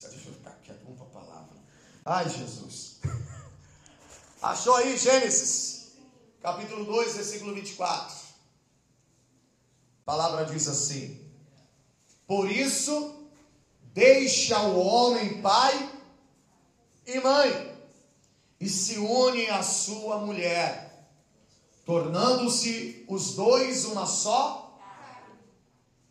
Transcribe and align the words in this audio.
Deixa 0.00 0.28
eu 0.28 0.32
ficar 0.32 0.52
quieto, 0.62 0.80
vamos 0.84 0.98
para 0.98 1.06
a 1.06 1.10
palavra. 1.10 1.56
Ai, 2.06 2.28
Jesus. 2.30 3.00
Achou 4.40 4.76
aí 4.76 4.96
Gênesis, 4.96 5.98
capítulo 6.40 6.86
2, 6.86 7.16
versículo 7.16 7.54
24. 7.54 8.16
A 8.16 10.04
palavra 10.06 10.46
diz 10.46 10.68
assim: 10.68 11.30
Por 12.26 12.50
isso, 12.50 13.28
deixa 13.92 14.58
o 14.62 14.80
homem 14.80 15.42
pai 15.42 15.90
e 17.06 17.20
mãe, 17.20 17.78
e 18.58 18.70
se 18.70 18.96
une 18.96 19.50
à 19.50 19.62
sua 19.62 20.16
mulher, 20.16 20.89
tornando-se 21.90 23.04
os 23.08 23.34
dois 23.34 23.84
uma 23.86 24.06
só. 24.06 24.78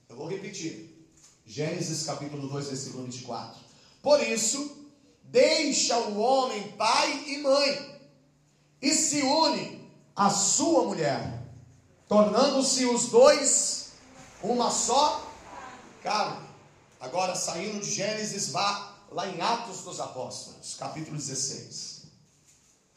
Eu 0.09 0.17
vou 0.17 0.27
repetir. 0.27 1.07
Gênesis 1.45 2.05
capítulo 2.05 2.49
2, 2.49 2.67
versículo 2.67 3.05
24. 3.05 3.61
Por 4.03 4.21
isso, 4.21 4.89
deixa 5.23 5.97
o 5.97 6.19
homem 6.19 6.73
pai 6.73 7.23
e 7.29 7.37
mãe, 7.37 8.01
e 8.81 8.93
se 8.93 9.21
une 9.21 9.89
à 10.13 10.29
sua 10.29 10.83
mulher, 10.83 11.49
tornando-se 12.09 12.83
os 12.83 13.05
dois 13.05 13.93
uma 14.43 14.69
só 14.69 15.31
carne. 16.03 16.45
Agora, 16.99 17.35
saindo 17.35 17.79
de 17.79 17.89
Gênesis, 17.89 18.49
vá 18.49 18.97
lá 19.11 19.29
em 19.29 19.39
Atos 19.39 19.83
dos 19.83 20.01
Apóstolos, 20.01 20.75
capítulo 20.77 21.15
16. 21.15 22.03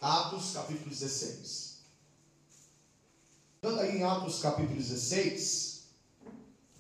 Atos, 0.00 0.50
capítulo 0.52 0.90
16. 0.90 1.71
Quando 3.62 3.78
aí 3.78 3.98
em 3.98 4.02
Atos, 4.02 4.40
capítulo 4.40 4.74
16, 4.74 5.84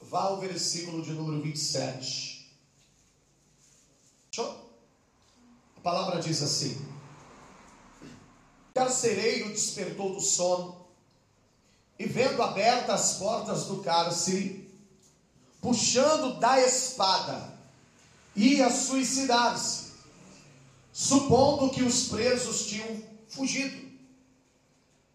vá 0.00 0.22
ao 0.22 0.40
versículo 0.40 1.00
de 1.00 1.12
número 1.12 1.40
27. 1.40 2.52
Show? 4.32 4.68
A 5.76 5.80
palavra 5.80 6.20
diz 6.20 6.42
assim: 6.42 6.74
O 8.02 8.74
carcereiro 8.74 9.50
despertou 9.50 10.12
do 10.12 10.20
sono 10.20 10.84
e, 11.96 12.04
vendo 12.04 12.42
abertas 12.42 13.00
as 13.00 13.18
portas 13.18 13.66
do 13.66 13.80
cárcere, 13.80 14.68
puxando 15.60 16.40
da 16.40 16.60
espada, 16.60 17.56
ia 18.34 18.68
suicidar-se, 18.68 19.92
supondo 20.92 21.70
que 21.70 21.84
os 21.84 22.08
presos 22.08 22.66
tinham 22.66 23.04
fugido. 23.28 23.81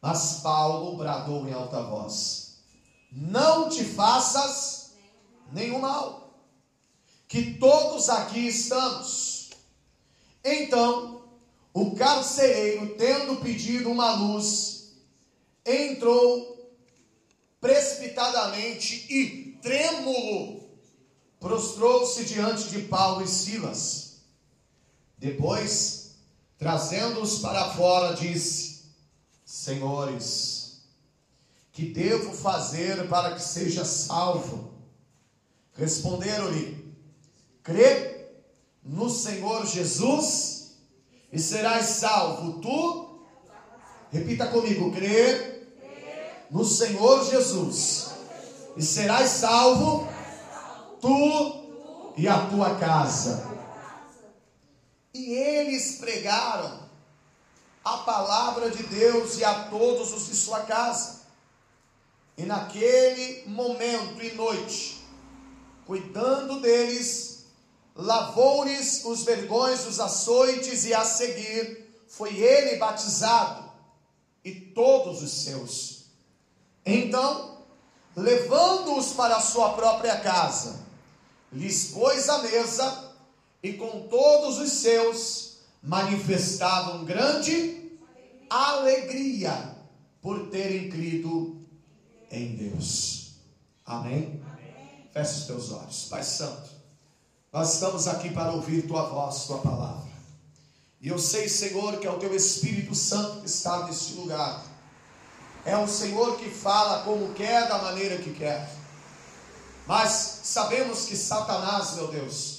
Mas 0.08 0.36
Paulo 0.36 0.95
bradou 0.95 1.45
em 1.45 1.52
alta 1.52 1.81
voz: 1.81 2.59
Não 3.11 3.67
te 3.67 3.83
faças 3.83 4.91
nenhum 5.52 5.80
mal, 5.80 6.33
que 7.27 7.55
todos 7.55 8.08
aqui 8.08 8.47
estamos. 8.47 9.50
Então, 10.41 11.23
o 11.73 11.94
carcereiro, 11.94 12.95
tendo 12.95 13.35
pedido 13.41 13.91
uma 13.91 14.13
luz, 14.13 14.94
entrou 15.66 16.72
precipitadamente 17.59 19.13
e 19.13 19.59
trêmulo, 19.61 20.69
prostrou-se 21.38 22.23
diante 22.23 22.69
de 22.69 22.83
Paulo 22.83 23.23
e 23.23 23.28
Silas. 23.28 24.22
Depois, 25.17 26.11
trazendo-os 26.58 27.39
para 27.39 27.72
fora, 27.72 28.16
disse: 28.16 28.77
Senhores, 29.58 30.83
que 31.72 31.88
devo 31.88 32.31
fazer 32.31 33.09
para 33.09 33.33
que 33.33 33.41
seja 33.41 33.83
salvo? 33.83 34.72
Responderam-lhe: 35.73 36.95
Crê 37.63 38.28
no 38.84 39.09
Senhor 39.09 39.66
Jesus 39.66 40.78
e 41.34 41.40
serás 41.40 41.85
salvo 41.88 42.62
tu. 42.62 43.25
Repita 44.12 44.45
comigo: 44.47 44.91
crê 44.91 45.63
no 46.51 46.63
Senhor 46.63 47.25
Jesus 47.25 48.12
e 48.78 48.84
serás 48.84 49.29
salvo 49.29 50.07
tu 51.01 52.13
e 52.16 52.28
a 52.28 52.45
tua 52.45 52.75
casa. 52.75 53.44
E 55.16 55.34
eles 55.34 55.97
pregaram 55.97 56.87
a 57.94 57.98
palavra 58.00 58.70
de 58.70 58.84
Deus 58.84 59.38
e 59.38 59.46
a 59.46 59.66
todos 59.70 60.12
os 60.12 60.28
de 60.28 60.36
sua 60.36 60.62
casa. 60.62 61.22
E 62.38 62.44
naquele 62.44 63.48
momento 63.48 64.22
e 64.22 64.34
noite, 64.34 65.03
cuidando 65.86 66.59
deles, 66.59 67.46
lavou-lhes 67.96 69.06
os 69.06 69.24
vergões 69.24 69.86
dos 69.86 70.00
açoites 70.00 70.86
e 70.86 70.94
a 70.94 71.06
seguir 71.06 71.88
foi 72.08 72.36
ele 72.36 72.75
batizado 72.75 73.72
e 74.44 74.54
todos 74.54 75.24
os 75.24 75.31
seus. 75.31 76.06
Então, 76.86 77.58
levando-os 78.16 79.14
para 79.14 79.38
a 79.38 79.42
sua 79.42 79.74
própria 79.74 80.19
casa, 80.19 80.86
lhes 81.52 81.92
pôs 81.92 82.28
a 82.28 82.40
mesa 82.40 83.14
e 83.64 83.74
com 83.74 84.08
todos 84.08 84.59
os 84.59 84.72
seus 84.72 85.47
manifestavam 85.81 87.05
grande 87.05 87.91
alegria 88.49 89.75
por 90.21 90.49
terem 90.49 90.89
crido 90.89 91.65
em 92.31 92.55
Deus. 92.55 93.31
Amém? 93.85 94.41
Amém. 94.51 95.09
Feche 95.13 95.39
os 95.39 95.45
teus 95.45 95.71
olhos. 95.71 96.05
Pai 96.09 96.23
Santo, 96.23 96.69
nós 97.51 97.73
estamos 97.73 98.07
aqui 98.07 98.29
para 98.31 98.51
ouvir 98.51 98.88
tua 98.88 99.03
voz, 99.07 99.45
tua 99.45 99.59
palavra. 99.59 100.07
E 100.99 101.09
eu 101.09 101.19
sei, 101.19 101.47
Senhor, 101.47 101.99
que 101.99 102.07
é 102.07 102.11
o 102.11 102.19
teu 102.19 102.35
Espírito 102.35 102.94
Santo 102.95 103.41
que 103.41 103.47
está 103.47 103.85
neste 103.85 104.13
lugar. 104.13 104.63
É 105.63 105.77
o 105.77 105.88
Senhor 105.88 106.38
que 106.38 106.49
fala 106.49 107.03
como 107.03 107.33
quer, 107.33 107.67
da 107.67 107.77
maneira 107.77 108.17
que 108.17 108.33
quer. 108.33 108.69
Mas 109.85 110.41
sabemos 110.44 111.05
que 111.05 111.15
Satanás, 111.15 111.95
meu 111.95 112.07
Deus, 112.07 112.56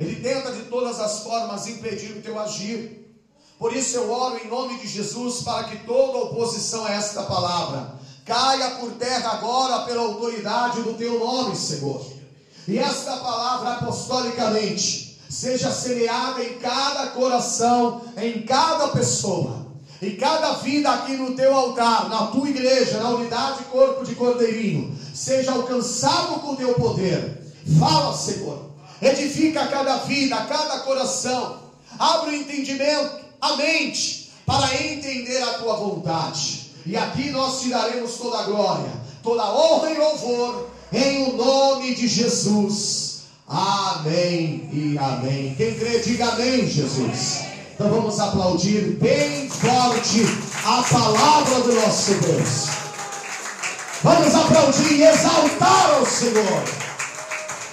ele 0.00 0.16
tenta 0.16 0.50
de 0.52 0.62
todas 0.62 0.98
as 0.98 1.20
formas 1.20 1.68
impedir 1.68 2.12
o 2.12 2.22
teu 2.22 2.40
agir. 2.40 3.14
Por 3.58 3.76
isso 3.76 3.98
eu 3.98 4.10
oro 4.10 4.40
em 4.42 4.48
nome 4.48 4.78
de 4.78 4.88
Jesus 4.88 5.42
para 5.42 5.64
que 5.64 5.84
toda 5.84 6.24
oposição 6.24 6.86
a 6.86 6.92
esta 6.92 7.22
palavra 7.24 8.00
caia 8.24 8.70
por 8.76 8.92
terra 8.92 9.32
agora 9.32 9.84
pela 9.84 10.00
autoridade 10.00 10.80
do 10.80 10.94
teu 10.94 11.18
nome, 11.18 11.54
Senhor. 11.54 12.02
E 12.66 12.78
esta 12.78 13.18
palavra 13.18 13.74
apostolicamente 13.74 15.20
seja 15.28 15.70
semeada 15.70 16.42
em 16.42 16.58
cada 16.58 17.08
coração, 17.08 18.00
em 18.16 18.40
cada 18.42 18.88
pessoa, 18.88 19.66
em 20.00 20.16
cada 20.16 20.54
vida 20.54 20.90
aqui 20.90 21.12
no 21.18 21.34
teu 21.34 21.54
altar, 21.54 22.08
na 22.08 22.28
tua 22.28 22.48
igreja, 22.48 23.02
na 23.02 23.10
unidade 23.10 23.64
corpo 23.64 24.02
de 24.02 24.14
cordeirinho, 24.14 24.96
seja 25.14 25.52
alcançado 25.52 26.40
com 26.40 26.52
o 26.52 26.56
teu 26.56 26.72
poder. 26.74 27.52
Fala, 27.78 28.16
Senhor. 28.16 28.69
Edifica 29.00 29.66
cada 29.66 29.96
vida, 29.98 30.36
cada 30.36 30.80
coração. 30.80 31.58
Abre 31.98 32.30
o 32.30 32.34
entendimento, 32.34 33.20
a 33.40 33.56
mente, 33.56 34.30
para 34.44 34.74
entender 34.82 35.42
a 35.42 35.54
tua 35.54 35.76
vontade. 35.76 36.70
E 36.84 36.96
aqui 36.96 37.30
nós 37.30 37.60
te 37.60 37.70
daremos 37.70 38.14
toda 38.16 38.38
a 38.38 38.42
glória, 38.42 38.92
toda 39.22 39.42
a 39.42 39.54
honra 39.54 39.90
e 39.90 39.98
louvor, 39.98 40.70
em 40.92 41.24
o 41.24 41.36
nome 41.36 41.94
de 41.94 42.08
Jesus. 42.08 43.20
Amém 43.48 44.68
e 44.72 44.98
amém. 44.98 45.54
Quem 45.56 45.74
crê, 45.74 45.98
diga 45.98 46.28
amém, 46.28 46.66
Jesus. 46.68 47.40
Então 47.74 47.88
vamos 47.88 48.20
aplaudir 48.20 48.98
bem 49.00 49.48
forte 49.48 50.24
a 50.64 50.82
palavra 50.82 51.60
do 51.60 51.72
nosso 51.74 52.14
Deus. 52.14 52.66
Vamos 54.02 54.34
aplaudir 54.34 54.92
e 54.92 55.02
exaltar 55.02 55.90
ao 55.94 56.06
Senhor. 56.06 56.79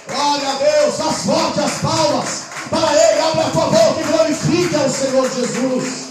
Glória 0.08 0.48
a 0.48 0.58
Deus, 0.58 1.00
as 1.00 1.24
fortes 1.26 1.58
as 1.62 1.80
palmas 1.80 2.42
para 2.70 2.92
Ele. 2.92 3.20
Abra 3.20 3.46
a 3.46 3.50
tua 3.50 3.66
boca 3.66 4.00
e 4.00 4.04
glorifique 4.04 4.74
ao 4.74 4.88
Senhor 4.88 5.30
Jesus. 5.30 6.08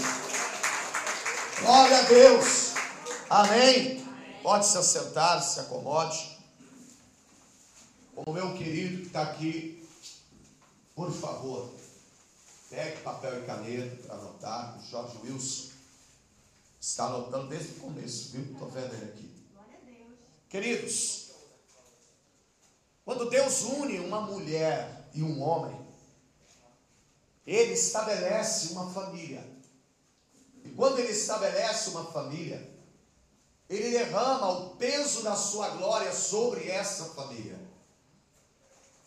Glória 1.60 1.98
a 1.98 2.02
Deus. 2.02 2.74
Amém. 3.28 4.04
Pode 4.42 4.66
se 4.66 4.78
assentar, 4.78 5.42
se 5.42 5.60
acomode. 5.60 6.38
O 8.14 8.32
meu 8.32 8.54
querido 8.54 9.02
que 9.02 9.06
está 9.08 9.22
aqui, 9.22 9.86
por 10.94 11.12
favor, 11.12 11.68
pegue 12.70 13.00
papel 13.02 13.42
e 13.42 13.46
caneta 13.46 13.96
para 14.06 14.16
anotar. 14.16 14.78
O 14.78 14.90
Jorge 14.90 15.18
Wilson 15.24 15.68
está 16.80 17.06
anotando 17.06 17.48
desde 17.48 17.72
o 17.72 17.80
começo, 17.80 18.30
viu? 18.30 18.42
Estou 18.52 18.68
vendo 18.70 18.94
ele 18.94 19.04
aqui. 19.04 19.30
Queridos, 20.48 21.27
quando 23.08 23.30
Deus 23.30 23.62
une 23.62 24.00
uma 24.00 24.20
mulher 24.20 25.08
e 25.14 25.22
um 25.22 25.40
homem, 25.40 25.74
Ele 27.46 27.72
estabelece 27.72 28.74
uma 28.74 28.90
família. 28.90 29.42
E 30.62 30.68
quando 30.68 30.98
Ele 30.98 31.12
estabelece 31.12 31.88
uma 31.88 32.04
família, 32.04 32.70
ele 33.66 33.92
derrama 33.92 34.50
o 34.50 34.76
peso 34.76 35.22
da 35.22 35.34
sua 35.34 35.70
glória 35.70 36.12
sobre 36.12 36.68
essa 36.68 37.06
família. 37.06 37.58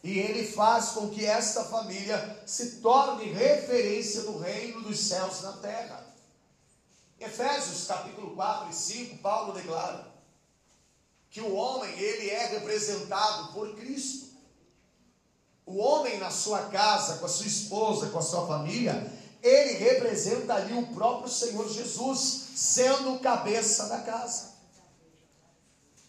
E 0.03 0.17
ele 0.17 0.51
faz 0.51 0.89
com 0.89 1.11
que 1.11 1.23
esta 1.23 1.63
família 1.65 2.41
se 2.47 2.77
torne 2.77 3.31
referência 3.31 4.21
do 4.23 4.39
reino 4.39 4.81
dos 4.81 4.99
céus 4.99 5.41
na 5.41 5.53
terra. 5.57 6.03
Efésios 7.19 7.85
capítulo 7.85 8.35
4 8.35 8.71
e 8.71 8.73
5, 8.73 9.17
Paulo 9.19 9.53
declara 9.53 10.10
que 11.31 11.39
o 11.39 11.55
homem, 11.55 11.97
ele 11.97 12.29
é 12.29 12.47
representado 12.47 13.53
por 13.53 13.73
Cristo. 13.75 14.31
O 15.65 15.77
homem 15.77 16.19
na 16.19 16.29
sua 16.29 16.63
casa, 16.63 17.17
com 17.17 17.25
a 17.25 17.29
sua 17.29 17.47
esposa, 17.47 18.09
com 18.09 18.19
a 18.19 18.21
sua 18.21 18.45
família, 18.45 19.09
ele 19.41 19.77
representa 19.77 20.55
ali 20.55 20.77
o 20.77 20.87
próprio 20.87 21.31
Senhor 21.31 21.67
Jesus, 21.69 22.49
sendo 22.53 23.15
o 23.15 23.19
cabeça 23.19 23.87
da 23.87 24.01
casa. 24.01 24.51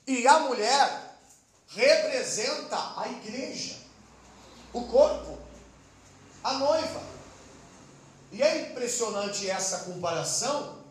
E 0.09 0.27
a 0.27 0.41
mulher 0.41 1.17
representa 1.69 2.77
a 2.97 3.09
igreja, 3.09 3.77
o 4.73 4.83
corpo, 4.89 5.39
a 6.43 6.55
noiva. 6.55 7.01
E 8.33 8.43
é 8.43 8.71
impressionante 8.71 9.49
essa 9.49 9.85
comparação, 9.85 10.83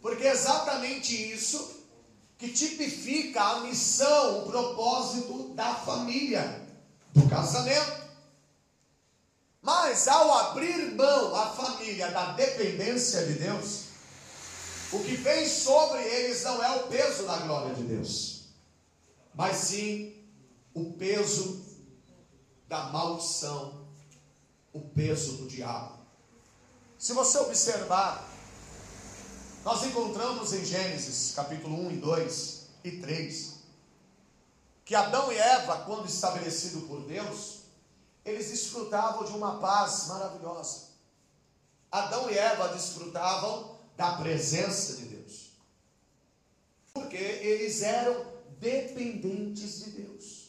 porque 0.00 0.24
é 0.24 0.30
exatamente 0.30 1.34
isso 1.34 1.81
que 2.42 2.50
tipifica 2.50 3.40
a 3.40 3.60
missão, 3.60 4.40
o 4.40 4.50
propósito 4.50 5.54
da 5.54 5.76
família, 5.76 6.66
do 7.14 7.28
casamento. 7.28 8.02
Mas 9.62 10.08
ao 10.08 10.28
abrir 10.38 10.92
mão 10.96 11.36
a 11.36 11.50
família 11.50 12.10
da 12.10 12.32
dependência 12.32 13.24
de 13.26 13.34
Deus, 13.34 13.84
o 14.90 14.98
que 15.04 15.14
vem 15.18 15.48
sobre 15.48 16.02
eles 16.02 16.42
não 16.42 16.60
é 16.64 16.78
o 16.78 16.88
peso 16.88 17.22
da 17.26 17.36
glória 17.36 17.76
de 17.76 17.84
Deus, 17.84 18.46
mas 19.36 19.58
sim 19.58 20.12
o 20.74 20.94
peso 20.94 21.64
da 22.66 22.86
maldição, 22.86 23.86
o 24.72 24.80
peso 24.80 25.36
do 25.36 25.46
diabo. 25.46 25.96
Se 26.98 27.12
você 27.12 27.38
observar, 27.38 28.31
nós 29.64 29.84
encontramos 29.84 30.52
em 30.52 30.64
Gênesis 30.64 31.34
capítulo 31.34 31.86
1 31.86 31.92
e 31.92 31.96
2 31.96 32.62
e 32.84 32.90
3 32.98 33.52
que 34.84 34.94
Adão 34.94 35.32
e 35.32 35.38
Eva, 35.38 35.84
quando 35.84 36.06
estabelecido 36.06 36.82
por 36.82 37.02
Deus, 37.06 37.60
eles 38.24 38.50
desfrutavam 38.50 39.24
de 39.24 39.32
uma 39.32 39.58
paz 39.58 40.08
maravilhosa. 40.08 40.88
Adão 41.90 42.30
e 42.30 42.36
Eva 42.36 42.68
desfrutavam 42.68 43.78
da 43.96 44.16
presença 44.16 44.96
de 44.96 45.04
Deus. 45.04 45.50
Porque 46.92 47.16
eles 47.16 47.80
eram 47.82 48.26
dependentes 48.58 49.84
de 49.84 49.90
Deus. 49.90 50.48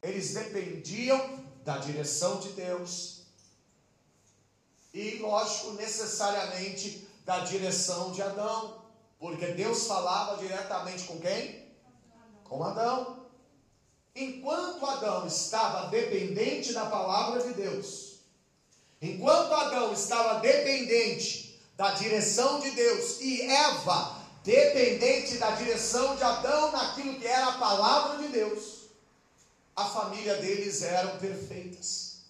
Eles 0.00 0.32
dependiam 0.32 1.44
da 1.64 1.78
direção 1.78 2.40
de 2.40 2.50
Deus. 2.50 3.22
E, 4.94 5.16
lógico, 5.16 5.72
necessariamente 5.72 7.08
da 7.24 7.40
direção 7.40 8.12
de 8.12 8.22
Adão. 8.22 8.82
Porque 9.18 9.46
Deus 9.48 9.86
falava 9.86 10.36
diretamente 10.38 11.04
com 11.04 11.18
quem? 11.20 11.72
Com 12.44 12.62
Adão. 12.64 13.26
Enquanto 14.14 14.84
Adão 14.84 15.26
estava 15.26 15.88
dependente 15.88 16.72
da 16.72 16.86
palavra 16.86 17.42
de 17.42 17.54
Deus, 17.54 18.20
enquanto 19.00 19.54
Adão 19.54 19.92
estava 19.92 20.40
dependente 20.40 21.58
da 21.76 21.92
direção 21.92 22.60
de 22.60 22.70
Deus 22.72 23.20
e 23.20 23.42
Eva 23.42 24.22
dependente 24.44 25.38
da 25.38 25.52
direção 25.52 26.16
de 26.16 26.22
Adão 26.24 26.72
naquilo 26.72 27.18
que 27.18 27.26
era 27.26 27.46
a 27.46 27.58
palavra 27.58 28.18
de 28.18 28.28
Deus, 28.28 28.82
a 29.74 29.84
família 29.86 30.36
deles 30.36 30.82
eram 30.82 31.18
perfeitas. 31.18 32.24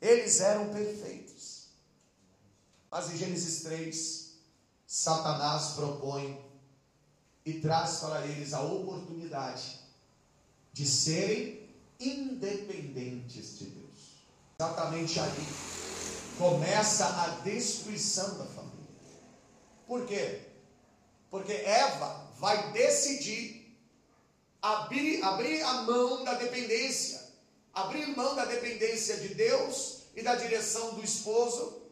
Eles 0.00 0.40
eram 0.40 0.68
perfeitos. 0.68 1.25
Mas 2.90 3.10
em 3.10 3.16
Gênesis 3.16 3.62
3, 3.62 4.32
Satanás 4.86 5.74
propõe 5.74 6.40
e 7.44 7.54
traz 7.60 7.98
para 7.98 8.26
eles 8.26 8.52
a 8.52 8.60
oportunidade 8.60 9.78
de 10.72 10.86
serem 10.86 11.68
independentes 11.98 13.58
de 13.58 13.66
Deus. 13.66 13.86
Exatamente 14.58 15.20
aí 15.20 15.46
começa 16.38 17.06
a 17.06 17.28
destruição 17.42 18.38
da 18.38 18.44
família. 18.44 18.76
Por 19.86 20.06
quê? 20.06 20.42
Porque 21.30 21.52
Eva 21.52 22.30
vai 22.38 22.72
decidir 22.72 23.66
abrir, 24.60 25.22
abrir 25.22 25.62
a 25.62 25.82
mão 25.82 26.24
da 26.24 26.34
dependência, 26.34 27.22
abrir 27.72 28.06
mão 28.16 28.34
da 28.34 28.44
dependência 28.44 29.16
de 29.18 29.34
Deus 29.34 30.02
e 30.14 30.22
da 30.22 30.34
direção 30.34 30.94
do 30.94 31.04
esposo, 31.04 31.82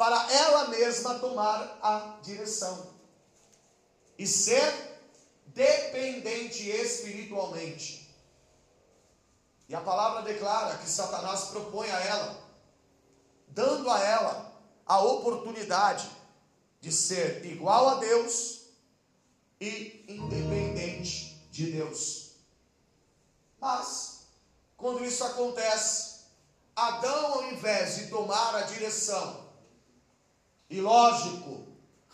para 0.00 0.32
ela 0.32 0.68
mesma 0.68 1.18
tomar 1.18 1.78
a 1.82 2.20
direção 2.22 2.86
e 4.16 4.26
ser 4.26 4.98
dependente 5.48 6.70
espiritualmente. 6.70 8.10
E 9.68 9.74
a 9.74 9.80
palavra 9.82 10.22
declara 10.22 10.78
que 10.78 10.88
Satanás 10.88 11.48
propõe 11.48 11.90
a 11.90 12.00
ela, 12.00 12.42
dando 13.48 13.90
a 13.90 14.00
ela 14.00 14.52
a 14.86 15.00
oportunidade 15.00 16.08
de 16.80 16.90
ser 16.90 17.44
igual 17.44 17.90
a 17.90 17.94
Deus 17.96 18.70
e 19.60 20.06
independente 20.08 21.46
de 21.50 21.72
Deus. 21.72 22.36
Mas, 23.60 24.22
quando 24.78 25.04
isso 25.04 25.22
acontece, 25.24 26.20
Adão, 26.74 27.34
ao 27.34 27.52
invés 27.52 27.96
de 27.96 28.06
tomar 28.06 28.54
a 28.54 28.62
direção, 28.62 29.49
e 30.70 30.80
lógico, 30.80 31.66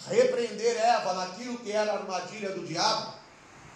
repreender 0.08 0.76
Eva 0.78 1.12
naquilo 1.12 1.58
que 1.58 1.70
era 1.70 1.92
a 1.92 1.96
armadilha 1.98 2.52
do 2.52 2.66
diabo, 2.66 3.14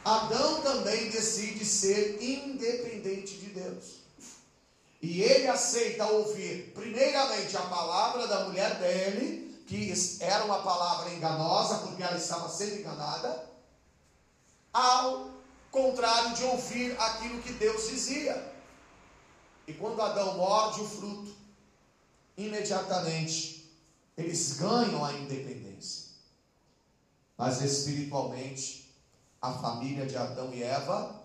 Adão 0.03 0.63
também 0.63 1.11
decide 1.11 1.65
ser 1.67 2.23
independente 2.23 3.37
de 3.37 3.51
Deus. 3.51 4.01
E 5.03 5.23
ele 5.23 5.49
aceita 5.49 6.07
ouvir, 6.07 6.73
primeiramente, 6.75 7.57
a 7.57 7.63
palavra 7.63 8.27
da 8.27 8.45
mulher 8.45 8.77
dele, 8.77 9.63
que 9.67 9.93
era 10.21 10.45
uma 10.45 10.63
palavra 10.63 11.13
enganosa, 11.13 11.79
porque 11.79 12.03
ela 12.03 12.17
estava 12.17 12.49
sendo 12.49 12.81
enganada, 12.81 13.49
ao 14.73 15.31
contrário 15.71 16.35
de 16.35 16.45
ouvir 16.45 16.97
aquilo 16.99 17.43
que 17.43 17.53
Deus 17.53 17.89
dizia. 17.89 18.51
E 19.67 19.75
quando 19.75 20.01
Adão 20.01 20.39
morde 20.39 20.81
o 20.81 20.89
fruto, 20.89 21.35
imediatamente 22.37 23.60
eles 24.17 24.55
ganham 24.55 25.05
a 25.05 25.13
independência. 25.13 26.11
Mas 27.37 27.63
espiritualmente, 27.63 28.93
a 29.41 29.53
família 29.53 30.07
de 30.07 30.17
Adão 30.17 30.53
e 30.53 30.63
Eva 30.63 31.23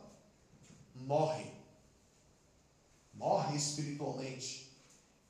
morre. 0.95 1.51
Morre 3.13 3.57
espiritualmente. 3.57 4.71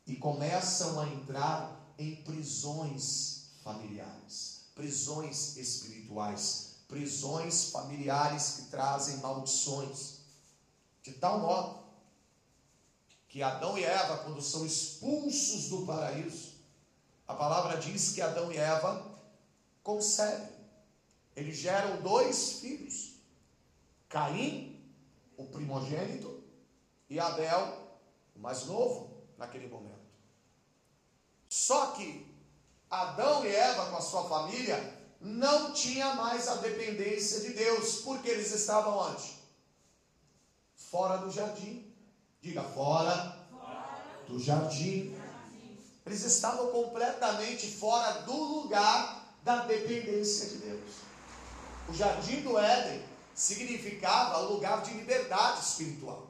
E 0.06 0.16
começam 0.16 1.00
a 1.00 1.08
entrar 1.08 1.76
em 1.98 2.16
prisões 2.18 3.46
familiares, 3.64 4.60
prisões 4.76 5.58
espirituais, 5.58 6.76
prisões 6.88 7.72
familiares 7.72 8.52
que 8.58 8.62
trazem 8.64 9.18
maldições. 9.18 10.20
De 11.02 11.14
tal 11.14 11.40
modo 11.40 11.84
que 13.28 13.42
Adão 13.42 13.78
e 13.78 13.84
Eva, 13.84 14.20
quando 14.20 14.42
são 14.42 14.66
expulsos 14.66 15.70
do 15.70 15.86
paraíso, 15.86 16.55
a 17.28 17.34
palavra 17.34 17.78
diz 17.78 18.14
que 18.14 18.22
Adão 18.22 18.52
e 18.52 18.58
Eva 18.58 19.06
concebem. 19.84 20.56
Eles 21.36 21.58
geram 21.58 22.02
dois 22.02 22.60
filhos: 22.60 23.16
Caim, 24.08 24.84
o 25.36 25.46
primogênito, 25.46 26.44
e 27.10 27.20
Abel, 27.20 27.78
o 28.36 28.40
mais 28.40 28.66
novo 28.66 29.24
naquele 29.38 29.68
momento. 29.68 29.96
Só 31.50 31.92
que 31.92 32.26
Adão 32.90 33.46
e 33.46 33.50
Eva, 33.50 33.88
com 33.88 33.98
a 33.98 34.02
sua 34.02 34.28
família, 34.28 34.94
não 35.20 35.74
tinha 35.74 36.14
mais 36.16 36.48
a 36.48 36.56
dependência 36.56 37.42
de 37.42 37.54
Deus, 37.54 38.02
porque 38.02 38.30
eles 38.30 38.54
estavam 38.54 38.98
onde? 38.98 39.34
Fora 40.76 41.18
do 41.18 41.32
jardim. 41.32 41.92
Diga, 42.42 42.62
fora, 42.62 43.48
fora. 43.50 44.24
do 44.28 44.40
jardim. 44.40 45.16
Eles 46.06 46.24
estavam 46.24 46.68
completamente 46.68 47.72
fora 47.72 48.22
do 48.22 48.34
lugar 48.34 49.36
da 49.44 49.66
dependência 49.66 50.50
de 50.50 50.58
Deus. 50.58 50.92
O 51.90 51.94
jardim 51.94 52.42
do 52.42 52.58
Éden 52.58 53.04
significava 53.34 54.40
o 54.40 54.54
lugar 54.54 54.82
de 54.82 54.94
liberdade 54.94 55.62
espiritual. 55.62 56.28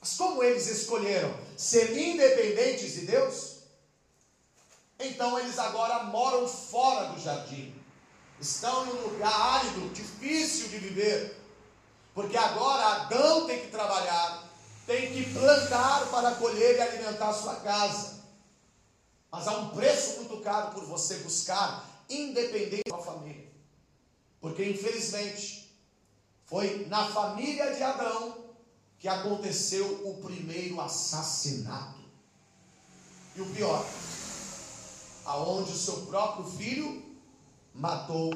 Mas 0.00 0.16
como 0.16 0.42
eles 0.42 0.66
escolheram 0.66 1.32
ser 1.56 1.96
independentes 1.96 2.92
de 2.94 3.06
Deus, 3.06 3.58
então 4.98 5.38
eles 5.38 5.58
agora 5.58 6.04
moram 6.04 6.46
fora 6.48 7.12
do 7.12 7.20
jardim. 7.20 7.74
estão 8.40 8.86
em 8.86 8.90
um 8.90 9.08
lugar 9.08 9.32
árido, 9.32 9.92
difícil 9.92 10.68
de 10.68 10.78
viver, 10.78 11.40
porque 12.12 12.36
agora 12.36 13.02
Adão 13.02 13.46
tem 13.46 13.60
que 13.60 13.68
trabalhar, 13.68 14.48
tem 14.84 15.12
que 15.12 15.32
plantar 15.32 16.10
para 16.10 16.32
colher 16.32 16.76
e 16.76 16.80
alimentar 16.80 17.32
sua 17.32 17.56
casa. 17.56 18.21
Mas 19.32 19.48
há 19.48 19.58
um 19.58 19.70
preço 19.70 20.18
muito 20.18 20.42
caro 20.42 20.74
por 20.74 20.84
você 20.84 21.16
buscar 21.20 21.90
independente 22.10 22.90
da 22.90 22.98
família. 22.98 23.50
Porque 24.38 24.62
infelizmente 24.62 25.74
foi 26.44 26.84
na 26.86 27.06
família 27.06 27.74
de 27.74 27.82
Adão 27.82 28.44
que 28.98 29.08
aconteceu 29.08 30.06
o 30.06 30.22
primeiro 30.22 30.78
assassinato. 30.82 31.98
E 33.34 33.40
o 33.40 33.46
pior, 33.54 33.82
aonde 35.24 35.72
o 35.72 35.76
seu 35.76 36.04
próprio 36.06 36.44
filho 36.44 37.16
matou 37.74 38.30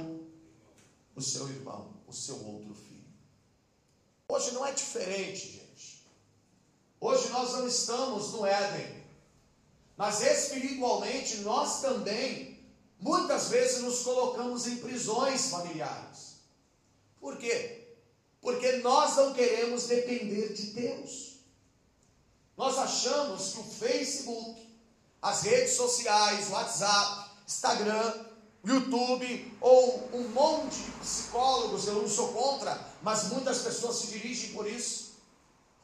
o 1.15 1.21
seu 1.21 1.47
irmão, 1.49 1.91
o 2.07 2.12
seu 2.12 2.43
outro 2.43 2.75
filho. 2.75 3.05
Hoje 4.26 4.53
não 4.53 4.65
é 4.65 4.73
diferente, 4.73 5.53
gente. 5.53 6.07
Hoje 6.99 7.29
nós 7.29 7.53
não 7.53 7.69
estamos 7.69 8.33
no 8.33 8.47
Éden, 8.47 9.06
mas 9.97 10.21
espiritualmente 10.21 11.38
nós 11.38 11.81
também, 11.81 12.61
muitas 13.00 13.49
vezes, 13.49 13.83
nos 13.83 14.00
colocamos 14.00 14.67
em 14.67 14.76
prisões 14.76 15.49
familiares. 15.49 16.37
Por 17.19 17.38
quê? 17.38 17.97
Porque 18.41 18.73
nós 18.76 19.17
não 19.17 19.33
queremos 19.33 19.87
depender 19.87 20.53
de 20.53 20.73
Deus. 20.73 21.37
Nós 22.57 22.79
achamos 22.79 23.53
que 23.53 23.61
o 23.61 23.65
Facebook, 23.65 24.67
as 25.21 25.43
redes 25.43 25.75
sociais, 25.75 26.50
WhatsApp, 26.50 27.31
Instagram, 27.47 28.26
YouTube 28.65 29.57
ou 29.61 30.09
um 30.12 30.29
monte 30.29 30.76
de 30.76 30.91
psicólogos, 30.93 31.87
eu 31.87 31.95
não 31.95 32.09
sou 32.09 32.33
contra, 32.33 32.79
mas 33.03 33.29
muitas 33.29 33.59
pessoas 33.59 33.97
se 33.97 34.07
dirigem 34.09 34.53
por 34.53 34.67
isso. 34.67 35.15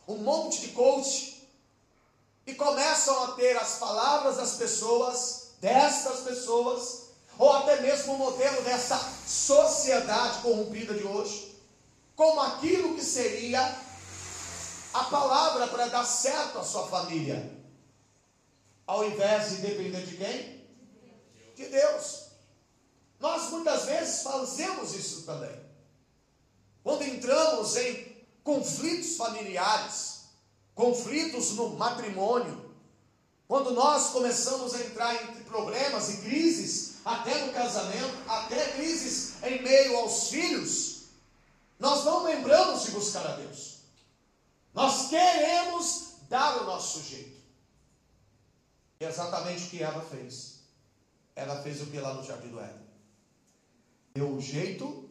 Um 0.06 0.16
monte 0.18 0.60
de 0.60 0.68
coach 0.68 1.31
e 2.46 2.54
começam 2.54 3.24
a 3.24 3.32
ter 3.32 3.56
as 3.56 3.78
palavras 3.78 4.36
das 4.36 4.54
pessoas, 4.54 5.52
destas 5.60 6.20
pessoas, 6.20 7.02
ou 7.38 7.52
até 7.52 7.80
mesmo 7.80 8.14
o 8.14 8.18
modelo 8.18 8.62
dessa 8.62 8.98
sociedade 9.26 10.42
corrompida 10.42 10.94
de 10.94 11.04
hoje, 11.04 11.56
como 12.14 12.40
aquilo 12.40 12.94
que 12.94 13.04
seria 13.04 13.60
a 14.92 15.04
palavra 15.04 15.66
para 15.68 15.86
dar 15.86 16.04
certo 16.04 16.58
à 16.58 16.64
sua 16.64 16.86
família, 16.88 17.50
ao 18.86 19.04
invés 19.04 19.50
de 19.50 19.56
depender 19.56 20.04
de 20.04 20.16
quem? 20.16 20.66
De 21.56 21.66
Deus. 21.68 22.26
Nós 23.18 23.50
muitas 23.50 23.84
vezes 23.84 24.22
fazemos 24.22 24.94
isso 24.94 25.22
também. 25.22 25.62
Quando 26.82 27.02
entramos 27.02 27.76
em 27.76 28.26
conflitos 28.42 29.16
familiares, 29.16 30.11
conflitos 30.74 31.52
no 31.52 31.70
matrimônio, 31.70 32.70
quando 33.46 33.72
nós 33.72 34.10
começamos 34.10 34.74
a 34.74 34.80
entrar 34.80 35.14
em 35.14 35.42
problemas 35.44 36.08
e 36.10 36.16
crises, 36.18 36.96
até 37.04 37.44
no 37.44 37.52
casamento, 37.52 38.16
até 38.28 38.72
crises 38.72 39.42
em 39.42 39.62
meio 39.62 39.98
aos 39.98 40.28
filhos, 40.28 41.02
nós 41.78 42.04
não 42.04 42.24
lembramos 42.24 42.84
de 42.84 42.92
buscar 42.92 43.26
a 43.26 43.36
Deus. 43.36 43.78
Nós 44.72 45.08
queremos 45.08 46.14
dar 46.28 46.62
o 46.62 46.64
nosso 46.64 47.02
jeito. 47.02 47.42
É 49.00 49.06
exatamente 49.06 49.64
o 49.64 49.68
que 49.68 49.82
Eva 49.82 50.00
fez. 50.00 50.60
Ela 51.34 51.62
fez 51.62 51.82
o 51.82 51.86
que 51.86 51.98
lá 51.98 52.14
no 52.14 52.24
Jardim 52.24 52.48
do 52.48 52.60
Éden? 52.60 52.82
deu 54.14 54.34
o 54.34 54.40
jeito. 54.40 55.08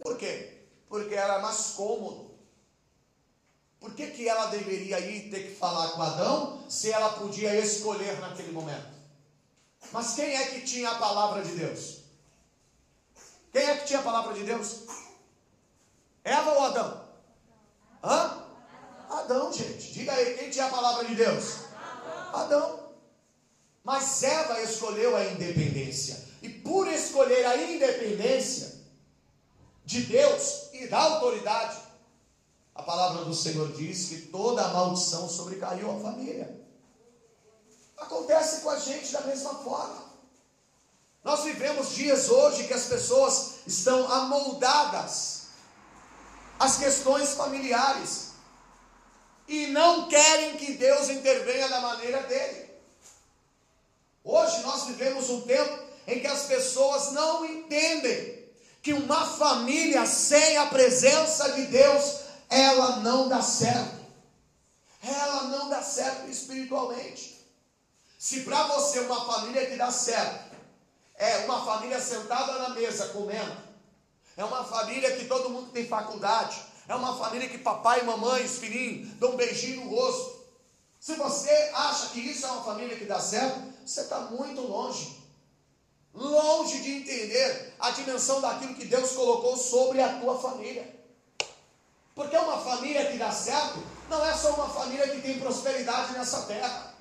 Por 0.00 0.18
quê? 0.18 0.66
Porque 0.88 1.14
era 1.14 1.40
mais 1.40 1.72
cômodo. 1.76 2.23
Por 3.84 3.92
que, 3.92 4.06
que 4.12 4.26
ela 4.26 4.46
deveria 4.46 4.98
ir 4.98 5.28
ter 5.28 5.42
que 5.46 5.56
falar 5.56 5.88
com 5.88 6.00
Adão 6.00 6.64
se 6.70 6.90
ela 6.90 7.18
podia 7.18 7.54
escolher 7.54 8.18
naquele 8.18 8.50
momento? 8.50 8.88
Mas 9.92 10.14
quem 10.14 10.34
é 10.34 10.46
que 10.46 10.62
tinha 10.62 10.88
a 10.88 10.94
palavra 10.94 11.42
de 11.42 11.54
Deus? 11.54 11.98
Quem 13.52 13.62
é 13.62 13.76
que 13.76 13.86
tinha 13.86 13.98
a 13.98 14.02
palavra 14.02 14.32
de 14.32 14.42
Deus? 14.42 14.84
Eva 16.24 16.52
ou 16.52 16.64
Adão? 16.64 17.04
Hã? 18.02 18.46
Adão, 19.10 19.52
gente. 19.52 19.92
Diga 19.92 20.14
aí, 20.14 20.34
quem 20.38 20.48
tinha 20.48 20.64
a 20.64 20.70
palavra 20.70 21.04
de 21.04 21.14
Deus? 21.14 21.56
Adão. 22.32 22.88
Mas 23.84 24.22
Eva 24.22 24.62
escolheu 24.62 25.14
a 25.14 25.26
independência. 25.26 26.26
E 26.40 26.48
por 26.48 26.88
escolher 26.88 27.44
a 27.44 27.56
independência 27.58 28.80
de 29.84 30.04
Deus 30.04 30.70
e 30.72 30.88
da 30.88 31.00
autoridade, 31.00 31.83
a 32.74 32.82
palavra 32.82 33.24
do 33.24 33.34
Senhor 33.34 33.72
diz 33.72 34.08
que 34.08 34.22
toda 34.22 34.68
maldição 34.68 35.28
sobrecaiu 35.28 35.90
a 35.90 36.00
família. 36.00 36.60
Acontece 37.96 38.60
com 38.62 38.70
a 38.70 38.78
gente 38.78 39.12
da 39.12 39.20
mesma 39.22 39.54
forma. 39.56 40.04
Nós 41.22 41.44
vivemos 41.44 41.94
dias 41.94 42.28
hoje 42.28 42.66
que 42.66 42.74
as 42.74 42.84
pessoas 42.84 43.54
estão 43.66 44.10
amoldadas 44.12 45.44
às 46.58 46.76
questões 46.76 47.30
familiares 47.30 48.32
e 49.48 49.68
não 49.68 50.08
querem 50.08 50.56
que 50.56 50.74
Deus 50.74 51.08
intervenha 51.08 51.68
da 51.68 51.80
maneira 51.80 52.22
dele. 52.24 52.70
Hoje 54.22 54.60
nós 54.62 54.84
vivemos 54.84 55.30
um 55.30 55.42
tempo 55.42 55.84
em 56.06 56.20
que 56.20 56.26
as 56.26 56.42
pessoas 56.42 57.12
não 57.12 57.44
entendem 57.44 58.44
que 58.82 58.92
uma 58.92 59.26
família 59.26 60.04
sem 60.04 60.58
a 60.58 60.66
presença 60.66 61.52
de 61.52 61.66
Deus, 61.66 62.20
ela 62.48 62.96
não 62.96 63.28
dá 63.28 63.42
certo. 63.42 64.04
Ela 65.02 65.44
não 65.44 65.68
dá 65.68 65.82
certo 65.82 66.28
espiritualmente. 66.28 67.44
Se 68.18 68.40
para 68.40 68.66
você 68.68 69.00
uma 69.00 69.24
família 69.24 69.66
que 69.66 69.76
dá 69.76 69.90
certo 69.90 70.54
é 71.16 71.44
uma 71.44 71.64
família 71.64 72.00
sentada 72.00 72.58
na 72.58 72.70
mesa 72.70 73.08
comendo, 73.08 73.56
é 74.36 74.44
uma 74.44 74.64
família 74.64 75.16
que 75.16 75.26
todo 75.26 75.50
mundo 75.50 75.70
tem 75.70 75.86
faculdade, 75.86 76.60
é 76.88 76.94
uma 76.94 77.16
família 77.16 77.48
que 77.48 77.58
papai 77.58 78.02
mamãe, 78.02 78.44
os 78.44 78.58
dão 79.18 79.32
um 79.32 79.36
beijinho 79.36 79.84
no 79.84 79.90
rosto. 79.90 80.44
Se 80.98 81.14
você 81.14 81.50
acha 81.74 82.08
que 82.08 82.20
isso 82.20 82.46
é 82.46 82.50
uma 82.50 82.64
família 82.64 82.96
que 82.96 83.04
dá 83.04 83.20
certo, 83.20 83.60
você 83.84 84.00
está 84.00 84.20
muito 84.20 84.60
longe 84.62 85.24
longe 86.14 86.80
de 86.80 86.92
entender 86.92 87.74
a 87.78 87.90
dimensão 87.90 88.40
daquilo 88.40 88.74
que 88.74 88.84
Deus 88.84 89.12
colocou 89.12 89.56
sobre 89.56 90.00
a 90.00 90.20
tua 90.20 90.38
família. 90.38 91.03
Porque 92.14 92.36
uma 92.36 92.58
família 92.58 93.06
que 93.10 93.18
dá 93.18 93.30
certo 93.32 93.82
não 94.08 94.24
é 94.24 94.32
só 94.34 94.50
uma 94.50 94.68
família 94.68 95.08
que 95.08 95.20
tem 95.20 95.40
prosperidade 95.40 96.12
nessa 96.12 96.42
terra. 96.42 96.94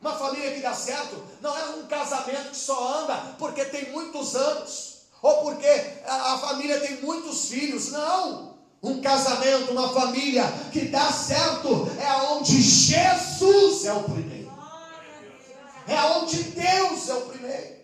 Uma 0.00 0.14
família 0.14 0.52
que 0.52 0.60
dá 0.60 0.74
certo 0.74 1.22
não 1.40 1.56
é 1.56 1.64
um 1.76 1.86
casamento 1.86 2.50
que 2.50 2.56
só 2.56 3.00
anda 3.00 3.16
porque 3.38 3.64
tem 3.66 3.90
muitos 3.92 4.34
anos, 4.34 5.02
ou 5.22 5.42
porque 5.42 5.68
a, 6.06 6.38
família 6.38 6.80
tem 6.80 7.00
muitos 7.00 7.48
filhos. 7.48 7.90
Não! 7.90 8.58
Um 8.80 9.00
casamento, 9.00 9.72
uma 9.72 9.92
família 9.92 10.44
que 10.72 10.86
dá 10.86 11.10
certo 11.12 11.90
é 12.00 12.12
onde 12.32 12.60
Jesus 12.62 13.84
é 13.84 13.92
o 13.92 14.04
primeiro. 14.04 14.52
É 15.86 16.00
onde 16.16 16.42
Deus 16.42 17.08
é 17.08 17.14
o 17.14 17.22
primeiro. 17.22 17.78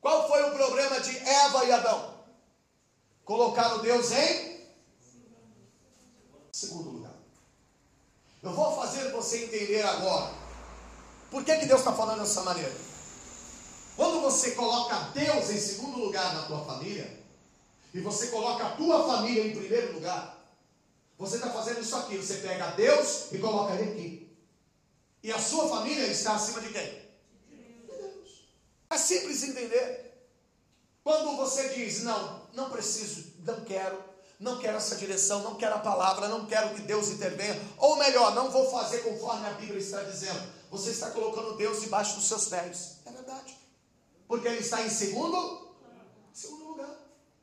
Qual 0.00 0.28
foi 0.28 0.42
o 0.48 0.54
problema 0.54 1.00
de 1.00 1.16
Eva 1.18 1.64
e 1.64 1.72
Adão? 1.72 2.14
Colocaram 3.24 3.78
Deus 3.78 4.12
em 4.12 4.49
segundo 6.60 6.90
lugar. 6.90 7.14
Eu 8.42 8.52
vou 8.52 8.74
fazer 8.76 9.10
você 9.12 9.44
entender 9.44 9.82
agora. 9.82 10.32
Por 11.30 11.44
que, 11.44 11.56
que 11.56 11.66
Deus 11.66 11.80
está 11.80 11.92
falando 11.92 12.20
dessa 12.20 12.42
maneira? 12.42 12.74
Quando 13.96 14.20
você 14.20 14.52
coloca 14.52 15.10
Deus 15.14 15.50
em 15.50 15.58
segundo 15.58 15.98
lugar 15.98 16.34
na 16.34 16.42
tua 16.42 16.64
família, 16.64 17.18
e 17.92 18.00
você 18.00 18.28
coloca 18.28 18.66
a 18.66 18.76
tua 18.76 19.06
família 19.06 19.46
em 19.46 19.56
primeiro 19.56 19.94
lugar, 19.94 20.38
você 21.18 21.36
está 21.36 21.50
fazendo 21.50 21.80
isso 21.80 21.96
aqui. 21.96 22.16
Você 22.16 22.36
pega 22.36 22.70
Deus 22.72 23.32
e 23.32 23.38
coloca 23.38 23.74
ele 23.74 23.92
aqui. 23.92 24.36
E 25.22 25.30
a 25.30 25.38
sua 25.38 25.68
família 25.68 26.06
está 26.06 26.34
acima 26.34 26.60
de 26.60 26.72
quem? 26.72 27.10
É 28.88 28.98
simples 28.98 29.42
entender. 29.42 30.28
Quando 31.04 31.36
você 31.36 31.68
diz, 31.70 32.02
não, 32.02 32.48
não 32.54 32.70
preciso, 32.70 33.34
não 33.44 33.64
quero, 33.64 34.02
não 34.40 34.58
quero 34.58 34.78
essa 34.78 34.96
direção, 34.96 35.42
não 35.42 35.54
quero 35.54 35.74
a 35.74 35.80
palavra, 35.80 36.26
não 36.26 36.46
quero 36.46 36.74
que 36.74 36.80
Deus 36.80 37.10
intervenha, 37.10 37.60
ou 37.76 37.96
melhor, 37.96 38.34
não 38.34 38.50
vou 38.50 38.70
fazer 38.70 39.00
conforme 39.00 39.46
a 39.46 39.52
Bíblia 39.52 39.78
está 39.78 40.02
dizendo, 40.02 40.40
você 40.70 40.90
está 40.90 41.10
colocando 41.10 41.56
Deus 41.56 41.82
debaixo 41.82 42.16
dos 42.16 42.26
seus 42.26 42.46
pés. 42.46 42.96
É 43.04 43.10
verdade. 43.10 43.54
Porque 44.26 44.48
Ele 44.48 44.60
está 44.60 44.80
em 44.80 44.88
segundo, 44.88 45.68
segundo 46.32 46.68
lugar. 46.68 46.88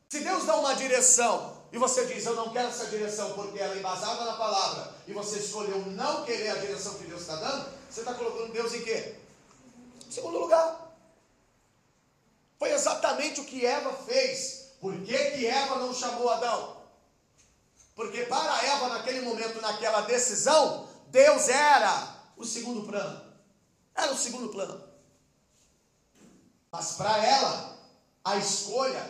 Se 0.09 0.21
Deus 0.21 0.45
dá 0.45 0.55
uma 0.55 0.73
direção 0.73 1.55
e 1.71 1.77
você 1.77 2.05
diz, 2.07 2.25
eu 2.25 2.35
não 2.35 2.51
quero 2.51 2.69
essa 2.69 2.87
direção 2.87 3.33
porque 3.33 3.59
ela 3.59 3.75
é 3.75 3.77
embasada 3.77 4.25
na 4.25 4.33
palavra, 4.33 4.95
e 5.05 5.13
você 5.13 5.37
escolheu 5.37 5.77
não 5.91 6.25
querer 6.25 6.49
a 6.49 6.55
direção 6.55 6.95
que 6.95 7.03
Deus 7.03 7.21
está 7.21 7.35
dando, 7.35 7.69
você 7.87 7.99
está 7.99 8.15
colocando 8.15 8.51
Deus 8.51 8.73
em 8.73 8.81
quê? 8.81 9.15
Segundo 10.09 10.39
lugar. 10.39 10.95
Foi 12.57 12.71
exatamente 12.71 13.39
o 13.39 13.45
que 13.45 13.63
Eva 13.63 13.93
fez. 13.93 14.71
Por 14.81 14.95
que, 15.01 15.17
que 15.31 15.45
Eva 15.45 15.75
não 15.75 15.93
chamou 15.93 16.29
Adão? 16.29 16.76
Porque 17.97 18.25
para 18.25 18.63
Eva, 18.63 18.89
naquele 18.89 19.21
momento, 19.21 19.59
naquela 19.59 20.01
decisão, 20.01 20.87
Deus 21.07 21.49
era 21.49 22.15
o 22.37 22.45
segundo 22.45 22.85
plano. 22.87 23.33
Era 23.95 24.11
o 24.11 24.17
segundo 24.17 24.49
plano. 24.49 24.87
Mas 26.71 26.91
para 26.91 27.17
ela, 27.25 27.75
a 28.23 28.37
escolha, 28.37 29.03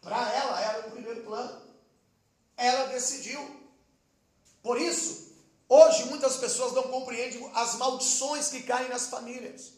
para 0.00 0.32
ela 0.32 0.60
era 0.60 0.86
o 0.86 0.92
primeiro 0.92 1.22
plano. 1.22 1.60
Ela 2.56 2.86
decidiu. 2.86 3.40
Por 4.62 4.80
isso, 4.80 5.32
hoje 5.68 6.04
muitas 6.04 6.36
pessoas 6.36 6.72
não 6.74 6.84
compreendem 6.84 7.50
as 7.52 7.74
maldições 7.74 8.48
que 8.48 8.62
caem 8.62 8.90
nas 8.90 9.08
famílias. 9.08 9.72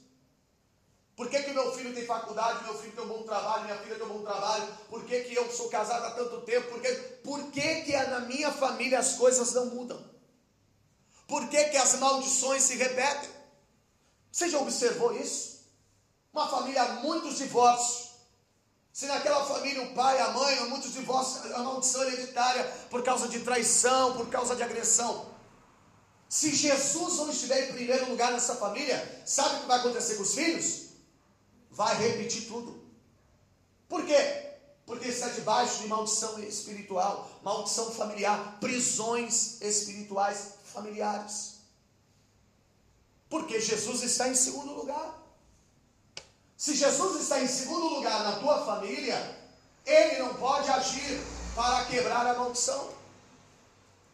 Por 1.16 1.30
que, 1.30 1.42
que 1.42 1.52
meu 1.52 1.72
filho 1.72 1.94
tem 1.94 2.04
faculdade, 2.04 2.64
meu 2.64 2.76
filho 2.76 2.92
tem 2.92 3.04
um 3.04 3.08
bom 3.08 3.22
trabalho, 3.22 3.64
minha 3.64 3.78
filha 3.78 3.94
tem 3.94 4.04
um 4.04 4.08
bom 4.08 4.22
trabalho? 4.22 4.66
Por 4.90 5.04
que, 5.04 5.20
que 5.20 5.34
eu 5.34 5.50
sou 5.50 5.68
casado 5.68 6.04
há 6.06 6.10
tanto 6.10 6.40
tempo? 6.40 6.68
Por 6.68 6.80
que, 6.80 6.92
por 7.22 7.50
que, 7.52 7.82
que 7.82 7.92
na 7.92 8.20
minha 8.20 8.50
família 8.50 8.98
as 8.98 9.14
coisas 9.14 9.52
não 9.52 9.66
mudam? 9.66 10.02
Por 11.28 11.48
que, 11.48 11.64
que 11.64 11.76
as 11.76 11.94
maldições 11.94 12.64
se 12.64 12.74
repetem? 12.74 13.30
Você 14.30 14.48
já 14.48 14.58
observou 14.58 15.16
isso? 15.16 15.60
Uma 16.32 16.48
família, 16.48 16.84
muitos 16.94 17.38
divórcios. 17.38 18.10
Se 18.92 19.06
naquela 19.06 19.44
família 19.44 19.82
o 19.82 19.94
pai, 19.94 20.20
a 20.20 20.30
mãe, 20.30 20.68
muitos 20.68 20.92
divórcios, 20.92 21.52
a 21.52 21.58
maldição 21.60 22.02
hereditária 22.02 22.64
por 22.90 23.04
causa 23.04 23.28
de 23.28 23.40
traição, 23.40 24.16
por 24.16 24.28
causa 24.28 24.56
de 24.56 24.62
agressão. 24.64 25.32
Se 26.28 26.52
Jesus 26.52 27.16
não 27.18 27.30
estiver 27.30 27.70
em 27.70 27.72
primeiro 27.72 28.10
lugar 28.10 28.32
nessa 28.32 28.56
família, 28.56 29.22
sabe 29.24 29.56
o 29.56 29.60
que 29.60 29.66
vai 29.66 29.78
acontecer 29.78 30.16
com 30.16 30.22
os 30.22 30.34
filhos? 30.34 30.83
Vai 31.74 31.96
repetir 31.96 32.46
tudo. 32.46 32.82
Por 33.88 34.04
quê? 34.06 34.52
Porque 34.86 35.08
está 35.08 35.28
debaixo 35.28 35.82
de 35.82 35.88
maldição 35.88 36.38
espiritual, 36.40 37.30
maldição 37.42 37.90
familiar, 37.90 38.58
prisões 38.60 39.60
espirituais 39.60 40.54
familiares. 40.64 41.54
Porque 43.28 43.60
Jesus 43.60 44.02
está 44.02 44.28
em 44.28 44.34
segundo 44.34 44.72
lugar. 44.72 45.22
Se 46.56 46.74
Jesus 46.74 47.22
está 47.22 47.40
em 47.40 47.48
segundo 47.48 47.86
lugar 47.88 48.22
na 48.22 48.38
tua 48.38 48.64
família, 48.64 49.18
ele 49.84 50.18
não 50.18 50.34
pode 50.34 50.70
agir 50.70 51.20
para 51.54 51.84
quebrar 51.86 52.26
a 52.26 52.38
maldição. 52.38 52.90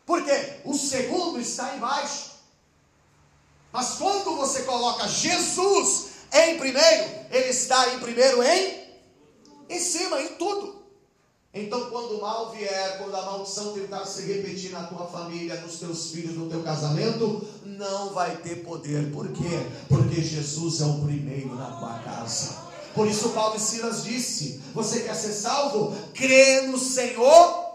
Por 0.06 0.24
quê? 0.24 0.60
O 0.64 0.74
segundo 0.74 1.38
está 1.40 1.76
embaixo. 1.76 2.30
Mas 3.72 3.92
quando 3.92 4.36
você 4.36 4.62
coloca 4.64 5.06
Jesus 5.06 6.09
em 6.32 6.58
primeiro, 6.58 7.10
ele 7.30 7.48
está 7.48 7.94
em 7.94 7.98
primeiro 7.98 8.42
em 8.42 8.80
em 9.68 9.78
cima, 9.78 10.20
em 10.20 10.34
tudo. 10.34 10.80
Então, 11.52 11.90
quando 11.90 12.16
o 12.16 12.20
mal 12.20 12.52
vier, 12.52 12.98
quando 12.98 13.14
a 13.14 13.22
maldição 13.22 13.72
tentar 13.72 14.04
se 14.04 14.22
repetir 14.22 14.70
na 14.70 14.84
tua 14.84 15.06
família, 15.06 15.60
nos 15.60 15.78
teus 15.78 16.10
filhos, 16.12 16.36
no 16.36 16.48
teu 16.48 16.62
casamento, 16.62 17.44
não 17.64 18.12
vai 18.12 18.36
ter 18.36 18.62
poder. 18.64 19.10
Por 19.12 19.28
quê? 19.32 19.66
Porque 19.88 20.20
Jesus 20.20 20.80
é 20.80 20.84
o 20.84 21.00
primeiro 21.00 21.54
na 21.56 21.76
tua 21.76 21.98
casa. 22.00 22.70
Por 22.94 23.06
isso 23.08 23.30
Paulo 23.30 23.56
e 23.56 23.60
Silas 23.60 24.04
disse: 24.04 24.60
Você 24.74 25.00
quer 25.00 25.14
ser 25.14 25.32
salvo? 25.32 25.96
Crê 26.14 26.62
no 26.62 26.78
Senhor 26.78 27.70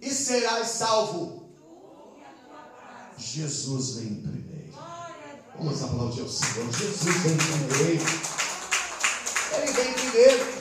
e 0.00 0.10
serás 0.10 0.68
salvo. 0.68 1.48
Jesus 3.16 3.96
vem 3.96 4.14
primeiro. 4.16 4.47
Vamos 5.58 5.82
aplaudir 5.82 6.22
o 6.22 6.28
Senhor. 6.30 6.72
Jesus 6.72 7.16
vem 7.16 7.36
primeiro. 7.36 8.04
Ele 9.56 9.72
vem 9.72 9.92
primeiro. 9.92 10.58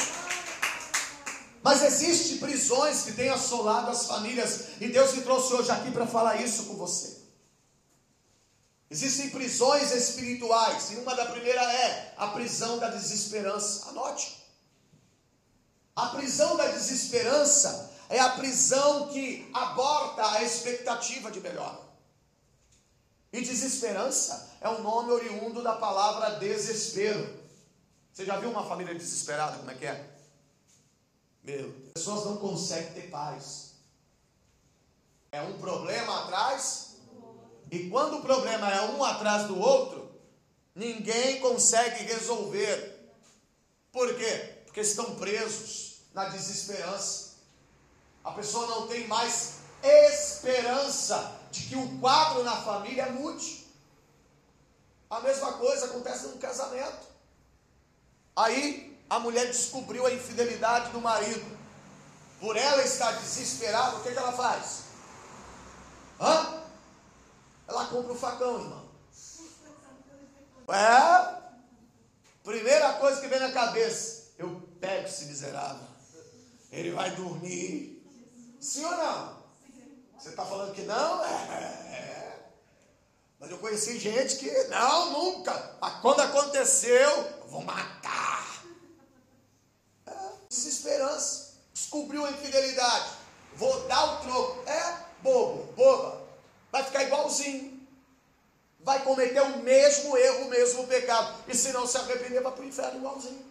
Mas 1.62 1.84
existem 1.84 2.38
prisões 2.40 3.04
que 3.04 3.12
têm 3.12 3.30
assolado 3.30 3.92
as 3.92 4.08
famílias. 4.08 4.70
E 4.82 4.88
Deus 4.88 5.14
me 5.14 5.22
trouxe 5.22 5.54
hoje 5.54 5.70
aqui 5.70 5.92
para 5.92 6.08
falar 6.08 6.42
isso 6.42 6.64
com 6.64 6.74
você. 6.76 7.16
Existem 8.90 9.30
prisões 9.30 9.92
espirituais. 9.92 10.90
E 10.92 10.96
uma 10.96 11.16
da 11.16 11.28
primeira 11.28 11.62
é 11.62 12.16
a 12.18 12.30
prisão 12.30 12.80
da 12.80 12.90
desesperança. 12.90 13.90
Anote. 13.90 14.36
A 15.96 16.08
prisão 16.08 16.58
da 16.58 16.66
desesperança 16.70 17.92
é 18.10 18.20
a 18.20 18.30
prisão 18.30 19.10
que 19.10 19.48
aborta 19.54 20.28
a 20.32 20.42
expectativa 20.42 21.30
de 21.30 21.40
melhor. 21.40 21.87
E 23.32 23.42
desesperança 23.42 24.56
é 24.62 24.70
um 24.70 24.82
nome 24.82 25.12
oriundo 25.12 25.62
da 25.62 25.74
palavra 25.74 26.40
desespero. 26.40 27.38
Você 28.12 28.26
já 28.26 28.40
viu 28.40 28.50
uma 28.50 28.66
família 28.66 28.96
desesperada? 28.96 29.58
Como 29.58 29.70
é 29.70 29.76
que 29.76 29.86
é? 29.86 30.10
Meu, 31.44 31.70
as 31.88 31.94
pessoas 31.94 32.26
não 32.26 32.38
conseguem 32.38 32.94
ter 32.94 33.10
paz. 33.10 33.74
É 35.32 35.42
um 35.42 35.58
problema 35.58 36.24
atrás. 36.24 36.96
E 37.70 37.90
quando 37.90 38.18
o 38.18 38.22
problema 38.22 38.72
é 38.72 38.82
um 38.90 39.04
atrás 39.04 39.48
do 39.48 39.60
outro, 39.60 40.10
ninguém 40.74 41.40
consegue 41.42 42.06
resolver. 42.06 43.12
Por 43.92 44.16
quê? 44.16 44.64
Porque 44.66 44.80
estão 44.80 45.16
presos 45.16 46.02
na 46.14 46.30
desesperança. 46.30 47.36
A 48.24 48.32
pessoa 48.32 48.68
não 48.68 48.88
tem 48.88 49.08
mais 49.08 49.58
esperança 49.84 51.37
de 51.52 51.64
que 51.64 51.76
o 51.76 52.00
quadro 52.00 52.44
na 52.44 52.56
família 52.56 53.08
mude. 53.12 53.68
A 55.10 55.20
mesma 55.22 55.54
coisa 55.54 55.86
acontece 55.86 56.28
no 56.28 56.38
casamento. 56.38 57.08
Aí 58.36 58.98
a 59.10 59.20
mulher 59.20 59.48
descobriu 59.48 60.06
a 60.06 60.14
infidelidade 60.14 60.92
do 60.92 61.02
marido. 61.02 61.58
Por 62.40 62.56
ela 62.56 62.84
estar 62.84 63.12
desesperada, 63.14 63.98
o 63.98 64.04
que, 64.04 64.12
que 64.12 64.18
ela 64.18 64.32
faz? 64.32 64.84
Hã? 66.20 66.62
Ela 67.68 67.86
compra 67.88 68.12
o 68.12 68.16
um 68.16 68.20
facão, 68.20 68.60
irmão. 68.60 68.88
É? 70.70 71.38
Primeira 72.44 72.94
coisa 72.94 73.22
que 73.22 73.28
vem 73.28 73.40
na 73.40 73.52
cabeça, 73.52 74.34
eu 74.38 74.62
pego 74.80 75.08
esse 75.08 75.26
miserável. 75.26 75.88
Ele 76.72 76.92
vai 76.92 77.12
dormir. 77.12 78.06
Sim 78.60 78.86
ou 78.86 78.98
não? 78.98 79.37
Você 80.18 80.30
está 80.30 80.44
falando 80.46 80.74
que 80.74 80.82
não? 80.82 81.24
É, 81.24 81.30
é. 81.30 82.40
Mas 83.40 83.52
eu 83.52 83.60
conheci 83.60 84.00
gente 84.00 84.38
que, 84.38 84.52
não, 84.66 85.12
nunca. 85.12 85.76
Mas 85.80 86.02
quando 86.02 86.22
aconteceu, 86.22 87.10
eu 87.10 87.48
vou 87.48 87.64
matar. 87.64 88.64
É, 90.08 90.14
desesperança. 90.50 91.54
Descobriu 91.72 92.26
a 92.26 92.32
infidelidade. 92.32 93.12
Vou 93.56 93.88
dar 93.88 94.04
o 94.04 94.22
troco. 94.22 94.68
É 94.68 95.06
bobo, 95.22 95.72
boba. 95.74 96.22
Vai 96.72 96.84
ficar 96.84 97.04
igualzinho. 97.04 97.78
Vai 98.80 99.04
cometer 99.04 99.42
o 99.42 99.60
mesmo 99.60 100.18
erro, 100.18 100.46
o 100.46 100.50
mesmo 100.50 100.88
pecado. 100.88 101.44
E 101.48 101.56
se 101.56 101.72
não 101.72 101.86
se 101.86 101.98
arrepender, 101.98 102.42
vai 102.42 102.52
para 102.52 102.64
o 102.64 102.68
inferno 102.68 102.98
igualzinho. 102.98 103.46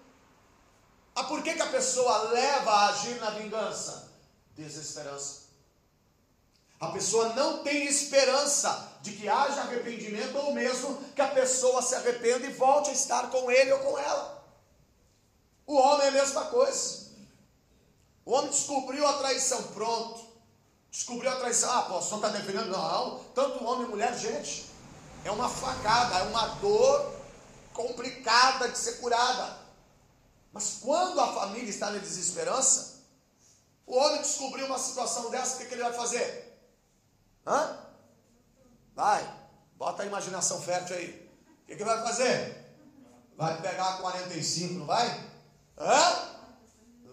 Ah, 1.14 1.24
por 1.24 1.42
que, 1.42 1.54
que 1.54 1.62
a 1.62 1.70
pessoa 1.70 2.30
leva 2.30 2.70
a 2.70 2.88
agir 2.88 3.20
na 3.20 3.30
vingança? 3.30 4.10
Desesperança. 4.54 5.45
A 6.78 6.88
pessoa 6.88 7.30
não 7.30 7.62
tem 7.62 7.86
esperança 7.86 8.92
de 9.00 9.12
que 9.12 9.28
haja 9.28 9.62
arrependimento 9.62 10.36
ou 10.36 10.52
mesmo 10.52 10.98
que 11.14 11.22
a 11.22 11.28
pessoa 11.28 11.80
se 11.80 11.94
arrependa 11.94 12.46
e 12.46 12.52
volte 12.52 12.90
a 12.90 12.92
estar 12.92 13.30
com 13.30 13.50
ele 13.50 13.72
ou 13.72 13.78
com 13.78 13.98
ela. 13.98 14.44
O 15.66 15.76
homem 15.76 16.06
é 16.06 16.08
a 16.08 16.12
mesma 16.12 16.44
coisa. 16.46 17.06
O 18.24 18.32
homem 18.32 18.50
descobriu 18.50 19.06
a 19.06 19.14
traição, 19.14 19.62
pronto. 19.68 20.26
Descobriu 20.90 21.30
a 21.30 21.36
traição. 21.36 21.70
Ah, 21.70 21.82
pô, 21.82 21.98
está 21.98 22.28
defendendo? 22.28 22.70
Não, 22.70 23.24
tanto 23.34 23.64
homem 23.64 23.86
e 23.86 23.90
mulher, 23.90 24.16
gente, 24.18 24.66
é 25.24 25.30
uma 25.30 25.48
facada, 25.48 26.18
é 26.18 26.22
uma 26.24 26.46
dor 26.56 27.14
complicada 27.72 28.68
de 28.68 28.76
ser 28.76 28.94
curada. 28.94 29.58
Mas 30.52 30.78
quando 30.80 31.20
a 31.20 31.32
família 31.32 31.68
está 31.68 31.90
na 31.90 31.98
desesperança, 31.98 32.96
o 33.86 33.96
homem 33.96 34.22
descobriu 34.22 34.66
uma 34.66 34.78
situação 34.78 35.30
dessa, 35.30 35.56
o 35.56 35.58
que, 35.58 35.66
que 35.66 35.74
ele 35.74 35.82
vai 35.82 35.92
fazer? 35.92 36.45
Hã? 37.46 37.78
Vai, 38.94 39.48
bota 39.76 40.02
a 40.02 40.06
imaginação 40.06 40.60
fértil 40.60 40.96
aí. 40.96 41.30
O 41.62 41.66
que, 41.66 41.76
que 41.76 41.84
vai 41.84 42.02
fazer? 42.02 42.64
Vai 43.36 43.60
pegar 43.60 43.94
a 43.94 43.98
45, 43.98 44.74
não 44.74 44.86
vai? 44.86 45.06
Hã? 45.78 46.36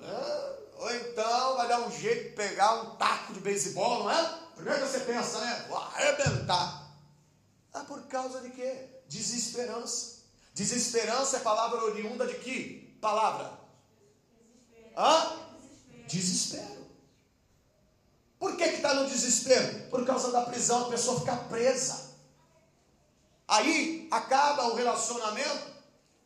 Hã? 0.01 0.53
Ou 0.77 0.95
então 0.95 1.57
vai 1.57 1.67
dar 1.67 1.81
um 1.81 1.91
jeito 1.91 2.29
de 2.29 2.35
pegar 2.35 2.81
um 2.81 2.95
taco 2.95 3.33
de 3.33 3.39
beisebol, 3.41 4.03
não 4.03 4.11
é? 4.11 4.39
Primeiro 4.55 4.81
que 4.81 4.87
você 4.87 4.99
pensa, 5.01 5.39
né? 5.39 5.65
Vou 5.69 5.77
arrebentar. 5.77 6.91
Ah, 7.73 7.81
por 7.81 8.01
causa 8.07 8.41
de 8.41 8.49
quê? 8.51 9.01
Desesperança. 9.07 10.23
Desesperança 10.53 11.37
é 11.37 11.39
palavra 11.39 11.83
oriunda 11.83 12.27
de 12.27 12.35
que? 12.35 12.97
Palavra? 13.01 13.51
Hã? 14.95 15.39
Desespero. 16.07 16.85
Por 18.43 18.57
que 18.57 18.65
está 18.65 18.93
no 18.93 19.07
desespero? 19.07 19.87
Por 19.89 20.05
causa 20.05 20.29
da 20.29 20.41
prisão, 20.41 20.87
a 20.87 20.89
pessoa 20.89 21.17
fica 21.17 21.33
presa. 21.33 22.11
Aí 23.47 24.05
acaba 24.11 24.67
o 24.67 24.75
relacionamento, 24.75 25.71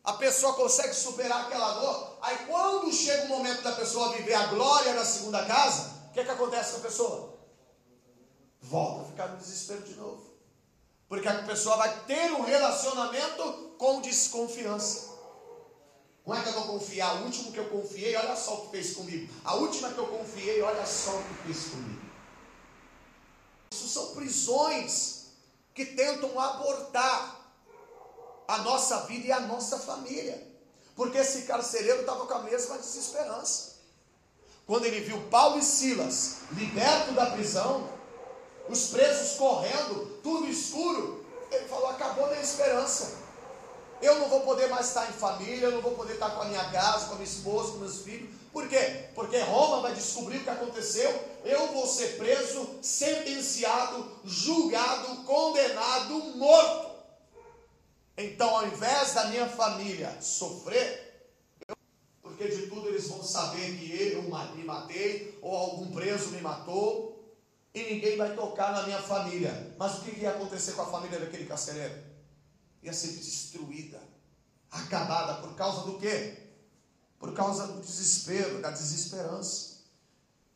a 0.02 0.14
pessoa 0.14 0.54
consegue 0.54 0.94
superar 0.94 1.44
aquela 1.44 1.74
dor. 1.74 2.18
Aí 2.20 2.38
quando 2.48 2.92
chega 2.92 3.26
o 3.26 3.28
momento 3.28 3.62
da 3.62 3.70
pessoa 3.70 4.16
viver 4.16 4.34
a 4.34 4.46
glória 4.46 4.94
na 4.94 5.04
segunda 5.04 5.44
casa, 5.44 5.92
o 6.10 6.12
que, 6.12 6.24
que 6.24 6.30
acontece 6.30 6.72
com 6.72 6.78
a 6.78 6.80
pessoa? 6.80 7.38
Volta 8.62 9.02
a 9.02 9.04
ficar 9.04 9.28
no 9.28 9.36
desespero 9.36 9.82
de 9.82 9.94
novo. 9.94 10.34
Porque 11.08 11.28
a 11.28 11.44
pessoa 11.44 11.76
vai 11.76 12.00
ter 12.00 12.32
um 12.32 12.42
relacionamento 12.42 13.76
com 13.78 14.00
desconfiança. 14.00 15.06
Como 16.24 16.36
é 16.36 16.42
que 16.42 16.48
eu 16.48 16.54
vou 16.54 16.64
confiar? 16.64 17.22
O 17.22 17.26
último 17.26 17.52
que 17.52 17.58
eu 17.58 17.68
confiei, 17.68 18.16
olha 18.16 18.34
só 18.34 18.54
o 18.54 18.60
que 18.62 18.70
fez 18.72 18.96
comigo. 18.96 19.32
A 19.44 19.54
última 19.54 19.92
que 19.92 19.98
eu 19.98 20.08
confiei, 20.08 20.60
olha 20.62 20.84
só 20.84 21.12
o 21.12 21.22
que 21.22 21.34
fez 21.44 21.68
comigo. 21.68 21.97
São 23.88 24.14
prisões 24.14 25.26
que 25.74 25.84
tentam 25.84 26.38
abortar 26.38 27.38
a 28.46 28.58
nossa 28.58 29.00
vida 29.06 29.26
e 29.26 29.32
a 29.32 29.40
nossa 29.40 29.78
família. 29.78 30.46
Porque 30.96 31.18
esse 31.18 31.42
carcereiro 31.42 32.00
estava 32.00 32.26
com 32.26 32.34
a 32.34 32.42
mesma 32.42 32.78
desesperança. 32.78 33.76
Quando 34.66 34.84
ele 34.84 35.00
viu 35.00 35.20
Paulo 35.30 35.58
e 35.58 35.62
Silas 35.62 36.38
libertos 36.52 37.14
da 37.14 37.26
prisão, 37.26 37.88
os 38.68 38.88
presos 38.88 39.38
correndo, 39.38 40.20
tudo 40.22 40.46
escuro, 40.48 41.24
ele 41.50 41.68
falou: 41.68 41.88
acabou 41.88 42.26
a 42.26 42.28
minha 42.30 42.42
esperança. 42.42 43.17
Eu 44.00 44.18
não 44.20 44.28
vou 44.28 44.40
poder 44.40 44.68
mais 44.68 44.86
estar 44.86 45.08
em 45.08 45.12
família, 45.12 45.66
eu 45.66 45.72
não 45.72 45.82
vou 45.82 45.92
poder 45.92 46.14
estar 46.14 46.30
com 46.30 46.42
a 46.42 46.44
minha 46.44 46.64
casa, 46.70 47.06
com 47.06 47.12
a 47.12 47.16
minha 47.16 47.28
esposa, 47.28 47.72
com 47.72 47.78
meus 47.78 48.02
filhos. 48.02 48.30
Por 48.52 48.68
quê? 48.68 49.08
Porque 49.14 49.38
Roma 49.38 49.82
vai 49.82 49.94
descobrir 49.94 50.38
o 50.38 50.44
que 50.44 50.50
aconteceu. 50.50 51.10
Eu 51.44 51.68
vou 51.68 51.86
ser 51.86 52.16
preso, 52.16 52.78
sentenciado, 52.80 54.10
julgado, 54.24 55.24
condenado, 55.24 56.14
morto. 56.36 56.88
Então, 58.16 58.56
ao 58.56 58.66
invés 58.66 59.14
da 59.14 59.26
minha 59.26 59.48
família 59.48 60.16
sofrer, 60.20 61.08
porque 62.22 62.48
de 62.48 62.66
tudo 62.68 62.88
eles 62.88 63.08
vão 63.08 63.22
saber 63.22 63.76
que 63.76 64.12
eu 64.12 64.22
me 64.22 64.64
matei, 64.64 65.38
ou 65.42 65.56
algum 65.56 65.90
preso 65.90 66.30
me 66.30 66.40
matou, 66.40 67.08
e 67.74 67.82
ninguém 67.94 68.16
vai 68.16 68.34
tocar 68.34 68.72
na 68.72 68.82
minha 68.84 69.00
família. 69.02 69.74
Mas 69.78 69.98
o 69.98 70.00
que 70.02 70.20
ia 70.20 70.30
acontecer 70.30 70.72
com 70.72 70.82
a 70.82 70.86
família 70.86 71.18
daquele 71.18 71.46
carcereiro? 71.46 72.07
Ia 72.82 72.92
ser 72.92 73.08
destruída, 73.08 74.00
acabada, 74.70 75.34
por 75.34 75.54
causa 75.54 75.82
do 75.82 75.98
quê? 75.98 76.34
Por 77.18 77.32
causa 77.32 77.66
do 77.66 77.80
desespero, 77.80 78.60
da 78.60 78.70
desesperança. 78.70 79.78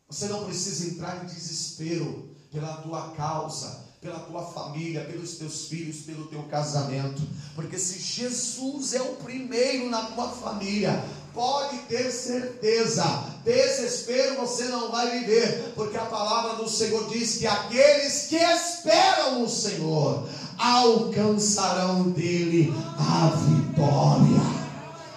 Você 0.07 0.27
não 0.27 0.45
precisa 0.45 0.87
entrar 0.87 1.23
em 1.23 1.27
desespero 1.27 2.29
pela 2.51 2.77
tua 2.77 3.11
causa, 3.11 3.83
pela 3.99 4.19
tua 4.19 4.45
família, 4.45 5.05
pelos 5.05 5.37
teus 5.37 5.67
filhos, 5.67 6.01
pelo 6.01 6.27
teu 6.27 6.43
casamento. 6.43 7.21
Porque 7.55 7.79
se 7.79 7.99
Jesus 7.99 8.93
é 8.93 9.01
o 9.01 9.15
primeiro 9.15 9.89
na 9.89 10.03
tua 10.11 10.29
família, 10.29 11.03
pode 11.33 11.77
ter 11.83 12.11
certeza, 12.11 13.03
desespero 13.43 14.35
você 14.35 14.65
não 14.65 14.91
vai 14.91 15.19
viver, 15.19 15.73
porque 15.73 15.97
a 15.97 16.05
palavra 16.05 16.55
do 16.55 16.69
Senhor 16.69 17.09
diz 17.09 17.37
que 17.37 17.47
aqueles 17.47 18.27
que 18.27 18.35
esperam 18.35 19.39
no 19.39 19.49
Senhor 19.49 20.29
alcançarão 20.57 22.11
dele 22.11 22.73
a 22.97 23.27
vitória. 23.35 24.63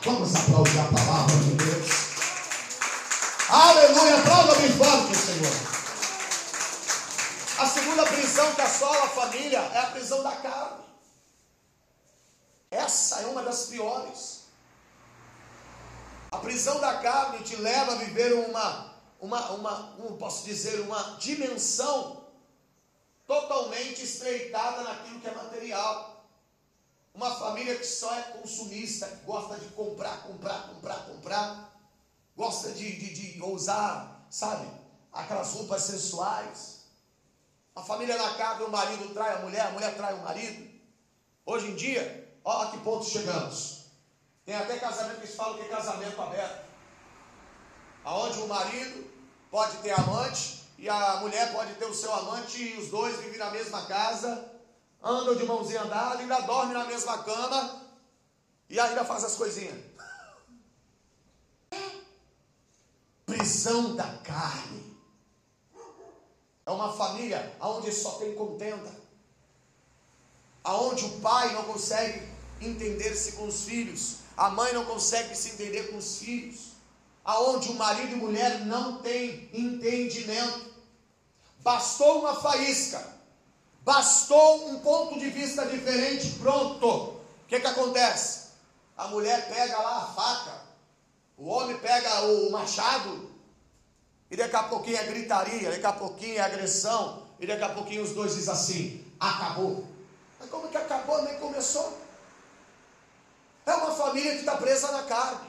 Vamos 0.05 0.35
aplaudir 0.35 0.79
a 0.79 0.85
palavra 0.85 1.37
de 1.37 1.51
Deus. 1.55 1.91
Aleluia, 3.49 4.17
aplauda 4.19 4.55
bem 4.57 4.71
forte, 4.73 5.17
Senhor. 5.17 5.77
A 7.59 7.67
segunda 7.67 8.05
prisão 8.05 8.55
que 8.55 8.61
assola 8.61 9.05
a 9.05 9.09
família 9.09 9.59
é 9.59 9.79
a 9.79 9.87
prisão 9.87 10.23
da 10.23 10.33
carne. 10.33 10.85
Essa 12.71 13.21
é 13.21 13.27
uma 13.27 13.43
das 13.43 13.67
piores. 13.67 14.47
A 16.31 16.39
prisão 16.39 16.81
da 16.81 16.99
carne 16.99 17.39
te 17.45 17.57
leva 17.57 17.93
a 17.93 17.97
viver 17.97 18.35
uma, 18.35 18.95
uma, 19.21 19.51
uma 19.53 19.93
como 19.97 20.19
posso 20.19 20.45
dizer, 20.45 20.81
uma 20.81 21.17
dimensão 21.19 22.26
totalmente 23.27 24.03
estreitada 24.03 24.83
naquilo 24.83 25.21
que 25.21 25.29
é 25.29 25.35
material. 25.35 26.25
Uma 27.15 27.35
família 27.35 27.77
que 27.77 27.87
só 27.87 28.15
é 28.15 28.23
consumista, 28.23 29.07
que 29.09 29.25
gosta 29.25 29.59
de 29.59 29.69
comprar, 29.69 30.23
comprar, 30.23 30.69
comprar, 30.69 31.07
comprar, 31.07 31.79
gosta 32.37 32.73
de, 32.73 32.97
de, 32.97 33.33
de 33.33 33.43
usar, 33.43 34.27
sabe, 34.31 34.71
aquelas 35.13 35.53
roupas 35.53 35.83
sensuais 35.83 36.77
a 37.77 37.83
família 37.83 38.17
na 38.17 38.33
casa, 38.33 38.65
o 38.65 38.71
marido 38.71 39.13
trai 39.13 39.35
a 39.35 39.39
mulher, 39.41 39.67
a 39.67 39.71
mulher 39.73 39.95
trai 39.95 40.15
o 40.15 40.23
marido. 40.23 40.67
Hoje 41.45 41.69
em 41.69 41.75
dia, 41.77 42.35
ó 42.43 42.63
a 42.63 42.71
que 42.71 42.79
ponto 42.79 43.05
chegamos. 43.05 43.83
Tem 44.47 44.55
até 44.55 44.79
casamento 44.79 45.17
que 45.17 45.27
eles 45.27 45.37
falam 45.37 45.59
que 45.59 45.65
é 45.65 45.69
casamento 45.69 46.21
aberto. 46.23 46.65
Aonde 48.03 48.39
o 48.39 48.49
marido 48.49 49.13
pode 49.51 49.77
ter 49.79 49.91
amante 49.91 50.65
e 50.79 50.89
a 50.89 51.17
mulher 51.17 51.53
pode 51.53 51.75
ter 51.75 51.87
o 51.87 51.95
seu 51.95 52.13
amante 52.13 52.63
e 52.63 52.77
os 52.77 52.89
dois 52.89 53.17
vivem 53.19 53.39
na 53.39 53.51
mesma 53.51 53.87
casa, 53.87 54.53
andam 55.03 55.35
de 55.35 55.45
mãozinha 55.45 55.85
dada, 55.85 56.19
ainda 56.19 56.41
dormem 56.41 56.75
na 56.75 56.85
mesma 56.85 57.23
cama 57.23 57.83
e 58.69 58.79
ainda 58.79 59.05
faz 59.05 59.25
as 59.25 59.37
coisinhas. 59.37 59.81
Prisão 63.25 63.95
da 63.95 64.19
carne. 64.19 64.97
É 66.67 66.71
uma 66.71 66.93
família 66.93 67.57
onde 67.61 67.93
só 67.93 68.13
tem 68.13 68.35
contenda. 68.35 68.93
Aonde 70.65 71.05
o 71.05 71.21
pai 71.21 71.53
não 71.53 71.63
consegue 71.63 72.29
entender-se 72.61 73.33
com 73.33 73.47
os 73.47 73.65
filhos, 73.65 74.17
a 74.37 74.51
mãe 74.51 74.73
não 74.73 74.85
consegue 74.85 75.35
se 75.35 75.51
entender 75.51 75.91
com 75.91 75.97
os 75.97 76.19
filhos. 76.19 76.66
Aonde 77.27 77.71
o 77.71 77.75
marido 77.75 78.13
e 78.13 78.17
mulher 78.17 78.61
não 78.61 78.99
têm 78.99 79.51
entendimento. 79.53 80.65
Bastou 81.59 82.21
uma 82.21 82.37
faísca, 82.37 83.05
bastou 83.83 84.69
um 84.69 84.79
ponto 84.79 85.19
de 85.19 85.29
vista 85.31 85.67
diferente, 85.67 86.39
pronto. 86.39 86.87
O 86.87 87.21
que, 87.49 87.59
que 87.59 87.67
acontece? 87.67 88.47
A 88.97 89.09
mulher 89.09 89.49
pega 89.49 89.77
lá 89.77 90.05
a 90.05 90.07
faca, 90.07 90.61
o 91.37 91.49
homem 91.49 91.77
pega 91.79 92.23
o 92.23 92.51
machado, 92.53 93.29
e 94.31 94.37
daqui 94.37 94.55
a 94.55 94.63
pouquinho 94.63 94.97
é 94.97 95.05
gritaria, 95.05 95.71
daqui 95.71 95.87
a 95.87 95.93
pouquinho 95.93 96.39
é 96.39 96.41
agressão, 96.41 97.27
e 97.41 97.47
daqui 97.47 97.65
a 97.65 97.71
pouquinho 97.71 98.05
os 98.05 98.13
dois 98.13 98.37
dizem 98.37 98.55
assim: 98.55 99.05
acabou. 99.19 99.85
Mas 100.39 100.49
como 100.49 100.69
que 100.69 100.77
acabou? 100.77 101.23
Nem 101.23 101.39
começou. 101.39 102.01
É 103.67 103.75
uma 103.75 103.91
família 103.91 104.33
que 104.33 104.41
está 104.41 104.57
presa 104.57 104.93
na 104.93 105.03
carne, 105.03 105.49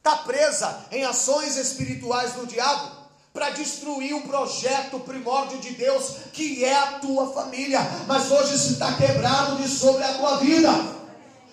está 0.00 0.16
presa 0.16 0.86
em 0.90 1.04
ações 1.04 1.56
espirituais 1.56 2.32
do 2.32 2.46
diabo 2.46 2.90
para 3.34 3.50
destruir 3.50 4.14
o 4.14 4.22
projeto 4.22 4.98
primórdio 5.00 5.58
de 5.58 5.70
Deus, 5.74 6.16
que 6.32 6.64
é 6.64 6.74
a 6.74 6.86
tua 6.98 7.32
família. 7.32 7.80
Mas 8.06 8.30
hoje 8.30 8.58
se 8.58 8.72
está 8.72 8.94
quebrado 8.94 9.56
de 9.56 9.68
sobre 9.68 10.02
a 10.02 10.14
tua 10.14 10.38
vida. 10.38 10.70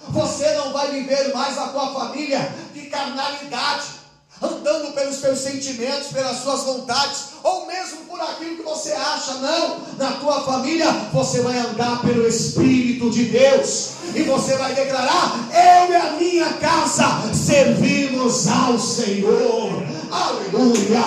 Você 0.09 0.55
não 0.55 0.71
vai 0.71 0.89
viver 0.91 1.33
mais 1.33 1.57
a 1.57 1.67
tua 1.67 1.93
família 1.93 2.39
de 2.73 2.83
carnalidade 2.83 3.96
andando 4.41 4.93
pelos 4.93 5.17
teus 5.17 5.39
sentimentos, 5.39 6.07
pelas 6.07 6.37
suas 6.37 6.63
vontades, 6.63 7.29
ou 7.43 7.65
mesmo 7.65 8.05
por 8.05 8.21
aquilo 8.21 8.57
que 8.57 8.63
você 8.63 8.91
acha, 8.91 9.33
não. 9.35 9.79
Na 9.97 10.11
tua 10.13 10.41
família 10.41 10.91
você 11.11 11.41
vai 11.41 11.57
andar 11.57 12.01
pelo 12.01 12.27
Espírito 12.27 13.09
de 13.09 13.25
Deus 13.25 13.91
e 14.13 14.23
você 14.23 14.55
vai 14.57 14.73
declarar: 14.73 15.49
Eu 15.51 15.91
e 15.91 15.95
a 15.95 16.11
minha 16.11 16.53
casa 16.53 17.33
servimos 17.33 18.47
ao 18.47 18.77
Senhor. 18.77 19.83
Aleluia! 20.11 21.03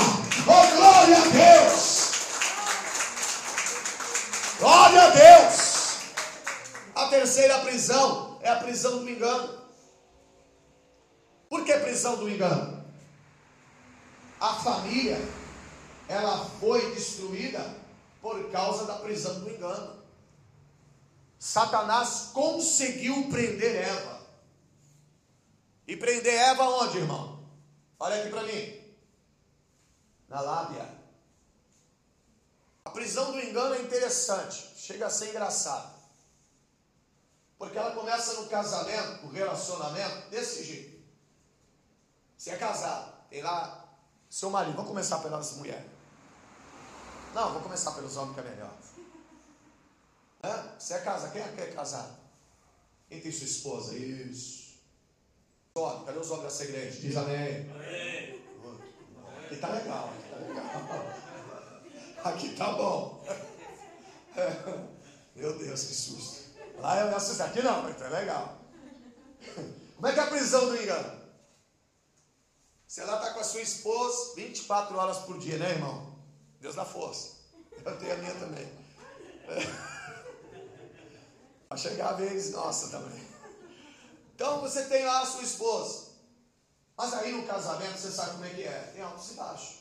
Oh, 0.46 0.76
glória 0.76 1.16
a 1.16 1.60
Deus! 1.60 2.10
Glória 4.58 5.02
a 5.02 5.10
Deus! 5.10 5.70
A 6.94 7.06
terceira 7.06 7.58
prisão 7.60 8.38
é 8.42 8.50
a 8.50 8.56
prisão 8.56 8.98
do 8.98 9.08
engano. 9.08 9.60
Por 11.48 11.64
que 11.64 11.72
prisão 11.74 12.16
do 12.16 12.28
engano? 12.28 12.79
A 14.40 14.54
família 14.54 15.18
ela 16.08 16.44
foi 16.58 16.94
destruída 16.94 17.78
por 18.20 18.50
causa 18.50 18.84
da 18.86 18.96
prisão 18.96 19.40
do 19.40 19.50
engano. 19.50 20.02
Satanás 21.38 22.30
conseguiu 22.32 23.28
prender 23.28 23.76
Eva. 23.76 24.20
E 25.86 25.96
prender 25.96 26.34
Eva 26.34 26.64
onde, 26.64 26.98
irmão? 26.98 27.48
Olha 27.98 28.20
aqui 28.20 28.30
para 28.30 28.42
mim. 28.42 28.80
Na 30.28 30.40
lábia. 30.40 31.00
A 32.84 32.90
prisão 32.90 33.32
do 33.32 33.40
engano 33.40 33.74
é 33.74 33.82
interessante, 33.82 34.74
chega 34.76 35.06
a 35.06 35.10
ser 35.10 35.30
engraçado. 35.30 35.94
Porque 37.56 37.78
ela 37.78 37.94
começa 37.94 38.40
no 38.40 38.48
casamento, 38.48 39.26
no 39.26 39.32
relacionamento, 39.32 40.28
desse 40.30 40.64
jeito. 40.64 41.00
Você 42.36 42.50
é 42.50 42.56
casado, 42.56 43.12
tem 43.28 43.42
lá 43.42 43.79
seu 44.30 44.48
marido, 44.48 44.76
vamos 44.76 44.88
começar 44.90 45.18
pelas 45.18 45.56
mulheres. 45.56 45.90
Não, 47.34 47.52
vou 47.52 47.62
começar 47.62 47.90
pelos 47.92 48.16
homens 48.16 48.34
que 48.34 48.40
é 48.40 48.44
melhor. 48.44 48.72
Hã? 50.44 50.78
Você 50.78 50.94
é 50.94 50.98
casado? 51.00 51.32
Quem 51.32 51.42
é 51.42 51.48
que 51.48 51.60
é 51.60 51.66
casado? 51.72 52.16
Quem 53.08 53.20
tem 53.20 53.32
sua 53.32 53.46
esposa? 53.46 53.96
Isso. 53.96 54.70
Sobe, 55.76 56.06
cadê 56.06 56.18
os 56.18 56.30
homens 56.30 56.44
dessa 56.44 56.64
igreja? 56.64 57.00
Diz 57.00 57.16
amém. 57.16 57.70
Amém. 57.70 58.40
Aqui 59.44 59.56
tá 59.56 59.68
legal, 59.68 60.10
aqui 60.10 60.28
tá 60.30 60.36
legal. 60.36 61.20
Aqui 62.24 62.56
tá 62.56 62.72
bom. 62.72 63.24
Meu 65.34 65.58
Deus, 65.58 65.82
que 65.84 65.94
susto. 65.94 66.50
Lá 66.78 67.00
eu 67.00 67.08
me 67.08 67.14
assustei. 67.14 67.46
Aqui 67.46 67.62
não, 67.62 67.82
mas 67.82 67.96
tá 67.96 68.08
legal. 68.08 68.58
Como 69.96 70.06
é 70.06 70.12
que 70.12 70.20
é 70.20 70.22
a 70.22 70.26
prisão 70.28 70.66
do 70.66 70.80
engano? 70.80 71.19
Você 72.90 73.04
lá 73.04 73.18
está 73.18 73.34
com 73.34 73.38
a 73.38 73.44
sua 73.44 73.62
esposa 73.62 74.34
24 74.34 74.96
horas 74.96 75.18
por 75.18 75.38
dia, 75.38 75.56
né, 75.58 75.70
irmão? 75.70 76.12
Deus 76.60 76.74
dá 76.74 76.84
força. 76.84 77.36
Eu 77.84 77.96
tenho 78.00 78.14
a 78.14 78.16
minha 78.16 78.34
também. 78.34 78.68
Vai 81.68 81.78
chegar 81.78 82.08
a 82.08 82.14
vez 82.14 82.50
nossa 82.50 82.88
também. 82.88 83.24
Então 84.34 84.60
você 84.60 84.86
tem 84.86 85.04
lá 85.04 85.20
a 85.20 85.26
sua 85.26 85.44
esposa. 85.44 86.08
Mas 86.96 87.14
aí 87.14 87.30
no 87.30 87.46
casamento 87.46 87.96
você 87.96 88.10
sabe 88.10 88.32
como 88.32 88.44
é 88.46 88.50
que 88.50 88.64
é. 88.64 88.90
Tem 88.92 89.02
altos 89.02 89.30
e 89.30 89.34
baixos. 89.34 89.76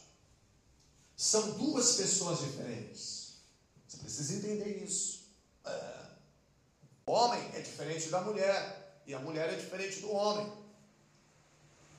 São 1.18 1.54
duas 1.54 1.96
pessoas 1.96 2.42
diferentes. 2.42 3.40
Você 3.88 3.98
precisa 3.98 4.36
entender 4.36 4.84
isso. 4.84 5.34
É. 5.66 6.06
O 7.08 7.12
homem 7.12 7.42
é 7.56 7.62
diferente 7.62 8.10
da 8.10 8.22
mulher. 8.22 9.02
E 9.08 9.16
a 9.16 9.20
mulher 9.20 9.52
é 9.52 9.56
diferente 9.56 10.00
do 10.00 10.12
homem. 10.12 10.59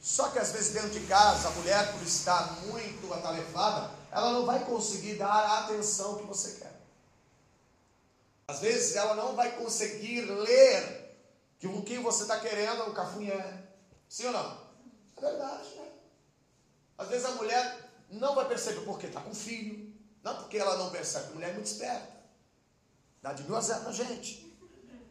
Só 0.01 0.31
que 0.31 0.39
às 0.39 0.53
vezes 0.53 0.73
dentro 0.73 0.91
de 0.91 1.07
casa, 1.07 1.49
a 1.49 1.51
mulher, 1.53 1.93
por 1.93 2.03
estar 2.03 2.53
muito 2.67 3.13
atarefada, 3.13 3.91
ela 4.11 4.33
não 4.33 4.47
vai 4.47 4.65
conseguir 4.65 5.17
dar 5.17 5.31
a 5.31 5.59
atenção 5.61 6.17
que 6.17 6.25
você 6.25 6.59
quer. 6.59 6.81
Às 8.49 8.61
vezes 8.61 8.97
ela 8.97 9.15
não 9.15 9.37
vai 9.37 9.57
conseguir 9.57 10.23
ler 10.23 11.15
que 11.59 11.67
o 11.67 11.83
que 11.83 11.99
você 11.99 12.23
está 12.23 12.41
querendo 12.41 12.83
é 12.83 12.87
o 12.87 12.95
cafunhé. 12.95 13.63
Sim 14.09 14.27
ou 14.27 14.33
não? 14.33 14.59
É 15.19 15.21
verdade, 15.21 15.69
né? 15.77 15.89
Às 16.97 17.09
vezes 17.09 17.27
a 17.27 17.33
mulher 17.33 17.91
não 18.11 18.35
vai 18.35 18.49
perceber 18.49 18.81
porque 18.81 19.07
está 19.07 19.21
com 19.21 19.35
filho. 19.35 19.95
Não 20.23 20.37
porque 20.37 20.59
ela 20.59 20.77
não 20.77 20.91
percebe, 20.91 21.29
a 21.29 21.35
mulher 21.35 21.51
é 21.51 21.53
muito 21.55 21.67
esperta. 21.67 22.21
Dá 23.23 23.33
de 23.33 23.43
mil 23.45 23.57
a 23.57 23.61
zero 23.61 23.85
na 23.85 23.93
gente. 23.93 24.59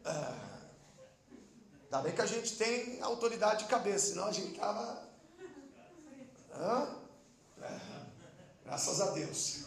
É. 0.04 0.49
Ainda 1.90 2.04
bem 2.04 2.14
que 2.14 2.22
a 2.22 2.26
gente 2.26 2.56
tem 2.56 3.02
autoridade 3.02 3.64
de 3.64 3.68
cabeça, 3.68 4.10
senão 4.12 4.28
a 4.28 4.32
gente 4.32 4.52
estava. 4.52 5.02
É, 6.52 7.80
graças 8.64 9.00
a 9.00 9.10
Deus. 9.10 9.64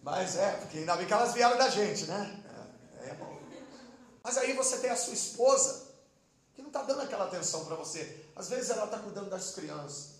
Mas 0.00 0.36
é, 0.36 0.52
porque 0.58 0.78
ainda 0.78 0.94
bem 0.94 1.04
que 1.08 1.12
elas 1.12 1.34
vieram 1.34 1.58
da 1.58 1.68
gente, 1.68 2.04
né? 2.04 2.40
É, 3.00 3.08
é 3.08 3.14
bom. 3.14 3.36
Mas 4.22 4.38
aí 4.38 4.52
você 4.52 4.78
tem 4.78 4.90
a 4.90 4.96
sua 4.96 5.14
esposa, 5.14 5.88
que 6.54 6.62
não 6.62 6.68
está 6.68 6.82
dando 6.82 7.02
aquela 7.02 7.24
atenção 7.24 7.64
para 7.64 7.74
você. 7.74 8.24
Às 8.36 8.48
vezes 8.48 8.70
ela 8.70 8.84
está 8.84 9.00
cuidando 9.00 9.28
das 9.28 9.50
crianças. 9.50 10.14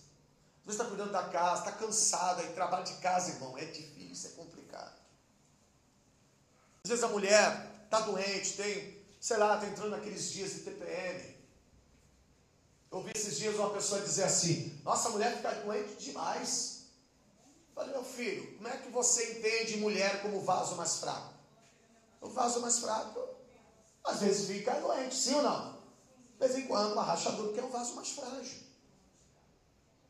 Às 0.62 0.74
vezes 0.74 0.80
está 0.80 0.84
cuidando 0.86 1.12
da 1.12 1.28
casa, 1.28 1.60
está 1.60 1.72
cansada 1.78 2.42
e 2.42 2.52
trabalho 2.54 2.84
de 2.84 2.94
casa, 2.94 3.30
irmão. 3.30 3.56
É 3.56 3.66
difícil, 3.66 4.30
é 4.30 4.32
complicado. 4.32 4.96
Às 6.82 6.90
vezes 6.90 7.04
a 7.04 7.08
mulher 7.08 7.84
está 7.84 8.00
doente, 8.00 8.56
tem 8.56 8.95
sei 9.20 9.36
lá, 9.36 9.54
está 9.54 9.66
entrando 9.66 9.90
naqueles 9.90 10.30
dias 10.30 10.52
de 10.54 10.60
TPM. 10.60 11.36
Eu 12.90 12.98
ouvi 12.98 13.12
esses 13.14 13.36
dias 13.36 13.56
uma 13.56 13.70
pessoa 13.70 14.00
dizer 14.00 14.24
assim: 14.24 14.80
Nossa, 14.84 15.08
a 15.08 15.12
mulher 15.12 15.36
fica 15.36 15.50
doente 15.56 15.94
demais. 15.96 16.76
Eu 17.68 17.74
falei, 17.74 17.92
meu 17.92 18.04
filho, 18.04 18.56
como 18.56 18.68
é 18.68 18.76
que 18.78 18.88
você 18.90 19.32
entende 19.32 19.76
mulher 19.76 20.22
como 20.22 20.40
vaso 20.40 20.76
mais 20.76 20.96
fraco? 20.96 21.34
O 22.22 22.28
vaso 22.28 22.60
mais 22.60 22.78
fraco, 22.78 23.28
às 24.02 24.20
vezes 24.20 24.46
fica 24.46 24.80
doente, 24.80 25.14
sim 25.14 25.34
ou 25.34 25.42
não? 25.42 25.72
De 25.72 26.38
vez 26.38 26.56
em 26.56 26.66
quando, 26.66 26.92
uma 26.92 27.02
rachadura, 27.02 27.48
porque 27.48 27.60
é 27.60 27.64
um 27.64 27.70
vaso 27.70 27.94
mais 27.94 28.08
frágil. 28.10 28.60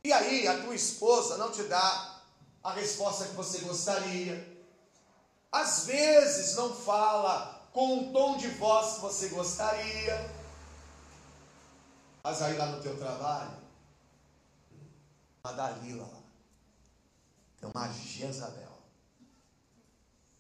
E 0.04 0.12
aí, 0.12 0.46
a 0.46 0.62
tua 0.62 0.74
esposa 0.74 1.36
não 1.36 1.50
te 1.50 1.64
dá 1.64 2.22
a 2.62 2.72
resposta 2.72 3.26
que 3.26 3.34
você 3.34 3.58
gostaria. 3.58 4.56
Às 5.50 5.86
vezes 5.86 6.54
não 6.54 6.74
fala 6.74 7.55
com 7.76 7.92
um 7.92 8.10
tom 8.10 8.38
de 8.38 8.48
voz 8.52 8.94
que 8.94 9.00
você 9.02 9.28
gostaria. 9.28 10.34
Mas 12.24 12.40
aí 12.40 12.56
lá 12.56 12.68
no 12.68 12.82
teu 12.82 12.96
trabalho, 12.96 13.54
uma 15.44 15.52
Dalila 15.52 16.06
lá, 16.06 16.22
tem 17.60 17.68
uma 17.68 17.92
Jezabel. 17.92 18.78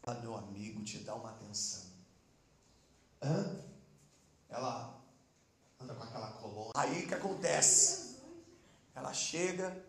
Ela, 0.06 0.18
meu 0.20 0.34
amigo, 0.34 0.82
te 0.82 1.00
dá 1.00 1.14
uma 1.14 1.28
atenção. 1.28 1.84
Hã? 3.22 3.60
Ela 4.48 4.98
anda 5.78 5.94
com 5.94 6.04
aquela 6.04 6.30
colônia. 6.32 6.72
Aí 6.74 7.04
o 7.04 7.06
que 7.06 7.14
acontece? 7.14 8.16
Ela 8.94 9.12
chega, 9.12 9.84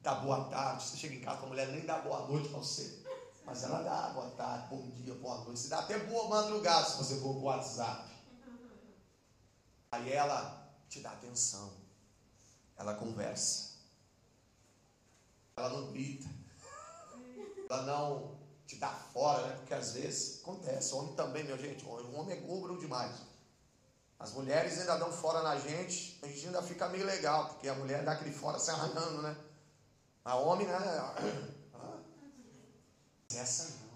dá 0.00 0.14
boa 0.14 0.44
tarde. 0.44 0.84
Você 0.84 0.98
chega 0.98 1.16
em 1.16 1.20
casa, 1.20 1.42
a 1.42 1.46
mulher 1.46 1.66
nem 1.72 1.84
dá 1.84 1.98
boa 1.98 2.28
noite 2.28 2.48
para 2.50 2.58
você. 2.60 3.03
Mas 3.44 3.62
ela 3.62 3.82
dá 3.82 4.08
boa 4.10 4.30
tarde, 4.30 4.68
bom 4.68 4.90
dia, 4.90 5.14
boa 5.14 5.36
noite. 5.44 5.60
Você 5.60 5.68
dá 5.68 5.80
até 5.80 5.98
boa 5.98 6.28
madrugada 6.28 6.88
se 6.88 6.96
você 6.96 7.16
for 7.16 7.34
para 7.34 7.40
o 7.40 7.42
WhatsApp. 7.42 8.10
Aí 9.92 10.12
ela 10.12 10.72
te 10.88 11.00
dá 11.00 11.12
atenção. 11.12 11.72
Ela 12.76 12.94
conversa. 12.94 13.74
Ela 15.56 15.68
não 15.68 15.92
grita. 15.92 16.28
Ela 17.68 17.82
não 17.82 18.38
te 18.66 18.76
dá 18.76 18.88
fora, 18.88 19.46
né? 19.46 19.56
Porque 19.56 19.74
às 19.74 19.92
vezes 19.92 20.40
acontece. 20.42 20.92
O 20.94 20.98
homem 20.98 21.14
também, 21.14 21.44
meu 21.44 21.58
gente. 21.58 21.84
O 21.84 22.14
homem 22.16 22.36
é 22.36 22.40
gúbrio 22.40 22.78
demais. 22.78 23.14
As 24.18 24.32
mulheres 24.32 24.80
ainda 24.80 24.96
dão 24.96 25.12
fora 25.12 25.42
na 25.42 25.56
gente. 25.56 26.18
A 26.22 26.26
gente 26.26 26.46
ainda 26.46 26.62
fica 26.62 26.88
meio 26.88 27.04
legal. 27.04 27.48
Porque 27.50 27.68
a 27.68 27.74
mulher 27.74 28.04
dá 28.04 28.12
aquele 28.12 28.32
fora 28.32 28.58
se 28.58 28.70
arranhando, 28.70 29.22
né? 29.22 29.36
A 30.24 30.34
homem, 30.36 30.66
né? 30.66 30.78
Essa 33.36 33.64
não. 33.64 33.94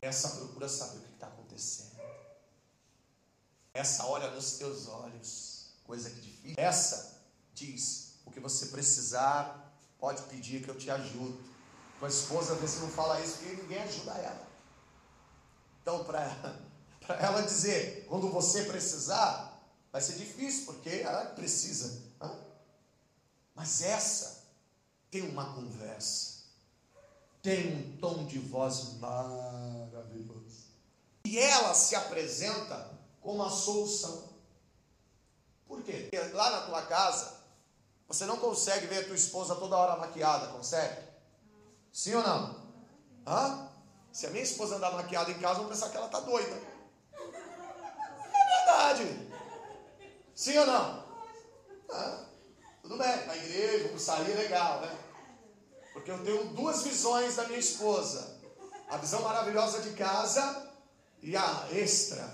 Essa 0.00 0.28
procura 0.28 0.68
saber 0.68 0.98
o 0.98 1.02
que 1.02 1.14
está 1.14 1.26
acontecendo. 1.26 1.94
Essa 3.72 4.06
olha 4.06 4.30
nos 4.30 4.52
teus 4.52 4.86
olhos, 4.86 5.66
coisa 5.84 6.10
que 6.10 6.20
difícil. 6.20 6.54
Essa 6.58 7.20
diz: 7.54 8.14
o 8.24 8.30
que 8.30 8.38
você 8.38 8.66
precisar, 8.66 9.72
pode 9.98 10.22
pedir 10.24 10.62
que 10.62 10.68
eu 10.68 10.78
te 10.78 10.90
ajudo. 10.90 11.42
Tua 11.98 12.08
esposa, 12.08 12.54
vê 12.56 12.68
se 12.68 12.80
não 12.80 12.90
fala 12.90 13.20
isso, 13.20 13.38
porque 13.38 13.62
ninguém 13.62 13.78
ajuda 13.82 14.12
ela. 14.12 14.46
Então, 15.80 16.04
para 16.04 16.58
ela 17.20 17.42
dizer, 17.42 18.04
quando 18.06 18.28
você 18.28 18.64
precisar, 18.64 19.62
vai 19.90 20.00
ser 20.00 20.16
difícil, 20.16 20.66
porque 20.66 20.90
ela 20.90 21.26
precisa. 21.26 22.02
Mas 23.54 23.82
essa 23.82 24.44
tem 25.10 25.22
uma 25.22 25.54
conversa 25.54 26.33
tem 27.44 27.76
um 27.76 27.96
tom 27.98 28.24
de 28.24 28.38
voz 28.38 28.94
maravilhoso. 28.94 30.64
E 31.26 31.38
ela 31.38 31.74
se 31.74 31.94
apresenta 31.94 32.90
como 33.20 33.44
a 33.44 33.50
solução. 33.50 34.30
Por 35.68 35.82
quê? 35.82 36.08
Porque 36.10 36.32
lá 36.32 36.50
na 36.50 36.60
tua 36.62 36.82
casa, 36.86 37.34
você 38.08 38.24
não 38.24 38.38
consegue 38.38 38.86
ver 38.86 39.00
a 39.00 39.04
tua 39.04 39.14
esposa 39.14 39.56
toda 39.56 39.76
hora 39.76 40.00
maquiada, 40.00 40.46
consegue? 40.46 41.02
Sim 41.92 42.14
ou 42.14 42.22
não? 42.22 42.64
Hã? 43.26 43.68
Se 44.10 44.26
a 44.26 44.30
minha 44.30 44.42
esposa 44.42 44.76
andar 44.76 44.92
maquiada 44.92 45.30
em 45.30 45.38
casa, 45.38 45.60
vão 45.60 45.68
pensar 45.68 45.90
que 45.90 45.98
ela 45.98 46.06
está 46.06 46.20
doida. 46.20 46.58
É 47.12 48.56
verdade. 48.56 49.30
Sim 50.34 50.56
ou 50.58 50.66
não? 50.66 51.04
Hã? 51.90 52.26
Tudo 52.80 52.96
bem, 52.96 53.26
na 53.26 53.36
igreja, 53.36 53.88
vamos 53.88 54.02
sair 54.02 54.34
legal, 54.34 54.80
né? 54.80 55.03
Porque 55.94 56.10
eu 56.10 56.22
tenho 56.22 56.48
duas 56.48 56.82
visões 56.82 57.36
da 57.36 57.46
minha 57.46 57.58
esposa: 57.58 58.40
a 58.90 58.98
visão 58.98 59.22
maravilhosa 59.22 59.80
de 59.80 59.94
casa 59.94 60.70
e 61.22 61.34
a 61.34 61.68
extra 61.72 62.28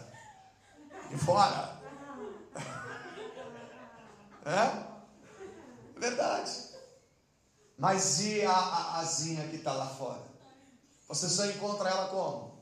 de 1.09 1.17
fora. 1.19 1.79
É? 4.43 6.01
Verdade. 6.01 6.71
Mas 7.77 8.21
e 8.21 8.43
a, 8.43 8.51
a 8.51 8.99
asinha 9.01 9.47
que 9.49 9.57
está 9.57 9.75
lá 9.75 9.87
fora? 9.87 10.23
Você 11.09 11.29
só 11.29 11.45
encontra 11.45 11.91
ela 11.91 12.09
como? 12.09 12.59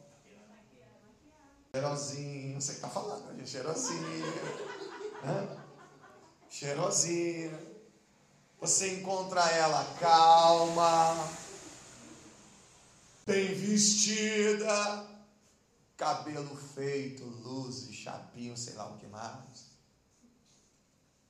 Cheirosinho, 1.73 2.61
você 2.61 2.73
que 2.73 2.79
está 2.79 2.89
falando, 2.89 3.33
né? 3.33 3.47
cheirosinho. 3.47 4.27
É? 5.23 5.57
Cheirosinho. 6.51 7.68
Você 8.61 8.99
encontra 8.99 9.40
ela 9.53 9.85
calma, 10.01 11.29
bem 13.25 13.55
vestida, 13.55 15.09
cabelo 15.97 16.57
feito, 16.57 17.25
luzes, 17.25 17.94
chapinho, 17.94 18.57
sei 18.57 18.75
lá 18.75 18.88
o 18.88 18.99
que 18.99 19.07
mais. 19.07 19.68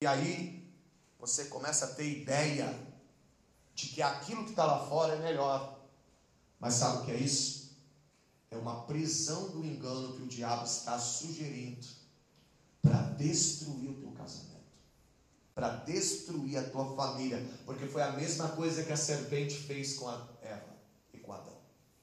E 0.00 0.06
aí 0.06 0.66
você 1.18 1.46
começa 1.46 1.84
a 1.84 1.94
ter 1.94 2.08
ideia 2.22 2.74
de 3.74 3.88
que 3.88 4.00
aquilo 4.00 4.44
que 4.44 4.50
está 4.50 4.64
lá 4.64 4.86
fora 4.86 5.14
é 5.14 5.18
melhor. 5.18 5.78
Mas 6.58 6.74
sabe 6.74 6.98
o 6.98 7.04
que 7.04 7.10
é 7.10 7.16
isso? 7.16 7.72
É 8.50 8.56
uma 8.56 8.84
prisão 8.84 9.50
do 9.50 9.64
engano 9.64 10.14
que 10.14 10.22
o 10.22 10.26
diabo 10.26 10.64
está 10.64 10.98
sugerindo 10.98 11.86
para 12.80 13.02
destruir 13.02 13.90
o 13.90 14.00
teu 14.00 14.07
para 15.58 15.70
destruir 15.70 16.56
a 16.56 16.62
tua 16.62 16.94
família, 16.94 17.44
porque 17.66 17.84
foi 17.88 18.00
a 18.00 18.12
mesma 18.12 18.50
coisa 18.50 18.84
que 18.84 18.92
a 18.92 18.96
serpente 18.96 19.56
fez 19.56 19.96
com 19.96 20.06
a 20.06 20.28
Eva 20.40 20.76
e 21.12 21.18
com 21.18 21.32
Adão. 21.32 21.58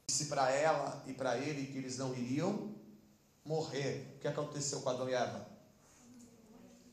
Disse 0.10 0.26
para 0.26 0.52
ela 0.52 1.02
e 1.08 1.14
para 1.14 1.38
ele 1.38 1.72
que 1.72 1.78
eles 1.78 1.98
não 1.98 2.14
iriam 2.14 2.76
morrer. 3.46 4.14
O 4.18 4.20
que 4.20 4.28
aconteceu 4.28 4.82
com 4.82 4.90
Adão 4.90 5.08
e 5.08 5.14
Eva? 5.14 5.48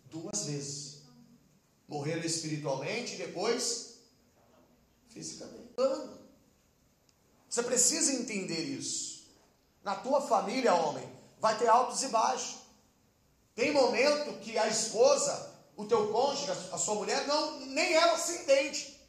Duas 0.08 0.44
vezes. 0.44 1.02
Morreram 1.88 2.22
espiritualmente 2.22 3.14
e 3.14 3.18
depois 3.18 3.96
fisicamente. 5.08 5.74
Você 7.50 7.64
precisa 7.64 8.12
entender 8.12 8.60
isso. 8.60 9.24
Na 9.82 9.96
tua 9.96 10.20
família, 10.20 10.76
homem, 10.76 11.10
vai 11.40 11.58
ter 11.58 11.66
altos 11.66 12.04
e 12.04 12.06
baixos. 12.06 12.58
Tem 13.52 13.72
momento 13.72 14.38
que 14.38 14.56
a 14.56 14.68
esposa, 14.68 15.51
o 15.76 15.84
teu 15.84 16.12
cônjuge, 16.12 16.50
a 16.72 16.78
sua 16.78 16.94
mulher, 16.94 17.26
não, 17.26 17.60
nem 17.60 17.94
ela 17.94 18.18
se 18.18 18.42
entende. 18.42 19.00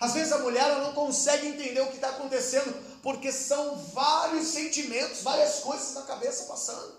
Às 0.00 0.12
vezes 0.12 0.32
a 0.32 0.38
mulher 0.38 0.62
ela 0.62 0.84
não 0.84 0.92
consegue 0.92 1.48
entender 1.48 1.80
o 1.80 1.88
que 1.88 1.96
está 1.96 2.10
acontecendo, 2.10 2.72
porque 3.02 3.32
são 3.32 3.76
vários 3.76 4.48
sentimentos, 4.48 5.22
várias 5.22 5.60
coisas 5.60 5.94
na 5.94 6.02
cabeça 6.02 6.44
passando. 6.44 6.98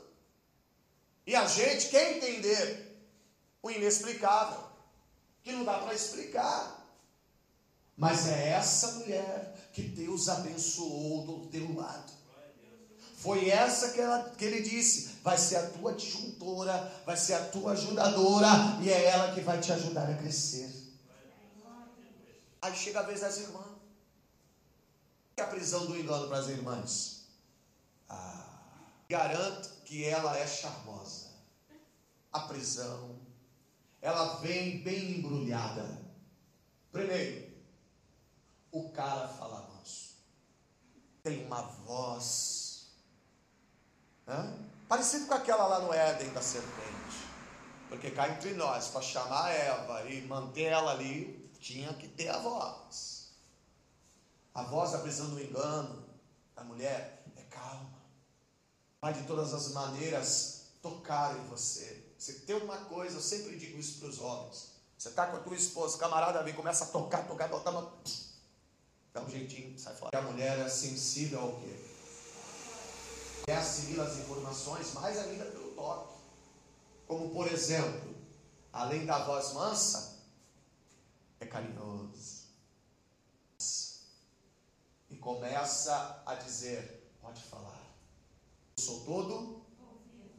E 1.25 1.35
a 1.35 1.47
gente 1.47 1.89
quer 1.89 2.17
entender 2.17 2.89
o 3.61 3.69
inexplicável, 3.69 4.63
que 5.43 5.51
não 5.51 5.63
dá 5.63 5.77
para 5.79 5.93
explicar. 5.93 6.77
Mas 7.95 8.27
é 8.27 8.49
essa 8.49 8.93
mulher 8.93 9.55
que 9.73 9.81
Deus 9.81 10.27
abençoou 10.27 11.25
do 11.25 11.47
teu 11.47 11.75
lado. 11.75 12.18
Foi 13.19 13.49
essa 13.49 13.89
que, 13.89 13.99
ela, 13.99 14.29
que 14.29 14.45
ele 14.45 14.61
disse: 14.61 15.19
vai 15.21 15.37
ser 15.37 15.57
a 15.57 15.69
tua 15.71 15.93
disjuntora, 15.93 16.89
vai 17.05 17.17
ser 17.17 17.33
a 17.33 17.45
tua 17.49 17.73
ajudadora, 17.73 18.47
e 18.81 18.89
é 18.89 19.05
ela 19.07 19.33
que 19.33 19.41
vai 19.41 19.59
te 19.59 19.73
ajudar 19.73 20.09
a 20.09 20.15
crescer. 20.15 20.73
Aí 22.61 22.73
chega 22.73 23.01
a 23.01 23.03
vez 23.03 23.19
das 23.19 23.37
irmãs. 23.39 23.67
Que 25.35 25.41
a 25.41 25.47
prisão 25.47 25.85
do 25.85 25.97
engano 25.97 26.29
para 26.29 26.37
as 26.37 26.47
irmãs? 26.47 27.25
Ah, 28.07 28.45
garanto 29.09 29.69
que 29.83 30.05
ela 30.05 30.37
é 30.37 30.47
charmosa. 30.47 31.27
A 32.31 32.41
prisão, 32.41 33.17
ela 34.01 34.35
vem 34.37 34.81
bem 34.81 35.17
embrulhada. 35.17 35.99
Primeiro, 36.89 37.51
o 38.71 38.89
cara 38.91 39.27
fala 39.27 39.67
manso. 39.73 40.15
Tem 41.21 41.45
uma 41.45 41.61
voz. 41.61 42.58
Hã? 44.29 44.53
Parecido 44.87 45.25
com 45.25 45.33
aquela 45.33 45.65
lá 45.65 45.79
no 45.79 45.91
Éden 45.91 46.29
da 46.29 46.41
serpente. 46.41 47.27
Porque 47.89 48.11
cá 48.11 48.29
entre 48.29 48.53
nós, 48.53 48.89
para 48.89 49.01
chamar 49.01 49.45
a 49.45 49.49
Eva 49.49 50.09
e 50.09 50.21
manter 50.27 50.65
ela 50.65 50.91
ali, 50.91 51.49
tinha 51.59 51.91
que 51.95 52.07
ter 52.07 52.29
a 52.29 52.37
voz. 52.37 53.29
A 54.53 54.61
voz 54.63 54.91
da 54.91 54.99
prisão 54.99 55.29
do 55.31 55.41
engano 55.41 56.05
da 56.55 56.63
mulher 56.63 57.23
é 57.35 57.41
calma. 57.43 57.99
Vai 59.01 59.13
de 59.13 59.23
todas 59.23 59.53
as 59.53 59.71
maneiras 59.71 60.65
tocar 60.81 61.35
em 61.35 61.45
você. 61.47 62.05
Você 62.17 62.33
tem 62.33 62.55
uma 62.57 62.77
coisa, 62.77 63.17
eu 63.17 63.21
sempre 63.21 63.57
digo 63.57 63.79
isso 63.79 63.99
para 63.99 64.09
os 64.09 64.19
homens. 64.19 64.69
Você 64.97 65.09
está 65.09 65.27
com 65.27 65.37
a 65.37 65.39
tua 65.39 65.55
esposa, 65.55 65.97
camarada 65.97 66.43
vem, 66.43 66.53
começa 66.53 66.83
a 66.83 66.87
tocar, 66.87 67.25
tocar, 67.25 67.49
uma 67.49 67.93
Dá 69.13 69.21
um 69.21 69.29
jeitinho, 69.29 69.79
sai 69.79 69.95
fora. 69.95 70.11
E 70.13 70.17
a 70.17 70.21
mulher 70.21 70.59
é 70.59 70.69
sensível 70.69 71.39
ao 71.39 71.55
quê? 71.61 71.88
Quer 73.49 73.57
assimilar 73.57 74.05
as 74.05 74.17
informações 74.17 74.93
mais 74.93 75.17
ainda 75.17 75.43
pelo 75.45 75.71
toque. 75.71 76.13
Como 77.07 77.31
por 77.31 77.47
exemplo, 77.47 78.15
além 78.71 79.07
da 79.07 79.25
voz 79.25 79.53
mansa, 79.53 80.19
é 81.39 81.47
carinhoso. 81.47 82.43
E 85.09 85.15
começa 85.15 86.21
a 86.27 86.35
dizer: 86.35 87.11
pode 87.19 87.41
falar. 87.41 87.81
Eu 88.77 88.83
sou 88.83 89.03
todo 89.03 89.65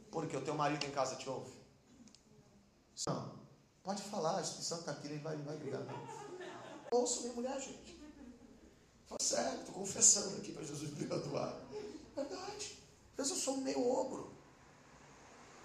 porque 0.09 0.37
o 0.37 0.45
teu 0.45 0.55
marido 0.55 0.85
em 0.85 0.91
casa 0.91 1.17
te 1.17 1.27
ouve. 1.27 1.51
Não, 3.07 3.39
pode 3.83 4.03
falar, 4.03 4.37
a 4.37 4.41
instituição 4.41 4.79
está 4.79 4.93
aqui, 4.93 5.07
ele 5.07 5.19
vai, 5.19 5.35
vai 5.35 5.57
brigar. 5.57 5.81
Ouço 6.89 7.23
minha 7.23 7.33
mulher, 7.33 7.59
gente. 7.59 8.01
Fala 9.05 9.19
sério, 9.21 9.59
estou 9.59 9.75
confessando 9.75 10.37
aqui 10.37 10.53
para 10.53 10.63
Jesus 10.63 10.97
me 10.97 11.05
perdoar. 11.05 11.59
Verdade. 12.15 12.80
Às 13.11 13.27
vezes 13.27 13.31
eu 13.31 13.37
sou 13.37 13.57
meio 13.57 13.87
ogro. 13.87 14.31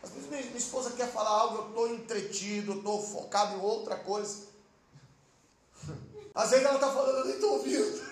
Às 0.03 0.11
vezes 0.11 0.29
minha, 0.29 0.43
minha 0.43 0.57
esposa 0.57 0.91
quer 0.91 1.11
falar 1.11 1.31
algo, 1.31 1.57
eu 1.57 1.69
estou 1.69 1.95
entretido, 1.95 2.73
eu 2.73 2.79
estou 2.79 3.03
focado 3.03 3.57
em 3.57 3.61
outra 3.61 3.97
coisa. 3.97 4.47
Às 6.35 6.51
vezes 6.51 6.67
ela 6.67 6.75
está 6.75 6.93
falando, 6.93 7.19
eu 7.19 7.25
nem 7.25 7.35
estou 7.35 7.53
ouvindo. 7.55 8.07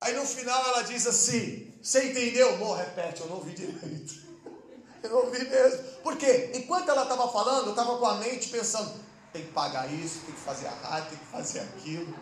Aí 0.00 0.14
no 0.14 0.24
final 0.24 0.64
ela 0.66 0.82
diz 0.82 1.06
assim: 1.06 1.74
Você 1.82 2.10
entendeu? 2.10 2.54
Amor, 2.54 2.78
repete, 2.78 3.20
eu 3.20 3.26
não 3.26 3.36
ouvi 3.36 3.52
direito. 3.52 4.30
Eu 5.02 5.10
não 5.10 5.18
ouvi 5.24 5.44
mesmo. 5.44 5.84
Por 6.02 6.16
quê? 6.16 6.52
Enquanto 6.54 6.88
ela 6.88 7.02
estava 7.02 7.30
falando, 7.30 7.66
eu 7.66 7.70
estava 7.70 7.98
com 7.98 8.06
a 8.06 8.14
mente 8.14 8.48
pensando: 8.48 8.92
tem 9.32 9.44
que 9.44 9.52
pagar 9.52 9.92
isso, 9.92 10.20
tem 10.20 10.34
que 10.34 10.40
fazer 10.40 10.68
a 10.68 10.74
rádio, 10.74 11.10
tem 11.10 11.18
que 11.18 11.26
fazer 11.26 11.60
aquilo. 11.60 12.14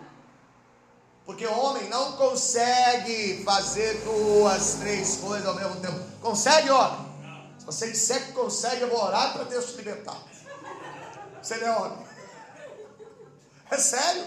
Porque 1.28 1.46
o 1.46 1.58
homem 1.58 1.90
não 1.90 2.12
consegue 2.12 3.44
fazer 3.44 4.00
duas, 4.00 4.76
três 4.76 5.16
coisas 5.16 5.46
ao 5.46 5.56
mesmo 5.56 5.78
tempo. 5.78 6.00
Consegue, 6.22 6.70
homem? 6.70 7.06
Se 7.58 7.66
você 7.66 7.90
disser 7.90 8.28
que 8.28 8.32
consegue, 8.32 8.80
eu 8.80 8.88
vou 8.88 8.98
orar 8.98 9.34
para 9.34 9.44
Deus 9.44 9.66
te 9.66 9.76
libertar. 9.76 10.16
Você 11.42 11.58
não 11.58 11.66
é 11.66 11.76
homem. 11.76 12.06
É 13.70 13.76
sério. 13.76 14.24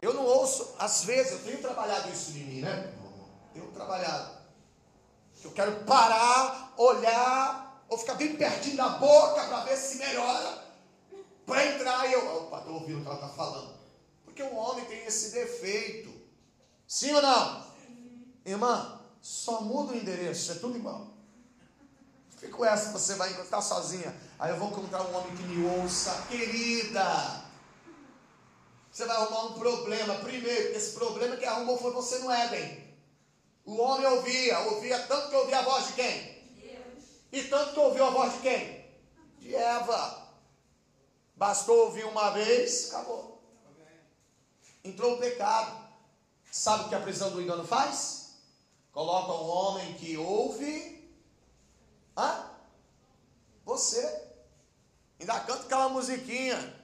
Eu 0.00 0.14
não 0.14 0.24
ouço, 0.24 0.74
às 0.78 1.04
vezes, 1.04 1.32
eu 1.32 1.38
tenho 1.40 1.58
trabalhado 1.60 2.10
isso 2.10 2.30
em 2.30 2.44
mim, 2.44 2.60
né? 2.62 2.94
Tenho 3.52 3.66
trabalhado. 3.72 4.38
Eu 5.44 5.50
quero 5.50 5.84
parar, 5.84 6.72
olhar, 6.78 7.84
ou 7.90 7.98
ficar 7.98 8.14
bem 8.14 8.36
pertinho 8.36 8.78
da 8.78 8.88
boca 8.88 9.44
para 9.44 9.64
ver 9.64 9.76
se 9.76 9.98
melhora. 9.98 10.64
Para 11.44 11.66
entrar 11.66 12.08
e 12.08 12.14
eu, 12.14 12.36
opa, 12.38 12.60
estou 12.60 12.72
ouvindo 12.76 13.00
o 13.00 13.02
que 13.02 13.06
ela 13.06 13.16
está 13.16 13.28
falando. 13.28 13.73
Porque 14.34 14.42
o 14.42 14.56
homem 14.56 14.84
tem 14.86 15.04
esse 15.04 15.30
defeito. 15.30 16.12
Sim 16.88 17.12
ou 17.12 17.22
não? 17.22 17.64
Irmã, 18.44 19.00
só 19.22 19.60
muda 19.60 19.92
o 19.92 19.96
endereço, 19.96 20.50
é 20.50 20.54
tudo 20.56 20.76
igual. 20.76 21.06
Fica 22.30 22.48
com 22.48 22.64
essa, 22.64 22.90
você 22.90 23.14
vai 23.14 23.30
encontrar 23.30 23.62
sozinha. 23.62 24.12
Aí 24.36 24.50
eu 24.50 24.58
vou 24.58 24.70
encontrar 24.70 25.02
um 25.02 25.16
homem 25.16 25.36
que 25.36 25.42
me 25.44 25.64
ouça, 25.78 26.26
querida. 26.28 27.44
Você 28.90 29.06
vai 29.06 29.16
arrumar 29.16 29.44
um 29.44 29.52
problema. 29.52 30.16
Primeiro, 30.16 30.76
esse 30.76 30.94
problema 30.94 31.36
que 31.36 31.44
arrumou 31.44 31.78
foi 31.78 31.92
você 31.92 32.18
no 32.18 32.28
Éden. 32.28 32.92
O 33.64 33.76
homem 33.76 34.04
ouvia, 34.04 34.58
ouvia 34.58 34.98
tanto 35.06 35.28
que 35.28 35.36
ouvia 35.36 35.60
a 35.60 35.62
voz 35.62 35.86
de 35.86 35.92
quem? 35.92 36.42
Deus. 36.56 37.04
E 37.30 37.44
tanto 37.44 37.72
que 37.72 37.78
ouviu 37.78 38.04
a 38.04 38.10
voz 38.10 38.32
de 38.32 38.38
quem? 38.40 38.84
De 39.38 39.54
Eva. 39.54 40.28
Bastou 41.36 41.84
ouvir 41.84 42.04
uma 42.04 42.30
vez, 42.30 42.92
acabou 42.92 43.33
entrou 44.84 45.14
o 45.14 45.18
pecado. 45.18 45.82
Sabe 46.50 46.84
o 46.84 46.88
que 46.88 46.94
a 46.94 47.00
prisão 47.00 47.30
do 47.30 47.42
engano 47.42 47.66
faz? 47.66 48.34
Coloca 48.92 49.32
um 49.32 49.48
homem 49.48 49.94
que 49.94 50.16
ouve. 50.16 51.10
Hã? 52.16 52.50
Você. 53.64 54.22
Ainda 55.18 55.40
canta 55.40 55.64
aquela 55.64 55.88
musiquinha. 55.88 56.82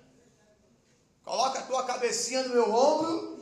Coloca 1.24 1.60
a 1.60 1.62
tua 1.62 1.84
cabecinha 1.84 2.42
no 2.44 2.54
meu 2.54 2.74
ombro. 2.74 3.38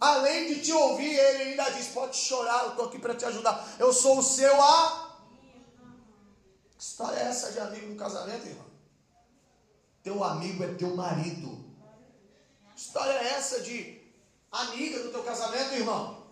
Além 0.00 0.54
de 0.54 0.62
te 0.62 0.72
ouvir, 0.72 1.14
ele 1.14 1.50
ainda 1.50 1.70
diz: 1.70 1.88
Pode 1.88 2.16
chorar, 2.16 2.64
eu 2.64 2.70
estou 2.70 2.86
aqui 2.86 2.98
para 2.98 3.14
te 3.14 3.24
ajudar. 3.24 3.76
Eu 3.78 3.92
sou 3.92 4.18
o 4.18 4.22
seu 4.22 4.60
a. 4.60 5.18
Que 6.76 6.82
história 6.82 7.18
é 7.18 7.24
essa 7.24 7.52
de 7.52 7.60
amigo 7.60 7.88
no 7.88 7.96
casamento, 7.96 8.46
irmão? 8.46 8.66
Teu 10.02 10.24
amigo 10.24 10.64
é 10.64 10.74
teu 10.74 10.96
marido 10.96 11.57
história 12.78 13.10
é 13.10 13.34
essa 13.34 13.60
de 13.60 14.00
amiga 14.52 15.02
do 15.02 15.10
teu 15.10 15.24
casamento, 15.24 15.74
irmão? 15.74 16.24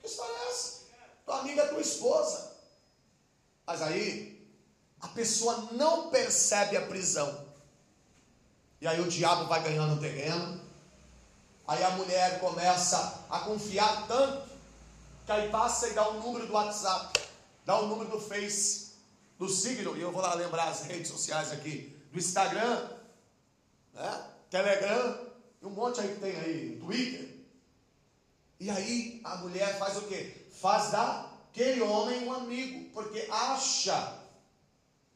Que 0.00 0.06
história 0.06 0.32
é 0.32 0.50
essa? 0.50 0.80
Tua 1.24 1.40
amiga 1.40 1.62
é 1.62 1.68
tua 1.68 1.80
esposa. 1.80 2.56
Mas 3.66 3.80
aí, 3.80 4.46
a 5.00 5.08
pessoa 5.08 5.70
não 5.72 6.10
percebe 6.10 6.76
a 6.76 6.86
prisão. 6.86 7.48
E 8.82 8.86
aí 8.86 9.00
o 9.00 9.08
diabo 9.08 9.46
vai 9.46 9.62
ganhando 9.62 10.00
terreno. 10.00 10.60
Aí 11.66 11.82
a 11.84 11.90
mulher 11.92 12.38
começa 12.40 13.24
a 13.30 13.40
confiar 13.40 14.06
tanto 14.06 14.50
que 15.24 15.32
aí 15.32 15.48
passa 15.48 15.88
e 15.88 15.94
dá 15.94 16.06
o 16.08 16.18
um 16.18 16.20
número 16.20 16.46
do 16.46 16.52
WhatsApp, 16.52 17.18
dá 17.64 17.78
o 17.78 17.84
um 17.84 17.88
número 17.88 18.10
do 18.10 18.20
Face, 18.20 18.94
do 19.38 19.48
signo, 19.48 19.96
e 19.96 20.00
eu 20.00 20.10
vou 20.12 20.20
lá 20.20 20.34
lembrar 20.34 20.68
as 20.68 20.82
redes 20.82 21.10
sociais 21.10 21.52
aqui, 21.52 21.96
do 22.12 22.18
Instagram, 22.18 22.90
né? 23.94 24.24
Telegram, 24.50 25.29
um 25.62 25.70
monte 25.70 26.00
aí 26.00 26.14
que 26.14 26.20
tem 26.20 26.36
aí, 26.36 26.78
Twitter. 26.80 27.40
E 28.58 28.70
aí 28.70 29.20
a 29.24 29.36
mulher 29.36 29.78
faz 29.78 29.96
o 29.96 30.02
quê? 30.02 30.46
Faz 30.60 30.90
da 30.90 31.30
aquele 31.50 31.82
homem 31.82 32.24
um 32.24 32.32
amigo, 32.32 32.90
porque 32.92 33.26
acha 33.30 34.20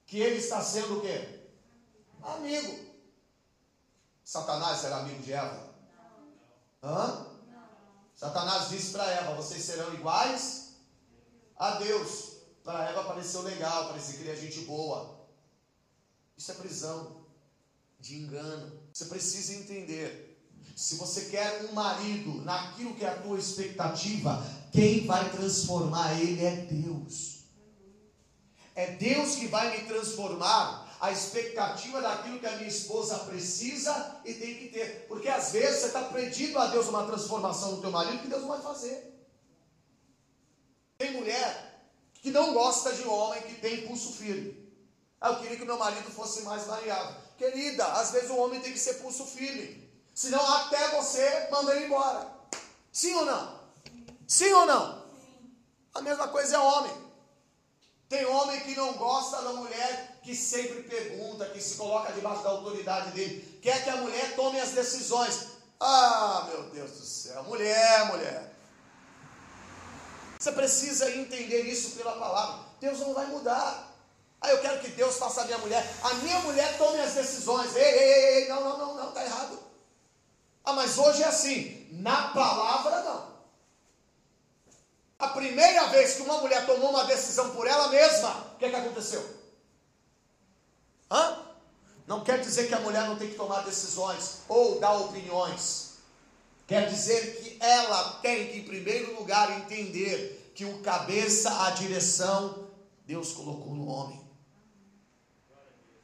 que 0.06 0.18
ele 0.18 0.36
está 0.36 0.60
sendo 0.60 0.98
o 0.98 1.00
quê? 1.00 1.40
Amigo. 2.22 2.84
Satanás 4.24 4.84
era 4.84 4.98
amigo 4.98 5.22
de 5.22 5.32
Eva? 5.32 5.74
Hã? 6.82 7.26
Satanás 8.14 8.68
disse 8.68 8.92
para 8.92 9.10
Eva: 9.10 9.34
vocês 9.34 9.62
serão 9.62 9.92
iguais 9.94 10.76
a 11.56 11.76
Deus. 11.76 12.34
Para 12.62 12.88
Eva 12.88 13.04
pareceu 13.04 13.42
legal, 13.42 13.88
parecia 13.88 14.16
que 14.16 14.22
ele 14.22 14.32
é 14.32 14.36
gente 14.36 14.60
boa. 14.60 15.26
Isso 16.36 16.50
é 16.50 16.54
prisão 16.54 17.26
de 18.00 18.16
engano. 18.16 18.80
Você 18.92 19.04
precisa 19.04 19.54
entender. 19.54 20.33
Se 20.74 20.96
você 20.96 21.26
quer 21.26 21.66
um 21.70 21.72
marido 21.72 22.42
naquilo 22.42 22.94
que 22.94 23.04
é 23.04 23.08
a 23.08 23.20
tua 23.20 23.38
expectativa, 23.38 24.44
quem 24.72 25.06
vai 25.06 25.30
transformar 25.30 26.20
ele 26.20 26.44
é 26.44 26.56
Deus. 26.56 27.44
É 28.74 28.92
Deus 28.92 29.36
que 29.36 29.46
vai 29.46 29.76
me 29.76 29.86
transformar 29.86 30.84
a 31.00 31.12
expectativa 31.12 32.00
daquilo 32.00 32.40
que 32.40 32.46
a 32.46 32.56
minha 32.56 32.68
esposa 32.68 33.18
precisa 33.20 34.20
e 34.24 34.34
tem 34.34 34.56
que 34.56 34.68
ter. 34.68 35.06
Porque 35.06 35.28
às 35.28 35.52
vezes 35.52 35.80
você 35.80 35.86
está 35.86 36.02
pedindo 36.04 36.58
a 36.58 36.66
Deus 36.66 36.88
uma 36.88 37.06
transformação 37.06 37.72
no 37.72 37.80
teu 37.80 37.92
marido 37.92 38.22
que 38.22 38.28
Deus 38.28 38.42
não 38.42 38.48
vai 38.48 38.60
fazer. 38.60 39.14
Tem 40.98 41.12
mulher 41.12 41.88
que 42.14 42.30
não 42.30 42.52
gosta 42.52 42.92
de 42.92 43.02
homem 43.02 43.42
que 43.42 43.54
tem 43.60 43.86
pulso 43.86 44.12
firme. 44.12 44.64
Ah, 45.20 45.28
eu 45.28 45.40
queria 45.40 45.56
que 45.56 45.64
meu 45.64 45.78
marido 45.78 46.10
fosse 46.10 46.42
mais 46.42 46.64
variável. 46.64 47.14
Querida, 47.38 47.84
às 47.84 48.10
vezes 48.10 48.30
o 48.30 48.36
homem 48.38 48.60
tem 48.60 48.72
que 48.72 48.78
ser 48.78 48.94
pulso 48.94 49.24
firme. 49.26 49.83
Senão 50.14 50.54
até 50.54 50.88
você 50.96 51.48
manda 51.50 51.74
ele 51.74 51.86
embora. 51.86 52.30
Sim 52.92 53.14
ou 53.14 53.24
não? 53.24 53.60
Sim 54.28 54.52
ou 54.52 54.64
não? 54.64 55.02
A 55.94 56.00
mesma 56.00 56.28
coisa 56.28 56.56
é 56.56 56.58
homem. 56.58 57.04
Tem 58.08 58.24
homem 58.26 58.60
que 58.60 58.76
não 58.76 58.92
gosta 58.94 59.42
da 59.42 59.52
mulher 59.54 60.20
que 60.22 60.34
sempre 60.34 60.84
pergunta, 60.84 61.46
que 61.46 61.60
se 61.60 61.76
coloca 61.76 62.12
debaixo 62.12 62.42
da 62.42 62.50
autoridade 62.50 63.10
dele, 63.10 63.58
quer 63.60 63.82
que 63.82 63.90
a 63.90 63.96
mulher 63.96 64.36
tome 64.36 64.60
as 64.60 64.70
decisões. 64.70 65.48
Ah, 65.80 66.46
meu 66.48 66.62
Deus 66.70 66.92
do 66.92 67.04
céu, 67.04 67.42
mulher, 67.44 68.06
mulher. 68.06 68.54
Você 70.38 70.52
precisa 70.52 71.10
entender 71.10 71.62
isso 71.62 71.96
pela 71.96 72.12
palavra. 72.12 72.64
Deus 72.80 73.00
não 73.00 73.14
vai 73.14 73.26
mudar. 73.26 73.92
Ah, 74.40 74.50
eu 74.50 74.60
quero 74.60 74.80
que 74.80 74.88
Deus 74.88 75.16
faça 75.16 75.42
a 75.42 75.44
minha 75.44 75.58
mulher. 75.58 75.84
A 76.02 76.14
minha 76.14 76.38
mulher 76.40 76.76
tome 76.78 77.00
as 77.00 77.14
decisões. 77.14 77.74
Ei, 77.74 77.82
ei, 77.82 78.42
ei, 78.42 78.48
não, 78.48 78.60
não, 78.62 78.78
não, 78.78 78.94
não, 78.94 79.08
está 79.08 79.24
errado. 79.24 79.58
Ah, 80.64 80.72
mas 80.72 80.96
hoje 80.98 81.22
é 81.22 81.26
assim. 81.26 81.86
Na 81.92 82.28
palavra, 82.28 83.02
não. 83.02 83.34
A 85.18 85.28
primeira 85.28 85.88
vez 85.88 86.14
que 86.14 86.22
uma 86.22 86.38
mulher 86.38 86.66
tomou 86.66 86.90
uma 86.90 87.04
decisão 87.04 87.50
por 87.50 87.66
ela 87.66 87.88
mesma, 87.88 88.30
o 88.54 88.58
que, 88.58 88.64
é 88.64 88.70
que 88.70 88.76
aconteceu? 88.76 89.24
Hã? 91.10 91.38
Não 92.06 92.22
quer 92.22 92.40
dizer 92.40 92.68
que 92.68 92.74
a 92.74 92.80
mulher 92.80 93.06
não 93.06 93.16
tem 93.16 93.30
que 93.30 93.36
tomar 93.36 93.60
decisões 93.62 94.40
ou 94.48 94.78
dar 94.80 94.92
opiniões. 94.92 95.94
Quer 96.66 96.88
dizer 96.88 97.42
que 97.42 97.58
ela 97.62 98.18
tem 98.20 98.48
que, 98.48 98.58
em 98.58 98.64
primeiro 98.64 99.18
lugar, 99.18 99.50
entender 99.50 100.52
que 100.54 100.64
o 100.64 100.80
cabeça, 100.80 101.66
a 101.66 101.70
direção, 101.70 102.68
Deus 103.06 103.32
colocou 103.32 103.74
no 103.74 103.86
homem. 103.86 104.23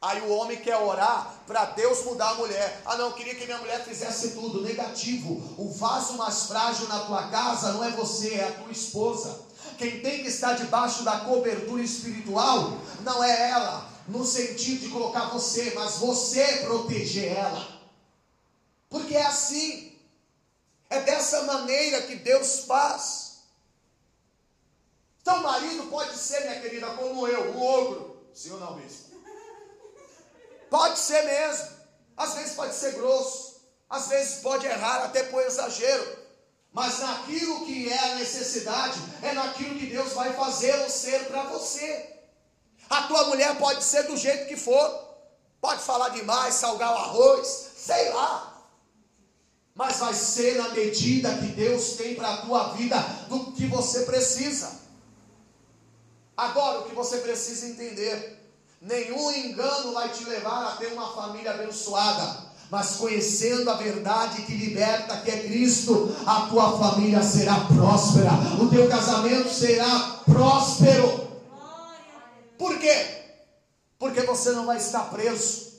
Aí 0.02 0.22
o 0.22 0.30
homem 0.30 0.56
quer 0.58 0.78
orar 0.78 1.42
para 1.46 1.66
Deus 1.66 2.04
mudar 2.06 2.30
a 2.30 2.34
mulher. 2.36 2.80
Ah, 2.86 2.96
não, 2.96 3.12
queria 3.12 3.34
que 3.34 3.44
minha 3.44 3.58
mulher 3.58 3.84
fizesse 3.84 4.30
tudo. 4.30 4.62
Negativo. 4.62 5.54
O 5.58 5.70
vaso 5.70 6.14
mais 6.14 6.44
frágil 6.44 6.88
na 6.88 7.00
tua 7.00 7.28
casa 7.28 7.72
não 7.74 7.84
é 7.84 7.90
você, 7.90 8.36
é 8.36 8.48
a 8.48 8.52
tua 8.52 8.72
esposa. 8.72 9.42
Quem 9.76 10.00
tem 10.00 10.22
que 10.22 10.28
estar 10.28 10.54
debaixo 10.54 11.04
da 11.04 11.20
cobertura 11.20 11.82
espiritual 11.82 12.78
não 13.02 13.22
é 13.22 13.50
ela, 13.50 13.90
no 14.08 14.24
sentido 14.24 14.80
de 14.80 14.88
colocar 14.88 15.26
você, 15.26 15.72
mas 15.74 15.96
você 15.96 16.58
proteger 16.64 17.36
ela. 17.36 17.68
Porque 18.88 19.14
é 19.14 19.26
assim. 19.26 19.98
É 20.88 21.02
dessa 21.02 21.42
maneira 21.42 22.02
que 22.02 22.16
Deus 22.16 22.60
faz. 22.60 23.42
Então, 25.20 25.42
marido 25.42 25.84
pode 25.84 26.16
ser, 26.16 26.40
minha 26.40 26.60
querida, 26.60 26.86
como 26.88 27.28
eu, 27.28 27.52
um 27.52 27.62
ogro. 27.62 28.16
Sim 28.34 28.52
ou 28.52 28.60
não, 28.60 28.74
bispo? 28.74 29.19
Pode 30.70 30.98
ser 30.98 31.22
mesmo. 31.24 31.68
Às 32.16 32.34
vezes 32.34 32.54
pode 32.54 32.74
ser 32.74 32.92
grosso. 32.92 33.60
Às 33.88 34.06
vezes 34.06 34.40
pode 34.40 34.66
errar 34.66 35.04
até 35.04 35.24
por 35.24 35.42
exagero. 35.42 36.18
Mas 36.72 37.00
naquilo 37.00 37.66
que 37.66 37.90
é 37.90 38.12
a 38.12 38.14
necessidade, 38.14 38.96
é 39.22 39.32
naquilo 39.32 39.76
que 39.76 39.86
Deus 39.86 40.12
vai 40.12 40.32
fazê-lo 40.32 40.88
ser 40.88 41.26
para 41.26 41.42
você. 41.44 42.14
A 42.88 43.02
tua 43.02 43.24
mulher 43.24 43.58
pode 43.58 43.82
ser 43.82 44.04
do 44.04 44.16
jeito 44.16 44.46
que 44.46 44.56
for. 44.56 45.08
Pode 45.60 45.82
falar 45.82 46.10
demais, 46.10 46.54
salgar 46.54 46.92
o 46.92 46.98
arroz, 46.98 47.72
sei 47.76 48.10
lá. 48.10 48.64
Mas 49.74 49.98
vai 49.98 50.14
ser 50.14 50.56
na 50.56 50.68
medida 50.68 51.36
que 51.36 51.46
Deus 51.46 51.94
tem 51.94 52.14
para 52.14 52.34
a 52.34 52.42
tua 52.42 52.72
vida 52.74 52.96
do 53.28 53.52
que 53.52 53.66
você 53.66 54.02
precisa. 54.02 54.80
Agora, 56.36 56.80
o 56.80 56.84
que 56.84 56.94
você 56.94 57.18
precisa 57.18 57.66
entender 57.66 58.39
Nenhum 58.80 59.30
engano 59.30 59.92
vai 59.92 60.08
te 60.08 60.24
levar 60.24 60.68
a 60.68 60.76
ter 60.76 60.86
uma 60.92 61.12
família 61.12 61.50
abençoada. 61.50 62.50
Mas 62.70 62.96
conhecendo 62.96 63.68
a 63.68 63.74
verdade 63.74 64.42
que 64.42 64.54
liberta, 64.54 65.18
que 65.18 65.30
é 65.30 65.42
Cristo, 65.42 66.16
a 66.24 66.42
tua 66.42 66.78
família 66.78 67.20
será 67.22 67.60
próspera, 67.64 68.30
o 68.62 68.70
teu 68.70 68.88
casamento 68.88 69.52
será 69.52 70.20
próspero. 70.24 71.28
Por 72.56 72.78
quê? 72.78 73.24
Porque 73.98 74.22
você 74.22 74.52
não 74.52 74.66
vai 74.66 74.76
estar 74.76 75.10
preso, 75.10 75.72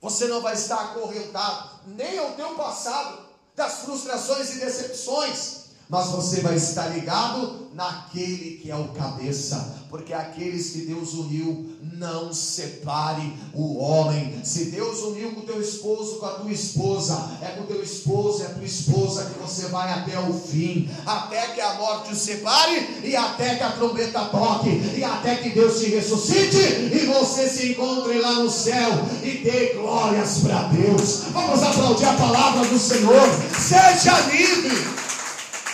você 0.00 0.26
não 0.28 0.40
vai 0.40 0.54
estar 0.54 0.80
acorrentado, 0.80 1.70
nem 1.86 2.18
ao 2.18 2.32
teu 2.32 2.54
passado, 2.54 3.18
das 3.56 3.80
frustrações 3.80 4.54
e 4.54 4.60
decepções, 4.60 5.64
mas 5.88 6.06
você 6.06 6.40
vai 6.40 6.54
estar 6.54 6.86
ligado 6.86 7.70
naquele 7.74 8.58
que 8.58 8.70
é 8.70 8.76
o 8.76 8.88
cabeça, 8.92 9.77
porque 9.88 10.12
aqueles 10.12 10.70
que 10.70 10.80
Deus 10.80 11.14
uniu, 11.14 11.76
não 11.94 12.32
separe 12.32 13.32
o 13.54 13.78
homem. 13.78 14.40
Se 14.44 14.66
Deus 14.66 15.00
uniu 15.00 15.32
com 15.32 15.40
o 15.40 15.44
teu 15.44 15.60
esposo, 15.60 16.18
com 16.18 16.26
a 16.26 16.34
tua 16.34 16.52
esposa, 16.52 17.38
é 17.42 17.46
com 17.48 17.62
o 17.62 17.66
teu 17.66 17.82
esposo 17.82 18.42
e 18.42 18.46
a 18.46 18.50
tua 18.50 18.64
esposa 18.64 19.24
que 19.24 19.38
você 19.38 19.68
vai 19.68 19.90
até 19.92 20.18
o 20.18 20.32
fim, 20.32 20.88
até 21.06 21.48
que 21.48 21.60
a 21.60 21.74
morte 21.74 22.12
os 22.12 22.18
separe 22.18 23.00
e 23.02 23.16
até 23.16 23.56
que 23.56 23.62
a 23.62 23.72
trombeta 23.72 24.26
toque 24.26 24.68
e 24.96 25.02
até 25.02 25.36
que 25.36 25.50
Deus 25.50 25.80
te 25.80 25.86
ressuscite 25.86 26.56
e 26.56 27.06
você 27.06 27.48
se 27.48 27.72
encontre 27.72 28.18
lá 28.18 28.34
no 28.34 28.50
céu 28.50 28.90
e 29.22 29.38
dê 29.38 29.74
glórias 29.74 30.38
para 30.38 30.62
Deus. 30.64 31.24
Vamos 31.32 31.62
aplaudir 31.62 32.04
a 32.04 32.14
palavra 32.14 32.66
do 32.66 32.78
Senhor. 32.78 33.28
Seja 33.58 34.20
livre. 34.30 34.76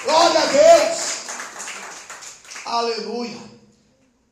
Glória 0.05 0.41
a 0.41 0.47
Deus. 0.47 1.15
Aleluia. 2.65 3.54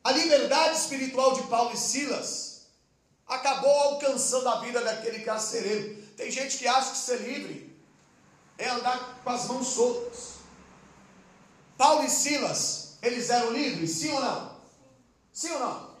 A 0.03 0.11
liberdade 0.11 0.77
espiritual 0.77 1.33
de 1.33 1.43
Paulo 1.43 1.73
e 1.73 1.77
Silas 1.77 2.67
acabou 3.25 3.71
alcançando 3.71 4.49
a 4.49 4.59
vida 4.59 4.83
daquele 4.83 5.19
carcereiro. 5.23 6.03
Tem 6.17 6.29
gente 6.29 6.57
que 6.57 6.67
acha 6.67 6.91
que 6.91 6.97
ser 6.97 7.21
livre 7.21 7.73
é 8.57 8.69
andar 8.69 9.21
com 9.23 9.29
as 9.29 9.45
mãos 9.45 9.67
soltas. 9.67 10.33
Paulo 11.77 12.03
e 12.03 12.09
Silas, 12.09 12.97
eles 13.01 13.29
eram 13.29 13.51
livres, 13.51 13.91
sim 13.91 14.11
ou 14.11 14.21
não? 14.21 14.57
Sim 15.31 15.51
ou 15.51 15.59
não? 15.59 15.97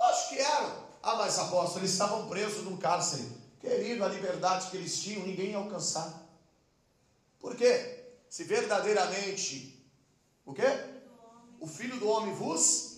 Acho 0.00 0.28
que 0.30 0.38
eram. 0.38 0.84
Ah, 1.02 1.16
mas 1.16 1.38
apóstolo, 1.38 1.80
eles 1.80 1.92
estavam 1.92 2.28
presos 2.28 2.64
num 2.64 2.76
cárcere. 2.76 3.26
Querido, 3.60 4.04
a 4.04 4.08
liberdade 4.08 4.70
que 4.70 4.76
eles 4.76 5.02
tinham, 5.02 5.26
ninguém 5.26 5.50
ia 5.50 5.58
alcançar. 5.58 6.22
Por 7.40 7.56
quê? 7.56 8.04
se 8.34 8.42
verdadeiramente 8.42 9.80
o 10.44 10.52
quê? 10.52 10.66
O 11.60 11.68
filho 11.68 12.00
do 12.00 12.08
homem 12.08 12.34
vos 12.34 12.93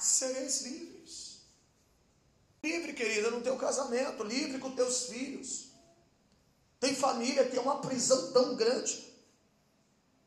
sereis 0.00 0.62
livres. 0.62 1.40
Livre, 2.62 2.92
querida, 2.92 3.30
no 3.30 3.40
teu 3.40 3.56
casamento, 3.56 4.22
livre 4.22 4.58
com 4.58 4.70
teus 4.72 5.04
filhos. 5.04 5.68
Tem 6.78 6.94
família 6.94 7.48
que 7.48 7.56
é 7.56 7.60
uma 7.60 7.80
prisão 7.80 8.32
tão 8.32 8.56
grande 8.56 9.10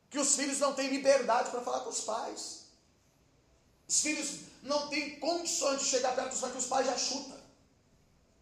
que 0.09 0.19
os 0.19 0.35
filhos 0.35 0.59
não 0.59 0.73
têm 0.73 0.89
liberdade 0.89 1.49
para 1.49 1.61
falar 1.61 1.79
com 1.79 1.89
os 1.89 2.01
pais. 2.01 2.65
Os 3.87 4.01
filhos 4.01 4.41
não 4.61 4.87
têm 4.87 5.19
condições 5.19 5.81
de 5.81 5.85
chegar 5.85 6.15
perto 6.15 6.29
dos 6.29 6.39
pais, 6.39 6.53
que 6.53 6.59
os 6.59 6.65
pais 6.67 6.85
já 6.85 6.97
chutam. 6.97 7.37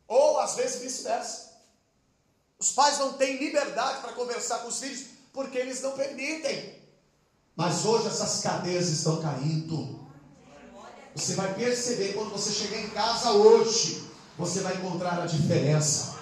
Ou 0.07 0.39
às 0.39 0.55
vezes 0.55 0.81
vice-versa. 0.81 1.51
Os 2.59 2.71
pais 2.71 2.99
não 2.99 3.13
têm 3.13 3.37
liberdade 3.37 4.01
para 4.01 4.13
conversar 4.13 4.59
com 4.59 4.67
os 4.67 4.79
filhos 4.79 5.05
porque 5.31 5.57
eles 5.57 5.81
não 5.81 5.93
permitem. 5.93 6.79
Mas 7.55 7.85
hoje 7.85 8.07
essas 8.07 8.41
cadeias 8.41 8.89
estão 8.89 9.21
caindo. 9.21 10.00
Você 11.15 11.35
vai 11.35 11.53
perceber 11.53 12.13
quando 12.13 12.31
você 12.31 12.51
chegar 12.51 12.79
em 12.79 12.89
casa 12.89 13.31
hoje, 13.31 14.03
você 14.37 14.61
vai 14.61 14.75
encontrar 14.75 15.21
a 15.21 15.25
diferença. 15.25 16.15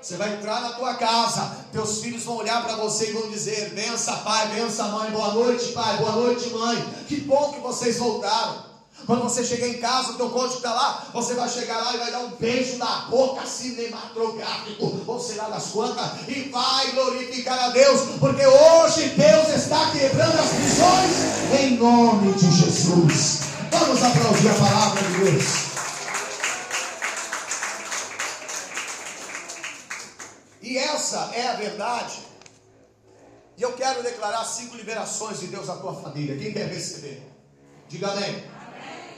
Você 0.00 0.16
vai 0.16 0.34
entrar 0.34 0.62
na 0.62 0.70
tua 0.70 0.94
casa, 0.94 1.58
teus 1.72 1.98
filhos 1.98 2.22
vão 2.24 2.36
olhar 2.36 2.64
para 2.64 2.76
você 2.76 3.10
e 3.10 3.12
vão 3.12 3.28
dizer: 3.28 3.74
bença 3.74 4.12
pai, 4.18 4.48
bença 4.54 4.84
mãe, 4.84 5.10
boa 5.10 5.34
noite 5.34 5.72
pai, 5.72 5.98
boa 5.98 6.12
noite 6.12 6.48
mãe. 6.50 6.82
Que 7.06 7.20
bom 7.20 7.52
que 7.52 7.60
vocês 7.60 7.98
voltaram. 7.98 8.70
Quando 9.06 9.22
você 9.22 9.44
chegar 9.44 9.66
em 9.66 9.78
casa, 9.78 10.12
o 10.12 10.14
teu 10.14 10.30
cônjuge 10.30 10.56
está 10.56 10.72
lá, 10.72 11.06
você 11.12 11.34
vai 11.34 11.48
chegar 11.48 11.78
lá 11.78 11.94
e 11.94 11.98
vai 11.98 12.12
dar 12.12 12.20
um 12.20 12.30
beijo 12.30 12.76
na 12.76 13.06
boca 13.10 13.44
cinematográfico, 13.46 15.02
ou 15.06 15.20
sei 15.20 15.36
lá 15.36 15.48
das 15.48 15.66
quantas, 15.68 16.28
e 16.28 16.50
vai 16.50 16.92
glorificar 16.92 17.58
a 17.58 17.68
Deus, 17.70 18.02
porque 18.20 18.46
hoje 18.46 19.08
Deus 19.08 19.48
está 19.48 19.90
quebrando 19.90 20.38
as 20.38 20.50
prisões, 20.50 21.60
em 21.60 21.76
nome 21.76 22.32
de 22.34 22.50
Jesus. 22.52 23.49
Vamos 23.70 24.02
aplaudir 24.02 24.48
a 24.48 24.54
palavra 24.54 25.02
de 25.02 25.24
Deus. 25.24 25.44
E 30.62 30.78
essa 30.78 31.30
é 31.34 31.48
a 31.48 31.54
verdade. 31.54 32.18
E 33.56 33.62
eu 33.62 33.72
quero 33.74 34.02
declarar 34.02 34.44
cinco 34.44 34.76
liberações 34.76 35.40
de 35.40 35.48
Deus 35.48 35.68
à 35.68 35.76
tua 35.76 35.94
família. 35.94 36.36
Quem 36.36 36.52
quer 36.52 36.68
receber? 36.68 37.22
Diga 37.88 38.12
amém. 38.12 38.44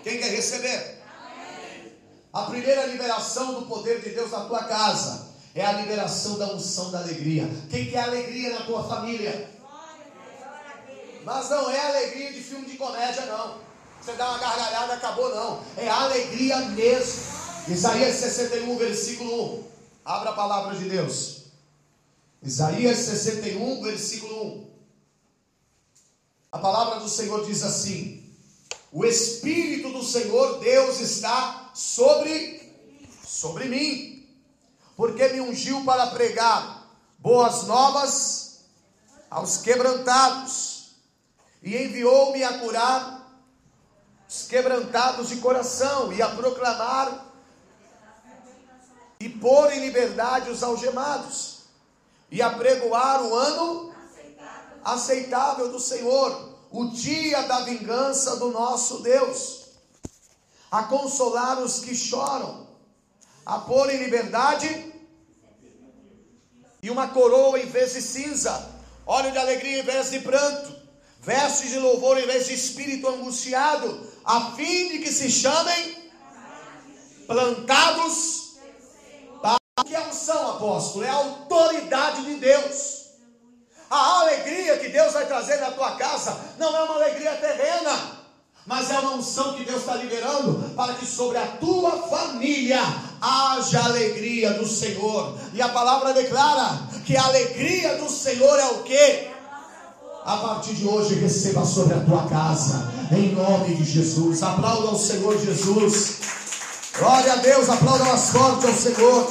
Quem 0.03 0.19
quer 0.19 0.31
receber? 0.31 1.03
Amém. 1.17 1.93
A 2.33 2.43
primeira 2.43 2.87
liberação 2.87 3.55
do 3.55 3.67
poder 3.67 4.01
de 4.01 4.11
Deus 4.11 4.31
na 4.31 4.45
tua 4.47 4.65
casa 4.65 5.33
é 5.55 5.65
a 5.65 5.73
liberação 5.73 6.39
da 6.39 6.47
unção 6.55 6.91
da 6.91 6.99
alegria. 6.99 7.49
Quem 7.71 7.91
quer 7.91 8.05
alegria 8.05 8.59
na 8.59 8.65
tua 8.65 8.89
família? 8.89 9.51
Mas 11.25 11.51
não 11.51 11.71
é 11.71 11.87
alegria 11.87 12.33
de 12.33 12.43
filme 12.43 12.67
de 12.67 12.77
comédia, 12.77 13.27
não. 13.27 13.62
Você 14.03 14.15
dá 14.15 14.31
uma 14.31 14.39
gargalhada, 14.39 14.95
acabou, 14.95 15.33
não. 15.33 15.63
É 15.77 15.89
alegria 15.89 16.57
mesmo. 16.71 17.23
Isaías 17.69 18.17
61, 18.17 18.77
versículo 18.77 19.59
1. 19.59 19.65
Abra 20.05 20.31
a 20.31 20.33
palavra 20.33 20.75
de 20.75 20.89
Deus. 20.89 21.43
Isaías 22.43 22.99
61, 22.99 23.81
versículo 23.81 24.45
1. 24.45 24.71
A 26.51 26.59
palavra 26.59 26.99
do 26.99 27.09
Senhor 27.09 27.47
diz 27.47 27.63
assim: 27.63 28.29
o 28.91 29.05
Espírito 29.05 29.93
do 29.93 30.03
Senhor 30.03 30.59
Deus 30.59 30.99
está 30.99 31.71
sobre 31.73 32.61
sobre 33.25 33.67
mim, 33.67 34.29
porque 34.97 35.29
me 35.29 35.41
ungiu 35.41 35.85
para 35.85 36.09
pregar 36.09 36.91
boas 37.19 37.69
novas 37.69 38.65
aos 39.31 39.59
quebrantados 39.59 40.97
e 41.63 41.77
enviou-me 41.77 42.43
a 42.43 42.59
curar 42.59 43.22
os 44.33 44.45
quebrantados 44.45 45.29
de 45.29 45.37
coração 45.37 46.11
e 46.11 46.23
a 46.23 46.29
proclamar 46.31 47.27
e 49.21 49.29
pôr 49.29 49.71
em 49.75 49.81
liberdade 49.81 50.49
os 50.49 50.63
algemados 50.63 51.65
e 52.31 52.41
a 52.41 52.49
pregoar 52.49 53.23
o 53.23 53.35
ano 53.35 53.95
aceitável 54.83 55.71
do 55.71 55.79
Senhor 55.79 56.51
o 56.71 56.89
dia 56.89 57.43
da 57.43 57.61
vingança 57.61 58.37
do 58.37 58.51
nosso 58.51 59.03
Deus, 59.03 59.67
a 60.71 60.85
consolar 60.85 61.59
os 61.59 61.81
que 61.81 61.95
choram, 61.95 62.67
a 63.45 63.59
pôr 63.59 63.91
em 63.91 63.99
liberdade 63.99 64.95
e 66.83 66.89
uma 66.89 67.09
coroa 67.09 67.61
em 67.61 67.67
vez 67.67 67.93
de 67.93 68.01
cinza, 68.01 68.71
óleo 69.05 69.31
de 69.31 69.37
alegria 69.37 69.81
em 69.81 69.85
vez 69.85 70.11
de 70.11 70.21
pranto, 70.21 70.82
vestes 71.23 71.71
de 71.71 71.79
louvor 71.79 72.19
em 72.19 72.27
vez 72.27 72.47
de 72.47 72.55
espírito 72.55 73.09
angustiado, 73.09 74.11
a 74.25 74.53
fim 74.53 74.89
de 74.89 74.99
que 74.99 75.13
se 75.13 75.31
chamem 75.31 76.11
plantados 77.27 78.57
para 79.41 79.59
que 79.87 79.95
é 79.95 80.01
unção, 80.01 80.51
apóstolo, 80.51 81.05
é 81.05 81.09
a 81.09 81.15
autoridade 81.15 82.25
de 82.25 82.35
Deus. 82.35 83.03
A 83.89 84.21
alegria 84.21 84.79
que 84.79 84.89
Deus 84.89 85.13
vai 85.13 85.27
trazer 85.27 85.61
na 85.61 85.71
tua 85.71 85.93
casa 85.93 86.39
não 86.59 86.77
é 86.77 86.83
uma 86.83 86.95
alegria 86.95 87.33
terrena, 87.35 88.23
mas 88.67 88.91
é 88.91 88.99
uma 88.99 89.15
unção 89.15 89.55
que 89.55 89.65
Deus 89.65 89.81
está 89.81 89.95
liberando 89.95 90.75
para 90.75 90.95
que 90.95 91.07
sobre 91.07 91.39
a 91.39 91.47
tua 91.47 92.09
família 92.09 92.81
haja 93.21 93.85
alegria 93.85 94.55
do 94.55 94.67
Senhor. 94.67 95.39
E 95.53 95.63
a 95.63 95.69
palavra 95.69 96.13
declara 96.13 96.81
que 97.05 97.17
a 97.17 97.25
alegria 97.25 97.97
do 97.99 98.09
Senhor 98.09 98.59
é 98.59 98.67
o 98.67 98.83
que? 98.83 99.32
A 100.25 100.37
partir 100.37 100.75
de 100.75 100.87
hoje 100.87 101.15
receba 101.15 101.65
sobre 101.65 101.95
a 101.95 102.05
tua 102.05 102.29
casa, 102.29 102.93
em 103.11 103.35
nome 103.35 103.75
de 103.75 103.83
Jesus. 103.83 104.41
Aplauda 104.41 104.89
ao 104.89 104.97
Senhor 104.97 105.37
Jesus. 105.37 106.21
Glória 106.97 107.33
a 107.33 107.37
Deus, 107.37 107.69
aplauda 107.69 108.05
mais 108.05 108.31
forte 108.31 108.67
ao 108.67 108.73
Senhor. 108.73 109.29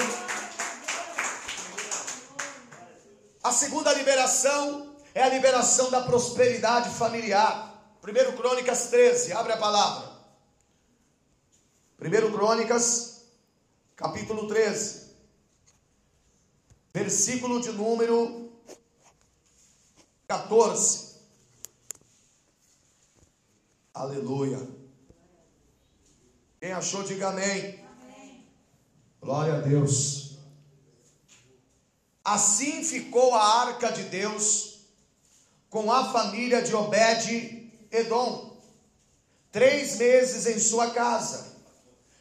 A 3.42 3.54
segunda 3.54 3.94
liberação 3.94 4.94
é 5.16 5.24
a 5.24 5.30
liberação 5.30 5.90
da 5.90 6.02
prosperidade 6.02 6.90
familiar. 6.90 7.74
1 8.04 8.36
Crônicas 8.36 8.88
13, 8.88 9.32
abre 9.32 9.54
a 9.54 9.58
palavra. 9.58 10.12
1 12.02 12.32
Crônicas, 12.34 13.22
capítulo 13.96 14.46
13, 14.50 15.12
versículo 16.94 17.62
de 17.62 17.72
número 17.72 18.41
14. 20.32 21.18
Aleluia. 23.94 24.66
Quem 26.58 26.72
achou, 26.72 27.04
diga 27.04 27.28
amém. 27.28 27.84
Glória 29.20 29.56
a 29.56 29.60
Deus. 29.60 30.38
Assim 32.24 32.82
ficou 32.82 33.36
a 33.36 33.44
arca 33.44 33.92
de 33.92 34.04
Deus 34.04 34.86
com 35.70 35.92
a 35.92 36.14
família 36.14 36.62
de 36.62 36.74
Obed-Edom, 36.74 38.56
três 39.52 39.98
meses 39.98 40.46
em 40.46 40.60
sua 40.60 40.92
casa. 40.92 41.58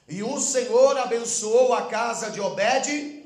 E 0.09 0.21
o 0.25 0.41
Senhor 0.41 0.99
abençoou 0.99 1.73
a 1.75 1.87
casa 1.87 2.29
de 2.33 2.41
Obed 2.41 3.25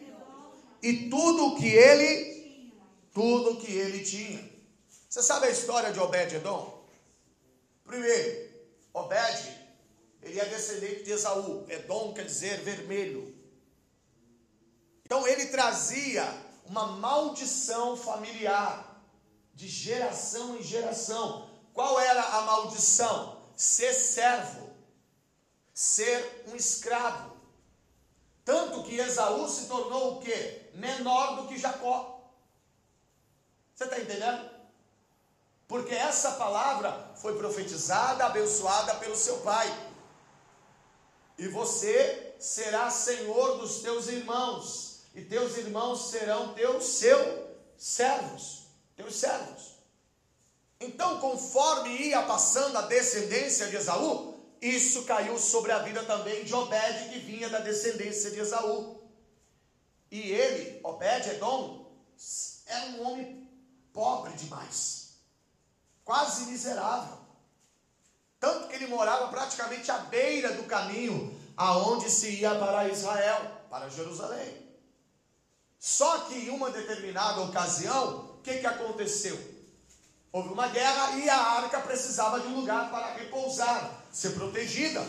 e 0.82 1.08
tudo 1.08 1.56
que 1.56 1.68
ele, 1.68 2.70
tudo 3.14 3.56
que 3.56 3.72
ele 3.72 4.04
tinha. 4.04 4.53
Você 5.14 5.22
sabe 5.22 5.46
a 5.46 5.50
história 5.50 5.92
de 5.92 6.00
Obed-Edom? 6.00 6.84
Primeiro, 7.84 8.50
Obed, 8.92 9.60
ele 10.20 10.40
é 10.40 10.44
descendente 10.46 11.04
de 11.04 11.12
Esaú. 11.12 11.64
Edom 11.68 12.12
quer 12.12 12.24
dizer 12.24 12.60
vermelho. 12.62 13.32
Então 15.04 15.24
ele 15.28 15.46
trazia 15.46 16.24
uma 16.66 16.88
maldição 16.88 17.96
familiar, 17.96 19.00
de 19.54 19.68
geração 19.68 20.56
em 20.56 20.62
geração. 20.64 21.48
Qual 21.72 22.00
era 22.00 22.20
a 22.20 22.40
maldição? 22.40 23.40
Ser 23.54 23.94
servo, 23.94 24.68
ser 25.72 26.42
um 26.48 26.56
escravo. 26.56 27.36
Tanto 28.44 28.82
que 28.82 28.96
Esaú 28.96 29.48
se 29.48 29.68
tornou 29.68 30.16
o 30.16 30.20
quê? 30.20 30.72
Menor 30.74 31.36
do 31.36 31.46
que 31.46 31.56
Jacó. 31.56 32.20
Você 33.76 33.84
está 33.84 34.00
entendendo? 34.00 34.53
Porque 35.66 35.94
essa 35.94 36.32
palavra 36.32 37.12
foi 37.16 37.36
profetizada, 37.36 38.26
abençoada 38.26 38.94
pelo 38.96 39.16
seu 39.16 39.38
pai. 39.38 39.68
E 41.38 41.48
você 41.48 42.34
será 42.38 42.90
senhor 42.90 43.58
dos 43.58 43.80
teus 43.80 44.06
irmãos 44.08 45.00
e 45.14 45.22
teus 45.22 45.56
irmãos 45.56 46.10
serão 46.10 46.54
teus 46.54 46.84
seus 46.84 47.44
servos, 47.76 48.66
teus 48.96 49.16
servos. 49.16 49.74
Então, 50.80 51.20
conforme 51.20 51.90
ia 51.90 52.22
passando 52.22 52.76
a 52.76 52.82
descendência 52.82 53.68
de 53.68 53.76
Esaú, 53.76 54.34
isso 54.60 55.04
caiu 55.04 55.38
sobre 55.38 55.72
a 55.72 55.78
vida 55.80 56.02
também 56.04 56.44
de 56.44 56.54
Obed, 56.54 57.10
que 57.10 57.18
vinha 57.20 57.48
da 57.48 57.58
descendência 57.58 58.30
de 58.30 58.40
Esaú. 58.40 59.00
E 60.10 60.32
ele, 60.32 60.80
Obed-Edom, 60.82 61.92
era 62.66 62.86
um 62.90 63.06
homem 63.06 63.50
pobre 63.92 64.32
demais, 64.32 65.03
quase 66.04 66.46
miserável. 66.46 67.18
Tanto 68.38 68.68
que 68.68 68.74
ele 68.74 68.86
morava 68.86 69.28
praticamente 69.28 69.90
à 69.90 69.98
beira 69.98 70.52
do 70.52 70.64
caminho 70.64 71.40
aonde 71.56 72.10
se 72.10 72.30
ia 72.30 72.54
para 72.56 72.88
Israel, 72.88 73.40
para 73.70 73.88
Jerusalém. 73.88 74.64
Só 75.78 76.20
que 76.20 76.34
em 76.34 76.50
uma 76.50 76.70
determinada 76.70 77.40
ocasião, 77.40 78.36
o 78.38 78.42
que, 78.42 78.58
que 78.58 78.66
aconteceu? 78.66 79.38
Houve 80.32 80.48
uma 80.48 80.68
guerra 80.68 81.12
e 81.12 81.30
a 81.30 81.36
arca 81.36 81.80
precisava 81.80 82.40
de 82.40 82.48
um 82.48 82.60
lugar 82.60 82.90
para 82.90 83.14
repousar, 83.14 84.02
ser 84.12 84.30
protegida. 84.30 85.00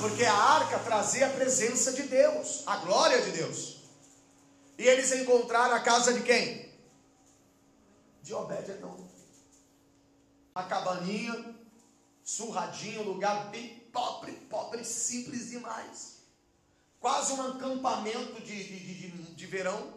Porque 0.00 0.24
a 0.24 0.34
arca 0.34 0.78
trazia 0.78 1.26
a 1.26 1.30
presença 1.30 1.92
de 1.92 2.04
Deus, 2.04 2.62
a 2.66 2.76
glória 2.76 3.20
de 3.22 3.32
Deus. 3.32 3.78
E 4.78 4.86
eles 4.86 5.12
encontraram 5.12 5.74
a 5.74 5.80
casa 5.80 6.14
de 6.14 6.22
quem? 6.22 6.72
De 8.22 8.32
Obed-Edom. 8.32 9.09
Uma 10.54 10.64
cabaninha, 10.64 11.54
surradinho, 12.24 13.04
lugar 13.04 13.50
bem 13.50 13.80
pobre, 13.92 14.32
pobre, 14.48 14.84
simples 14.84 15.50
demais. 15.50 16.20
Quase 16.98 17.32
um 17.32 17.42
acampamento 17.42 18.40
de, 18.42 18.64
de, 18.64 18.94
de 18.94 19.10
de 19.40 19.46
verão 19.46 19.94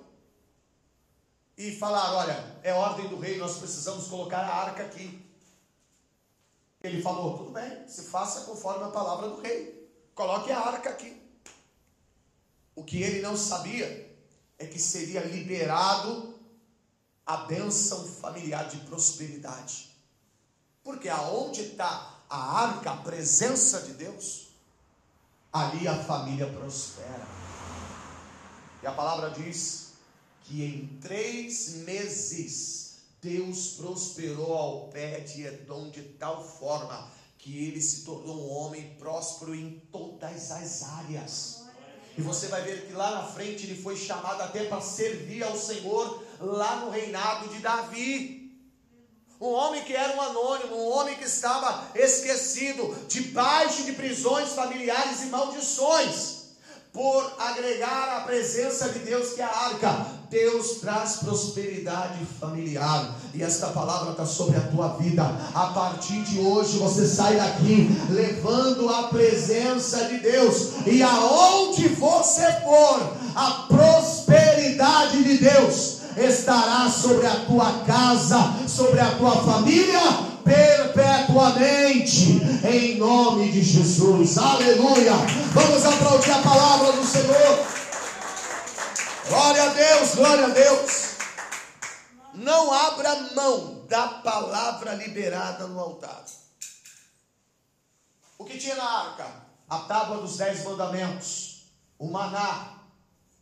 e 1.57 1.75
falaram: 1.75 2.15
Olha, 2.15 2.59
é 2.63 2.73
ordem 2.73 3.09
do 3.09 3.19
rei, 3.19 3.37
nós 3.37 3.57
precisamos 3.57 4.07
colocar 4.07 4.39
a 4.39 4.55
arca 4.55 4.83
aqui. 4.83 5.21
Ele 6.81 7.01
falou: 7.01 7.37
Tudo 7.37 7.51
bem, 7.51 7.87
se 7.87 8.03
faça 8.03 8.41
conforme 8.41 8.85
a 8.85 8.89
palavra 8.89 9.29
do 9.29 9.41
rei, 9.41 9.91
coloque 10.15 10.51
a 10.51 10.59
arca 10.59 10.89
aqui. 10.89 11.21
O 12.75 12.83
que 12.83 13.01
ele 13.01 13.21
não 13.21 13.37
sabia 13.37 14.17
é 14.57 14.65
que 14.65 14.79
seria 14.79 15.21
liberado 15.21 16.39
a 17.25 17.37
bênção 17.37 18.05
familiar 18.07 18.67
de 18.67 18.77
prosperidade. 18.77 19.92
Porque 20.83 21.07
aonde 21.07 21.61
está 21.61 22.19
a 22.29 22.61
arca, 22.61 22.91
a 22.91 22.97
presença 22.97 23.81
de 23.81 23.93
Deus, 23.93 24.47
ali 25.51 25.87
a 25.87 26.03
família 26.03 26.47
prospera. 26.47 27.27
E 28.81 28.87
a 28.87 28.91
palavra 28.91 29.29
diz 29.29 29.93
que 30.43 30.63
em 30.63 30.99
três 31.01 31.75
meses 31.85 32.97
Deus 33.21 33.75
prosperou 33.77 34.53
ao 34.53 34.87
pé 34.89 35.21
de 35.21 35.45
Edom 35.45 35.89
de 35.89 36.01
tal 36.01 36.43
forma 36.43 37.09
que 37.37 37.65
ele 37.65 37.81
se 37.81 38.01
tornou 38.01 38.35
um 38.35 38.53
homem 38.53 38.95
próspero 38.99 39.55
em 39.55 39.81
todas 39.91 40.51
as 40.51 40.83
áreas. 40.83 41.63
E 42.17 42.21
você 42.21 42.47
vai 42.47 42.61
ver 42.61 42.85
que 42.85 42.93
lá 42.93 43.11
na 43.11 43.23
frente 43.27 43.65
ele 43.65 43.81
foi 43.81 43.95
chamado 43.95 44.41
até 44.41 44.65
para 44.65 44.81
servir 44.81 45.43
ao 45.43 45.57
Senhor 45.57 46.23
lá 46.39 46.77
no 46.77 46.91
reinado 46.91 47.47
de 47.49 47.59
Davi. 47.59 48.42
Um 49.43 49.55
homem 49.55 49.83
que 49.83 49.93
era 49.93 50.15
um 50.15 50.21
anônimo, 50.21 50.73
um 50.73 50.89
homem 50.93 51.15
que 51.15 51.25
estava 51.25 51.87
esquecido, 51.93 52.95
debaixo 53.09 53.83
de 53.83 53.91
prisões 53.91 54.53
familiares 54.53 55.21
e 55.21 55.25
maldições, 55.25 56.43
por 56.93 57.29
agregar 57.37 58.19
a 58.19 58.21
presença 58.21 58.87
de 58.87 58.99
Deus 58.99 59.33
que 59.33 59.41
é 59.41 59.43
a 59.43 59.49
arca. 59.49 60.07
Deus 60.29 60.77
traz 60.79 61.17
prosperidade 61.17 62.25
familiar, 62.39 63.13
e 63.33 63.43
esta 63.43 63.67
palavra 63.67 64.11
está 64.11 64.25
sobre 64.25 64.55
a 64.55 64.61
tua 64.61 64.95
vida. 64.95 65.23
A 65.53 65.67
partir 65.73 66.21
de 66.21 66.39
hoje 66.39 66.77
você 66.77 67.05
sai 67.05 67.35
daqui 67.35 67.89
levando 68.11 68.87
a 68.87 69.09
presença 69.09 70.05
de 70.05 70.19
Deus, 70.19 70.87
e 70.87 71.03
aonde 71.03 71.89
você 71.89 72.49
for, 72.61 73.13
a 73.35 73.51
prosperidade 73.67 75.21
de 75.21 75.37
Deus 75.37 76.02
estará 76.17 76.89
sobre 76.89 77.27
a 77.27 77.45
tua 77.45 77.83
casa, 77.85 78.53
sobre 78.67 78.99
a 78.99 79.11
tua 79.15 79.43
família, 79.43 80.01
perpetuamente, 80.43 82.41
em 82.67 82.97
nome 82.97 83.51
de 83.51 83.63
Jesus, 83.63 84.37
aleluia. 84.37 85.13
Vamos 85.53 85.85
aplaudir 85.85 86.31
a 86.31 86.41
palavra 86.41 86.91
do 86.93 87.05
Senhor. 87.05 87.65
Glória 89.29 89.63
a 89.63 89.69
Deus, 89.69 90.15
glória 90.15 90.45
a 90.45 90.49
Deus. 90.49 91.03
Não 92.35 92.73
abra 92.73 93.15
mão 93.35 93.85
da 93.87 94.07
palavra 94.07 94.95
liberada 94.95 95.67
no 95.67 95.79
altar. 95.79 96.23
O 98.37 98.45
que 98.45 98.57
tinha 98.57 98.75
na 98.75 98.83
arca? 98.83 99.25
A 99.69 99.77
tábua 99.79 100.17
dos 100.17 100.37
dez 100.37 100.63
mandamentos, 100.65 101.63
o 101.97 102.07
maná, 102.11 102.82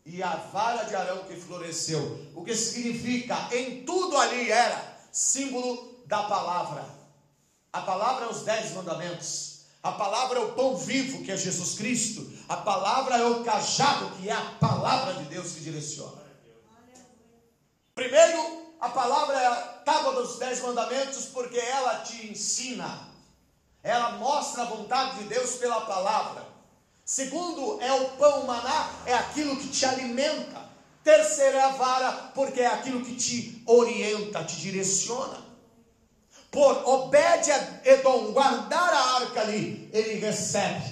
e 0.06 0.22
a 0.24 0.36
vara 0.36 0.84
de 0.84 0.96
Arão 0.96 1.24
que 1.26 1.36
floresceu. 1.36 2.28
O 2.36 2.44
que 2.44 2.56
significa, 2.56 3.50
em 3.52 3.84
tudo 3.84 4.18
ali 4.18 4.52
era 4.52 4.98
símbolo 5.12 6.04
da 6.06 6.24
palavra. 6.24 6.86
A 7.72 7.82
palavra 7.82 8.26
é 8.26 8.30
os 8.30 8.42
dez 8.42 8.72
mandamentos. 8.74 9.62
A 9.84 9.92
palavra 9.94 10.40
é 10.40 10.44
o 10.44 10.54
pão 10.54 10.76
vivo, 10.78 11.24
que 11.24 11.32
é 11.32 11.38
Jesus 11.38 11.76
Cristo. 11.76 12.32
A 12.48 12.58
palavra 12.58 13.18
é 13.18 13.26
o 13.26 13.44
cajado, 13.44 14.12
que 14.18 14.30
é 14.30 14.34
a 14.34 14.42
palavra 14.60 15.14
de 15.16 15.24
Deus 15.26 15.54
que 15.54 15.62
direciona. 15.62 16.22
Primeiro, 17.96 18.76
a 18.80 18.90
palavra 18.90 19.40
é 19.40 19.46
a 19.46 19.56
tábua 19.86 20.22
dos 20.22 20.38
dez 20.38 20.62
mandamentos, 20.62 21.26
porque 21.26 21.58
ela 21.58 22.00
te 22.00 22.28
ensina. 22.28 23.10
Ela 23.84 24.12
mostra 24.14 24.64
a 24.64 24.66
vontade 24.66 25.20
de 25.20 25.24
Deus 25.26 25.56
pela 25.56 25.82
palavra. 25.82 26.51
Segundo, 27.06 27.82
é 27.82 27.92
o 27.94 28.10
pão 28.12 28.46
maná, 28.46 28.90
é 29.06 29.14
aquilo 29.14 29.58
que 29.58 29.68
te 29.68 29.86
alimenta. 29.86 30.70
Terceiro 31.04 31.58
é 31.58 31.62
a 31.62 31.70
vara, 31.70 32.12
porque 32.36 32.62
é 32.62 32.68
aquilo 32.68 33.04
que 33.04 33.16
te 33.16 33.64
orienta, 33.66 34.44
te 34.44 34.58
direciona. 34.58 35.38
Por 36.52 36.88
obede 36.88 37.52
Edom 37.86 38.34
guardar 38.34 38.94
a 38.94 39.16
arca 39.16 39.42
ali, 39.42 39.90
ele 39.94 40.16
recebe 40.16 40.84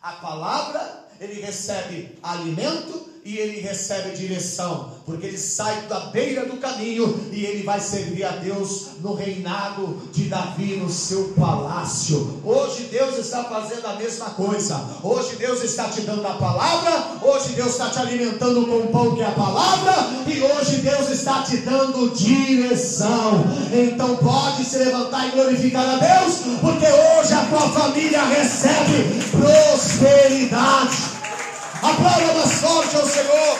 a 0.00 0.12
palavra, 0.12 1.08
ele 1.18 1.40
recebe 1.40 2.18
alimento 2.22 3.15
e 3.26 3.38
ele 3.38 3.60
recebe 3.60 4.16
direção, 4.16 4.90
porque 5.04 5.26
ele 5.26 5.36
sai 5.36 5.82
da 5.88 5.98
beira 5.98 6.46
do 6.46 6.58
caminho 6.58 7.28
e 7.32 7.44
ele 7.44 7.64
vai 7.64 7.80
servir 7.80 8.22
a 8.22 8.30
Deus 8.30 8.90
no 9.02 9.14
reinado 9.14 10.00
de 10.12 10.28
Davi, 10.28 10.76
no 10.76 10.88
seu 10.88 11.34
palácio. 11.36 12.40
Hoje 12.44 12.84
Deus 12.84 13.18
está 13.18 13.42
fazendo 13.42 13.84
a 13.84 13.94
mesma 13.94 14.26
coisa. 14.26 14.80
Hoje 15.02 15.34
Deus 15.34 15.60
está 15.64 15.88
te 15.88 16.02
dando 16.02 16.24
a 16.24 16.34
palavra, 16.34 17.18
hoje 17.20 17.48
Deus 17.54 17.72
está 17.72 17.90
te 17.90 17.98
alimentando 17.98 18.64
com 18.64 18.76
o 18.76 18.88
pão 18.92 19.16
que 19.16 19.22
é 19.22 19.26
a 19.26 19.32
palavra, 19.32 19.92
e 20.28 20.40
hoje 20.40 20.76
Deus 20.76 21.10
está 21.10 21.42
te 21.42 21.56
dando 21.56 22.14
direção. 22.14 23.44
Então 23.72 24.18
pode 24.18 24.64
se 24.64 24.78
levantar 24.78 25.26
e 25.26 25.30
glorificar 25.32 25.84
a 25.84 25.96
Deus, 25.96 26.42
porque 26.60 26.86
hoje 26.86 27.32
a 27.32 27.44
tua 27.46 27.68
família 27.70 28.22
recebe 28.22 29.02
prosperidade. 29.32 31.15
Aplauda 31.86 32.34
mais 32.34 32.52
forte 32.60 32.96
ao 32.96 33.06
Senhor. 33.06 33.58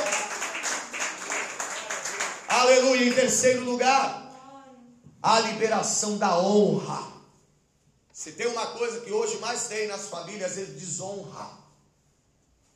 Aleluia. 2.48 3.08
Em 3.08 3.14
terceiro 3.14 3.64
lugar, 3.64 4.32
a 5.22 5.38
liberação 5.40 6.18
da 6.18 6.36
honra. 6.36 7.06
Se 8.12 8.32
tem 8.32 8.48
uma 8.48 8.66
coisa 8.68 8.98
que 9.00 9.12
hoje 9.12 9.38
mais 9.38 9.68
tem 9.68 9.86
nas 9.86 10.08
famílias, 10.08 10.58
é 10.58 10.64
desonra. 10.64 11.50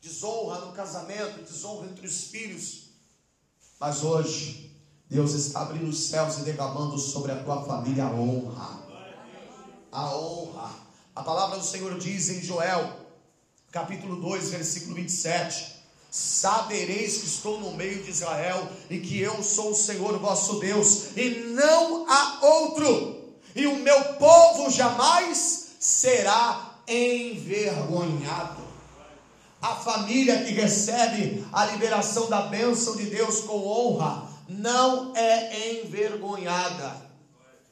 Desonra 0.01 0.61
no 0.61 0.73
casamento, 0.73 1.43
desonra 1.43 1.89
entre 1.89 2.07
os 2.07 2.25
filhos. 2.27 2.91
Mas 3.81 4.05
hoje, 4.05 4.73
Deus 5.09 5.33
está 5.33 5.63
abrindo 5.63 5.89
os 5.89 5.99
céus 5.99 6.39
e 6.39 6.43
derramando 6.43 6.97
sobre 6.97 7.33
a 7.33 7.43
tua 7.43 7.65
família 7.65 8.05
a 8.05 8.11
honra. 8.13 8.79
A 9.91 10.15
honra. 10.15 10.71
A 11.17 11.25
palavra 11.25 11.59
do 11.59 11.65
Senhor 11.65 11.99
diz 11.99 12.29
em 12.29 12.41
Joel 12.41 13.00
capítulo 13.71 14.17
2, 14.17 14.51
versículo 14.51 14.97
27. 14.97 15.81
Sabereis 16.11 17.19
que 17.19 17.27
estou 17.27 17.61
no 17.61 17.73
meio 17.73 18.03
de 18.03 18.11
Israel 18.11 18.69
e 18.89 18.99
que 18.99 19.21
eu 19.21 19.43
sou 19.45 19.71
o 19.71 19.75
Senhor 19.75 20.19
vosso 20.19 20.59
Deus, 20.59 21.17
e 21.17 21.31
não 21.55 22.05
há 22.09 22.41
outro, 22.43 23.33
e 23.55 23.67
o 23.67 23.77
meu 23.77 24.15
povo 24.15 24.71
jamais 24.71 25.77
será 25.79 26.81
envergonhado. 26.89 28.61
A 29.63 29.77
família 29.77 30.43
que 30.43 30.53
recebe 30.53 31.47
a 31.53 31.67
liberação 31.67 32.29
da 32.29 32.43
bênção 32.43 32.97
de 32.97 33.05
Deus 33.05 33.43
com 33.43 33.65
honra 33.65 34.27
não 34.49 35.15
é 35.15 35.81
envergonhada. 35.83 37.10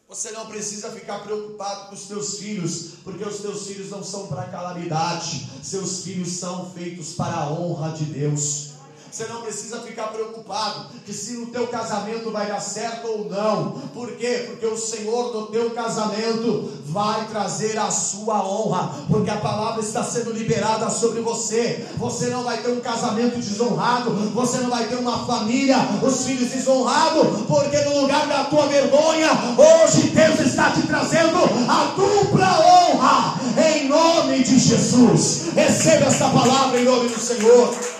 Você 0.08 0.30
não 0.30 0.46
precisa 0.46 0.90
ficar 0.90 1.18
preocupado 1.18 1.88
com 1.88 1.94
os 1.94 2.04
teus 2.04 2.38
filhos, 2.38 2.92
porque 3.04 3.22
os 3.22 3.40
teus 3.40 3.66
filhos 3.66 3.90
não 3.90 4.02
são 4.02 4.26
para 4.26 4.44
calamidade, 4.44 5.46
seus 5.62 6.02
filhos 6.02 6.30
são 6.30 6.70
feitos 6.70 7.12
para 7.12 7.34
a 7.34 7.52
honra 7.52 7.90
de 7.90 8.06
Deus. 8.06 8.67
Você 9.10 9.26
não 9.26 9.40
precisa 9.40 9.80
ficar 9.80 10.08
preocupado 10.08 10.86
que 11.04 11.12
se 11.14 11.36
o 11.36 11.46
teu 11.46 11.66
casamento 11.68 12.30
vai 12.30 12.46
dar 12.46 12.60
certo 12.60 13.08
ou 13.08 13.24
não. 13.24 13.70
Por 13.94 14.12
quê? 14.12 14.44
Porque 14.48 14.66
o 14.66 14.76
Senhor 14.76 15.32
do 15.32 15.46
teu 15.46 15.70
casamento 15.70 16.70
vai 16.84 17.26
trazer 17.26 17.78
a 17.78 17.90
sua 17.90 18.44
honra, 18.46 18.94
porque 19.08 19.30
a 19.30 19.36
palavra 19.36 19.80
está 19.80 20.04
sendo 20.04 20.32
liberada 20.32 20.90
sobre 20.90 21.20
você. 21.20 21.86
Você 21.96 22.26
não 22.26 22.42
vai 22.42 22.58
ter 22.58 22.70
um 22.70 22.80
casamento 22.80 23.36
desonrado, 23.36 24.10
você 24.34 24.58
não 24.58 24.70
vai 24.70 24.86
ter 24.86 24.96
uma 24.96 25.26
família, 25.26 25.76
os 26.02 26.26
filhos 26.26 26.50
desonrados, 26.50 27.46
porque 27.46 27.78
no 27.80 28.02
lugar 28.02 28.26
da 28.26 28.44
tua 28.44 28.66
vergonha, 28.66 29.30
hoje 29.56 30.08
Deus 30.08 30.40
está 30.40 30.70
te 30.70 30.82
trazendo 30.82 31.38
a 31.68 31.94
dupla 31.96 32.60
honra 32.60 33.40
em 33.74 33.88
nome 33.88 34.42
de 34.44 34.58
Jesus. 34.58 35.46
Receba 35.54 36.06
esta 36.06 36.28
palavra 36.28 36.78
em 36.78 36.84
nome 36.84 37.08
do 37.08 37.18
Senhor. 37.18 37.97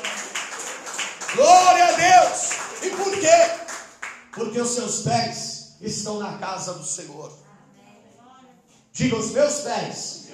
Glória 1.39 1.85
a 1.85 1.93
Deus! 1.93 2.51
E 2.83 2.91
por 2.91 3.13
quê? 3.13 3.29
Porque 4.35 4.61
os 4.61 4.71
seus 4.71 5.03
pés 5.03 5.77
estão 5.81 6.19
na 6.19 6.37
casa 6.37 6.75
do 6.75 6.85
Senhor. 6.85 7.33
Diga 8.91 9.15
os 9.15 9.31
meus 9.31 9.61
pés, 9.61 10.31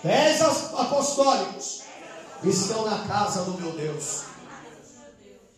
pés 0.00 0.40
apostólicos, 0.40 1.82
estão 2.42 2.86
na 2.86 3.06
casa 3.06 3.42
do 3.42 3.52
meu 3.60 3.72
Deus. 3.72 4.22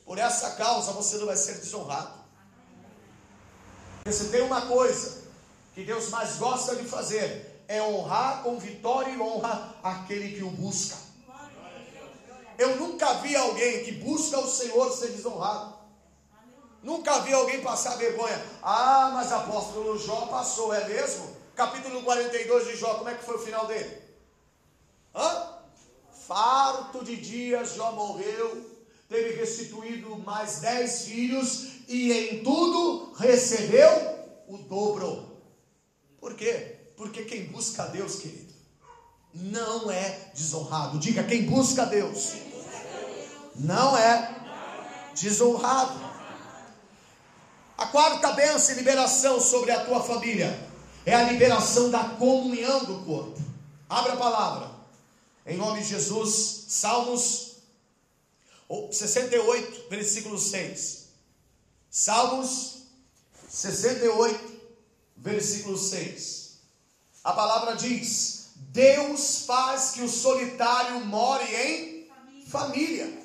Por 0.04 0.18
essa 0.18 0.50
causa 0.56 0.90
você 0.90 1.16
não 1.18 1.26
vai 1.26 1.36
ser 1.36 1.60
desonrado. 1.60 2.18
Porque 3.98 4.12
se 4.12 4.30
tem 4.30 4.42
uma 4.42 4.62
coisa 4.62 5.22
que 5.76 5.84
Deus 5.84 6.08
mais 6.08 6.38
gosta 6.38 6.74
de 6.74 6.82
fazer, 6.88 7.64
é 7.68 7.80
honrar 7.80 8.42
com 8.42 8.58
vitória 8.58 9.12
e 9.12 9.20
honra 9.20 9.76
aquele 9.80 10.36
que 10.36 10.42
o 10.42 10.50
busca. 10.50 10.96
Eu 12.62 12.76
nunca 12.76 13.14
vi 13.14 13.34
alguém 13.34 13.82
que 13.82 13.90
busca 13.90 14.38
o 14.38 14.48
Senhor 14.48 14.88
ser 14.92 15.08
desonrado. 15.08 15.74
Nunca 16.80 17.18
vi 17.22 17.32
alguém 17.32 17.60
passar 17.60 17.96
vergonha. 17.96 18.40
Ah, 18.62 19.10
mas 19.14 19.32
apóstolo 19.32 19.98
Jó 19.98 20.26
passou, 20.26 20.72
é 20.72 20.86
mesmo? 20.86 21.28
Capítulo 21.56 22.02
42 22.04 22.68
de 22.68 22.76
Jó, 22.76 22.94
como 22.94 23.08
é 23.08 23.14
que 23.16 23.24
foi 23.24 23.34
o 23.34 23.40
final 23.40 23.66
dele? 23.66 24.00
Hã? 25.12 25.58
Farto 26.28 27.04
de 27.04 27.16
dias, 27.16 27.74
Jó 27.74 27.90
morreu, 27.90 28.64
teve 29.08 29.40
restituído 29.40 30.16
mais 30.18 30.60
dez 30.60 31.02
filhos 31.06 31.66
e 31.88 32.12
em 32.12 32.44
tudo 32.44 33.12
recebeu 33.14 33.90
o 34.46 34.56
dobro. 34.58 35.36
Por 36.20 36.34
quê? 36.34 36.76
Porque 36.96 37.24
quem 37.24 37.46
busca 37.46 37.86
Deus, 37.86 38.20
querido, 38.20 38.54
não 39.34 39.90
é 39.90 40.30
desonrado. 40.32 41.00
Diga, 41.00 41.24
quem 41.24 41.42
busca 41.42 41.84
Deus, 41.86 42.34
não 43.56 43.96
é 43.96 44.34
desonrado. 45.14 46.12
A 47.76 47.86
quarta 47.86 48.32
bênção 48.32 48.74
e 48.74 48.78
liberação 48.78 49.40
sobre 49.40 49.70
a 49.70 49.84
tua 49.84 50.02
família 50.02 50.68
é 51.04 51.14
a 51.14 51.24
liberação 51.24 51.90
da 51.90 52.04
comunhão 52.04 52.84
do 52.84 53.04
corpo. 53.04 53.40
Abra 53.88 54.12
a 54.14 54.16
palavra. 54.16 54.70
Em 55.44 55.56
nome 55.56 55.82
de 55.82 55.88
Jesus, 55.88 56.66
Salmos 56.68 57.56
68, 58.90 59.88
versículo 59.90 60.38
6. 60.38 61.08
Salmos 61.90 62.84
68, 63.48 64.52
versículo 65.16 65.76
6. 65.76 66.52
A 67.24 67.32
palavra 67.32 67.74
diz: 67.74 68.52
Deus 68.56 69.44
faz 69.44 69.90
que 69.90 70.02
o 70.02 70.08
solitário 70.08 71.04
more 71.04 71.44
em 71.44 72.10
família. 72.48 73.21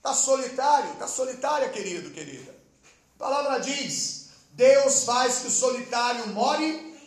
Está 0.00 0.14
solitário? 0.14 0.92
Está 0.94 1.06
solitária, 1.06 1.68
querido, 1.68 2.10
querida. 2.10 2.54
A 3.16 3.18
palavra 3.18 3.58
diz: 3.60 4.30
Deus 4.52 5.04
faz 5.04 5.40
que 5.40 5.48
o 5.48 5.50
solitário 5.50 6.26
more, 6.28 6.98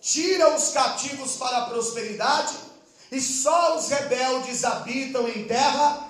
tira 0.00 0.52
os 0.52 0.70
cativos 0.70 1.36
para 1.36 1.58
a 1.58 1.66
prosperidade, 1.66 2.56
e 3.12 3.20
só 3.20 3.78
os 3.78 3.88
rebeldes 3.88 4.64
habitam 4.64 5.28
em 5.28 5.46
terra 5.46 6.08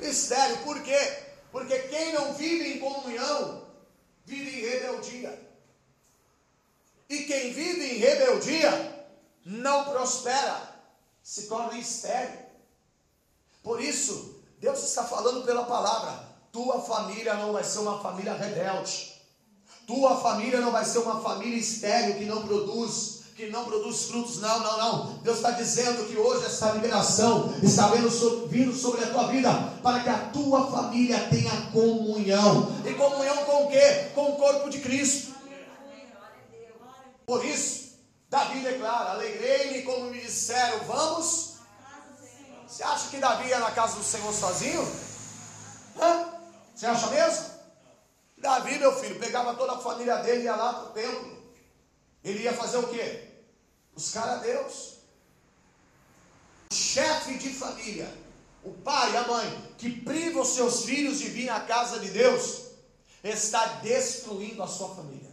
estéril. 0.00 0.58
Por 0.58 0.80
quê? 0.80 1.24
Porque 1.50 1.76
quem 1.76 2.12
não 2.12 2.34
vive 2.34 2.74
em 2.74 2.78
comunhão, 2.78 3.66
vive 4.24 4.60
em 4.60 4.70
rebeldia. 4.70 5.48
E 7.08 7.24
quem 7.24 7.52
vive 7.52 7.96
em 7.96 7.98
rebeldia, 7.98 9.06
não 9.44 9.86
prospera, 9.86 10.72
se 11.20 11.48
torna 11.48 11.76
estéril. 11.76 12.38
Por 13.60 13.82
isso, 13.82 14.31
Deus 14.62 14.84
está 14.84 15.02
falando 15.02 15.44
pela 15.44 15.64
palavra: 15.64 16.24
tua 16.52 16.80
família 16.80 17.34
não 17.34 17.52
vai 17.52 17.64
ser 17.64 17.80
uma 17.80 17.98
família 17.98 18.32
rebelde. 18.32 19.12
Tua 19.88 20.16
família 20.16 20.60
não 20.60 20.70
vai 20.70 20.84
ser 20.84 20.98
uma 20.98 21.20
família 21.20 21.58
estéril 21.58 22.14
que 22.14 22.24
não 22.24 22.46
produz, 22.46 23.22
que 23.34 23.50
não 23.50 23.64
produz 23.64 24.04
frutos. 24.04 24.40
Não, 24.40 24.60
não, 24.60 24.78
não. 24.78 25.06
Deus 25.24 25.38
está 25.38 25.50
dizendo 25.50 26.06
que 26.06 26.16
hoje 26.16 26.46
essa 26.46 26.70
liberação 26.70 27.52
está 27.60 27.88
vindo 27.88 28.72
sobre 28.72 29.02
a 29.02 29.10
tua 29.10 29.26
vida 29.26 29.52
para 29.82 29.98
que 30.04 30.08
a 30.08 30.18
tua 30.32 30.70
família 30.70 31.28
tenha 31.28 31.50
comunhão. 31.72 32.72
E 32.86 32.94
comunhão 32.94 33.44
com 33.44 33.64
o 33.64 33.68
quê? 33.68 34.10
Com 34.14 34.30
o 34.30 34.36
corpo 34.36 34.70
de 34.70 34.78
Cristo. 34.78 35.32
Por 37.26 37.44
isso, 37.44 37.96
Davi 38.30 38.60
declara: 38.60 39.10
Alegrei-me 39.10 39.82
como 39.82 40.06
me 40.06 40.20
disseram, 40.20 40.84
vamos 40.86 41.51
você 42.72 42.82
acha 42.84 43.10
que 43.10 43.18
Davi 43.18 43.48
ia 43.48 43.58
na 43.58 43.70
casa 43.70 43.96
do 43.96 44.02
Senhor 44.02 44.32
sozinho? 44.32 44.80
Hã? 46.00 46.32
Você 46.74 46.86
acha 46.86 47.06
mesmo? 47.08 47.50
Davi, 48.38 48.78
meu 48.78 48.98
filho, 48.98 49.20
pegava 49.20 49.54
toda 49.54 49.74
a 49.74 49.78
família 49.78 50.16
dele 50.22 50.40
e 50.40 50.44
ia 50.44 50.56
lá 50.56 50.72
para 50.72 50.84
o 50.84 50.92
templo. 50.92 51.52
Ele 52.24 52.44
ia 52.44 52.54
fazer 52.54 52.78
o 52.78 52.88
quê? 52.88 53.28
Buscar 53.94 54.26
a 54.26 54.36
Deus. 54.36 54.94
O 56.70 56.74
chefe 56.74 57.36
de 57.36 57.52
família, 57.52 58.10
o 58.64 58.72
pai 58.72 59.18
a 59.18 59.28
mãe, 59.28 59.74
que 59.76 60.00
priva 60.00 60.40
os 60.40 60.48
seus 60.48 60.86
filhos 60.86 61.18
de 61.18 61.28
vir 61.28 61.50
à 61.50 61.60
casa 61.60 61.98
de 61.98 62.08
Deus, 62.08 62.68
está 63.22 63.66
destruindo 63.82 64.62
a 64.62 64.66
sua 64.66 64.94
família. 64.94 65.30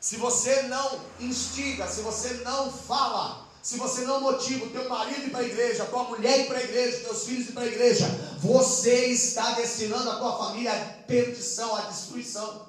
Se 0.00 0.18
você 0.18 0.62
não 0.62 1.00
instiga, 1.18 1.88
se 1.88 2.02
você 2.02 2.32
não 2.44 2.70
fala, 2.70 3.45
se 3.66 3.78
você 3.78 4.02
não 4.02 4.20
motiva 4.20 4.64
o 4.64 4.70
teu 4.70 4.88
marido 4.88 5.28
para 5.28 5.40
a 5.40 5.42
igreja, 5.42 5.82
a 5.82 5.86
tua 5.86 6.04
mulher 6.04 6.46
para 6.46 6.58
a 6.58 6.62
igreja, 6.62 7.00
teus 7.00 7.24
filhos 7.24 7.50
para 7.50 7.64
a 7.64 7.66
igreja, 7.66 8.06
você 8.38 9.06
está 9.06 9.50
destinando 9.54 10.08
a 10.08 10.14
tua 10.20 10.38
família 10.38 10.72
à 10.72 11.02
perdição, 11.02 11.74
à 11.74 11.80
destruição. 11.80 12.68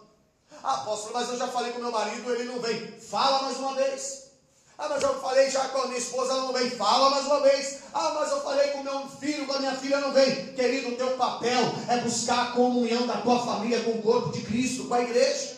Ah, 0.63 0.77
apóstolo, 0.77 1.13
mas 1.13 1.29
eu 1.29 1.37
já 1.37 1.47
falei 1.49 1.71
com 1.71 1.81
meu 1.81 1.91
marido, 1.91 2.33
ele 2.33 2.45
não 2.45 2.59
vem. 2.59 2.99
Fala 2.99 3.43
mais 3.43 3.57
uma 3.57 3.75
vez. 3.75 4.31
Ah, 4.75 4.89
mas 4.89 5.03
eu 5.03 5.21
falei 5.21 5.51
já 5.51 5.67
com 5.67 5.83
a 5.83 5.85
minha 5.85 5.99
esposa, 5.99 6.31
ela 6.31 6.41
não 6.41 6.53
vem. 6.53 6.71
Fala 6.71 7.11
mais 7.11 7.27
uma 7.27 7.41
vez. 7.41 7.77
Ah, 7.93 8.13
mas 8.15 8.31
eu 8.31 8.41
falei 8.41 8.69
com 8.69 8.81
meu 8.81 9.07
filho, 9.07 9.45
com 9.45 9.53
a 9.53 9.59
minha 9.59 9.75
filha, 9.75 9.99
não 9.99 10.11
vem. 10.11 10.47
Querido, 10.55 10.89
o 10.89 10.97
teu 10.97 11.11
papel 11.11 11.75
é 11.89 11.97
buscar 11.97 12.41
a 12.41 12.51
comunhão 12.53 13.05
da 13.05 13.17
tua 13.17 13.45
família 13.45 13.83
com 13.83 13.91
o 13.91 14.01
corpo 14.01 14.31
de 14.31 14.41
Cristo, 14.41 14.85
com 14.85 14.95
a 14.95 15.01
igreja. 15.03 15.57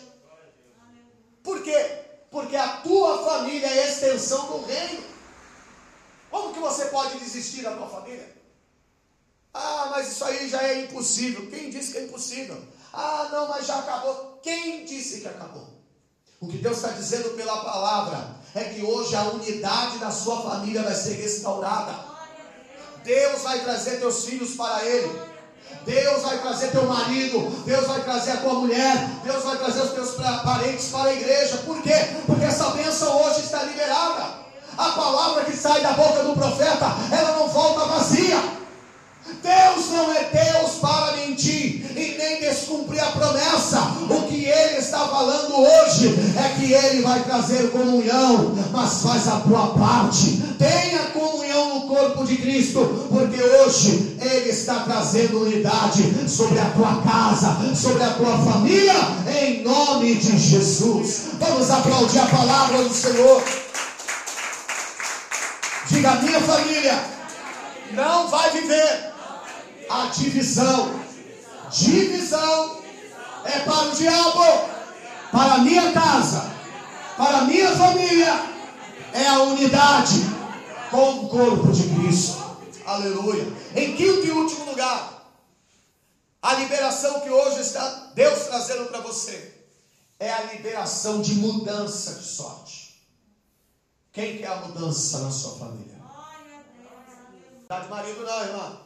Por 1.41 1.63
quê? 1.63 1.99
Porque 2.29 2.57
a 2.57 2.67
tua 2.83 3.23
família 3.23 3.67
é 3.67 3.83
a 3.85 3.89
extensão 3.89 4.45
do 4.47 4.65
reino. 4.65 5.08
Como 6.29 6.53
que 6.53 6.59
você 6.59 6.85
pode 6.85 7.17
desistir 7.19 7.63
da 7.63 7.71
tua 7.71 7.87
família? 7.87 8.37
Ah, 9.53 9.87
mas 9.91 10.11
isso 10.11 10.23
aí 10.25 10.47
já 10.47 10.61
é 10.63 10.81
impossível. 10.81 11.49
Quem 11.49 11.69
disse 11.69 11.91
que 11.91 11.97
é 11.97 12.03
impossível? 12.03 12.57
Ah, 12.93 13.29
não, 13.31 13.47
mas 13.47 13.65
já 13.65 13.79
acabou. 13.79 14.39
Quem 14.41 14.85
disse 14.85 15.21
que 15.21 15.27
acabou? 15.27 15.67
O 16.39 16.47
que 16.47 16.57
Deus 16.57 16.77
está 16.77 16.89
dizendo 16.89 17.35
pela 17.35 17.57
palavra 17.63 18.35
é 18.55 18.63
que 18.63 18.83
hoje 18.83 19.15
a 19.15 19.23
unidade 19.23 19.97
da 19.97 20.11
sua 20.11 20.41
família 20.41 20.83
vai 20.83 20.95
ser 20.95 21.15
restaurada. 21.15 21.93
Deus 23.03 23.41
vai 23.41 23.59
trazer 23.63 23.99
teus 23.99 24.25
filhos 24.25 24.55
para 24.55 24.85
Ele. 24.85 25.29
Deus 25.85 26.23
vai 26.23 26.39
trazer 26.39 26.71
teu 26.71 26.85
marido, 26.85 27.63
Deus 27.63 27.85
vai 27.85 28.03
trazer 28.03 28.31
a 28.31 28.37
tua 28.37 28.53
mulher, 28.53 29.07
Deus 29.23 29.43
vai 29.43 29.57
trazer 29.57 29.81
os 29.81 29.91
teus 29.91 30.11
parentes 30.43 30.89
para 30.89 31.09
a 31.09 31.13
igreja. 31.13 31.57
Por 31.59 31.81
quê? 31.81 31.93
Porque 32.25 32.43
essa 32.43 32.71
bênção 32.71 33.21
hoje 33.21 33.41
está 33.41 33.63
liberada. 33.63 34.38
A 34.79 34.91
palavra 34.91 35.43
que 35.43 35.57
sai 35.57 35.81
da 35.81 35.91
boca 35.91 36.23
do 36.23 36.31
profeta, 36.35 36.95
ela 37.11 37.37
não 37.37 37.49
volta 37.49 37.85
vazia. 37.85 38.41
Deus 39.43 39.89
não 39.91 40.13
é 40.13 40.23
Deus 40.23 40.71
para 40.79 41.17
mentir 41.17 41.85
e 41.97 42.15
nem 42.17 42.39
descumprir 42.39 43.03
a 43.03 43.07
promessa. 43.07 43.77
O 44.09 44.21
que 44.21 44.45
Ele 44.45 44.77
está 44.77 44.99
falando 44.99 45.53
hoje 45.59 46.15
é 46.37 46.57
que 46.57 46.71
Ele 46.71 47.01
vai 47.01 47.21
trazer 47.23 47.71
comunhão, 47.71 48.55
mas 48.71 49.01
faz 49.01 49.27
a 49.27 49.41
tua 49.41 49.67
parte. 49.67 50.41
Tenha 50.57 51.09
comunhão 51.11 51.75
no 51.75 51.81
corpo 51.81 52.25
de 52.25 52.37
Cristo, 52.37 53.09
porque 53.09 53.43
hoje 53.43 54.17
Ele 54.21 54.49
está 54.49 54.75
trazendo 54.85 55.41
unidade 55.41 56.29
sobre 56.29 56.57
a 56.57 56.69
tua 56.69 57.01
casa, 57.01 57.75
sobre 57.75 58.01
a 58.01 58.11
tua 58.11 58.37
família, 58.37 58.95
em 59.41 59.61
nome 59.61 60.15
de 60.15 60.37
Jesus. 60.37 61.23
Vamos 61.37 61.69
aplaudir 61.69 62.19
a 62.19 62.27
palavra 62.27 62.81
do 62.81 62.93
Senhor. 62.93 63.43
Diga, 65.89 66.15
minha 66.15 66.39
família 66.41 67.03
não 67.91 68.27
vai 68.27 68.51
viver 68.51 69.13
a 69.89 70.05
divisão. 70.07 70.99
Divisão 71.71 72.81
é 73.43 73.59
para 73.59 73.87
o 73.87 73.91
diabo, 73.91 74.43
para 75.31 75.53
a 75.53 75.57
minha 75.59 75.91
casa, 75.91 76.51
para 77.17 77.39
a 77.39 77.41
minha 77.45 77.75
família, 77.75 78.49
é 79.13 79.27
a 79.27 79.39
unidade 79.43 80.25
com 80.91 81.25
o 81.25 81.29
corpo 81.29 81.71
de 81.71 81.83
Cristo. 81.83 82.37
Aleluia. 82.85 83.47
Em 83.75 83.95
quinto 83.95 84.25
e 84.25 84.31
último 84.31 84.65
lugar, 84.65 85.19
a 86.41 86.53
liberação 86.53 87.21
que 87.21 87.29
hoje 87.29 87.61
está 87.61 88.11
Deus 88.13 88.45
trazendo 88.45 88.85
para 88.85 89.01
você 89.01 89.55
é 90.19 90.31
a 90.31 90.43
liberação 90.53 91.21
de 91.21 91.35
mudança 91.35 92.13
de 92.13 92.25
sorte. 92.25 92.68
Quem 94.11 94.39
quer 94.39 94.47
a 94.47 94.55
mudança 94.55 95.19
na 95.19 95.31
sua 95.31 95.57
família? 95.59 95.99
Mudar 97.61 97.79
de 97.81 97.89
marido 97.89 98.23
não, 98.23 98.41
irmão. 98.41 98.81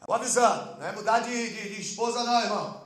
Estou 0.00 0.14
avisando, 0.14 0.78
não 0.78 0.86
é 0.86 0.92
mudar 0.92 1.20
de, 1.20 1.50
de, 1.50 1.74
de 1.74 1.80
esposa 1.80 2.22
não, 2.22 2.40
irmão. 2.40 2.82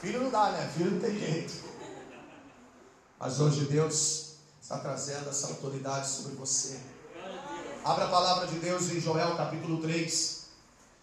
Filho 0.00 0.22
não 0.22 0.30
dá, 0.30 0.50
né? 0.52 0.70
Filho 0.74 0.92
não 0.92 1.00
tem 1.00 1.18
jeito. 1.18 1.52
Mas 3.18 3.40
hoje 3.40 3.66
Deus 3.66 4.36
está 4.60 4.78
trazendo 4.78 5.28
essa 5.28 5.48
autoridade 5.48 6.08
sobre 6.08 6.34
você. 6.34 6.80
Abra 7.84 8.06
a 8.06 8.08
palavra 8.08 8.46
de 8.46 8.58
Deus 8.58 8.90
em 8.90 9.00
Joel 9.00 9.36
capítulo 9.36 9.80
3, 9.82 10.46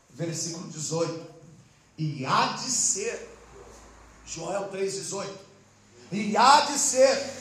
versículo 0.10 0.68
18. 0.70 1.40
E 1.98 2.26
há 2.26 2.54
de 2.54 2.70
ser, 2.70 3.38
Joel 4.26 4.70
3, 4.70 4.94
18 4.94 5.49
e 6.12 6.36
há 6.36 6.62
de 6.62 6.80
ser 6.80 7.34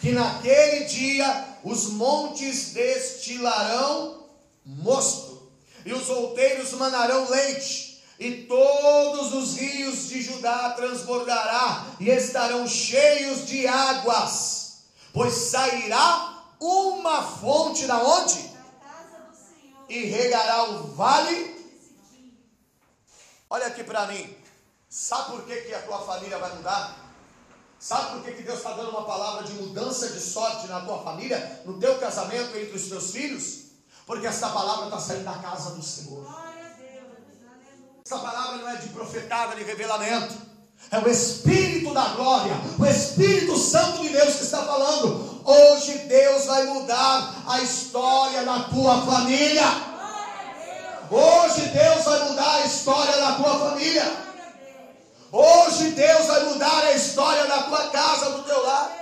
que 0.00 0.12
naquele 0.12 0.84
dia 0.86 1.58
os 1.62 1.90
montes 1.90 2.72
destilarão 2.72 4.24
mosto, 4.64 5.50
e 5.84 5.92
os 5.92 6.08
outeiros 6.08 6.72
manarão 6.72 7.28
leite, 7.28 8.02
e 8.18 8.44
todos 8.44 9.32
os 9.32 9.56
rios 9.56 10.08
de 10.08 10.22
Judá 10.22 10.70
transbordará, 10.70 11.86
e 11.98 12.08
estarão 12.08 12.66
cheios 12.66 13.46
de 13.46 13.66
águas, 13.66 14.84
pois 15.12 15.34
sairá 15.34 16.44
uma 16.60 17.22
fonte 17.22 17.86
da 17.86 17.98
onde? 17.98 18.50
E 19.88 20.04
regará 20.04 20.64
o 20.64 20.94
vale. 20.94 21.60
Olha 23.50 23.66
aqui 23.66 23.84
para 23.84 24.06
mim. 24.06 24.36
Sabe 24.88 25.32
por 25.32 25.44
que, 25.44 25.56
que 25.62 25.74
a 25.74 25.82
tua 25.82 26.04
família 26.06 26.38
vai 26.38 26.54
mudar? 26.54 27.01
Sabe 27.82 28.12
por 28.12 28.22
que, 28.22 28.30
que 28.34 28.42
Deus 28.44 28.58
está 28.58 28.74
dando 28.74 28.90
uma 28.90 29.02
palavra 29.02 29.42
de 29.42 29.54
mudança 29.54 30.08
de 30.10 30.20
sorte 30.20 30.68
na 30.68 30.82
tua 30.82 31.02
família, 31.02 31.62
no 31.66 31.80
teu 31.80 31.98
casamento, 31.98 32.56
entre 32.56 32.76
os 32.76 32.88
teus 32.88 33.10
filhos? 33.10 33.72
Porque 34.06 34.24
essa 34.24 34.50
palavra 34.50 34.84
está 34.84 35.00
saindo 35.00 35.24
da 35.24 35.32
casa 35.32 35.70
do 35.70 35.82
Senhor. 35.82 36.24
Essa 38.06 38.18
palavra 38.20 38.58
não 38.58 38.68
é 38.68 38.76
de 38.76 38.88
profetada, 38.90 39.56
de 39.56 39.64
revelamento. 39.64 40.32
É 40.92 40.98
o 41.00 41.08
Espírito 41.08 41.92
da 41.92 42.04
glória, 42.10 42.54
o 42.78 42.86
Espírito 42.86 43.58
Santo 43.58 44.00
de 44.02 44.10
Deus 44.10 44.36
que 44.36 44.44
está 44.44 44.64
falando. 44.64 45.42
Hoje 45.44 45.98
Deus 46.06 46.44
vai 46.44 46.64
mudar 46.66 47.34
a 47.48 47.60
história 47.62 48.44
da 48.44 48.60
tua 48.60 49.02
família. 49.02 49.66
Hoje 51.10 51.62
Deus 51.62 52.04
vai 52.04 52.28
mudar 52.28 52.54
a 52.54 52.64
história 52.64 53.16
da 53.16 53.32
tua 53.32 53.58
família. 53.58 54.31
Hoje 55.32 55.92
Deus 55.92 56.26
vai 56.26 56.44
mudar 56.44 56.84
a 56.84 56.92
história 56.92 57.46
da 57.46 57.62
tua 57.62 57.86
casa, 57.88 58.30
do 58.32 58.42
teu 58.42 58.62
lar. 58.66 58.92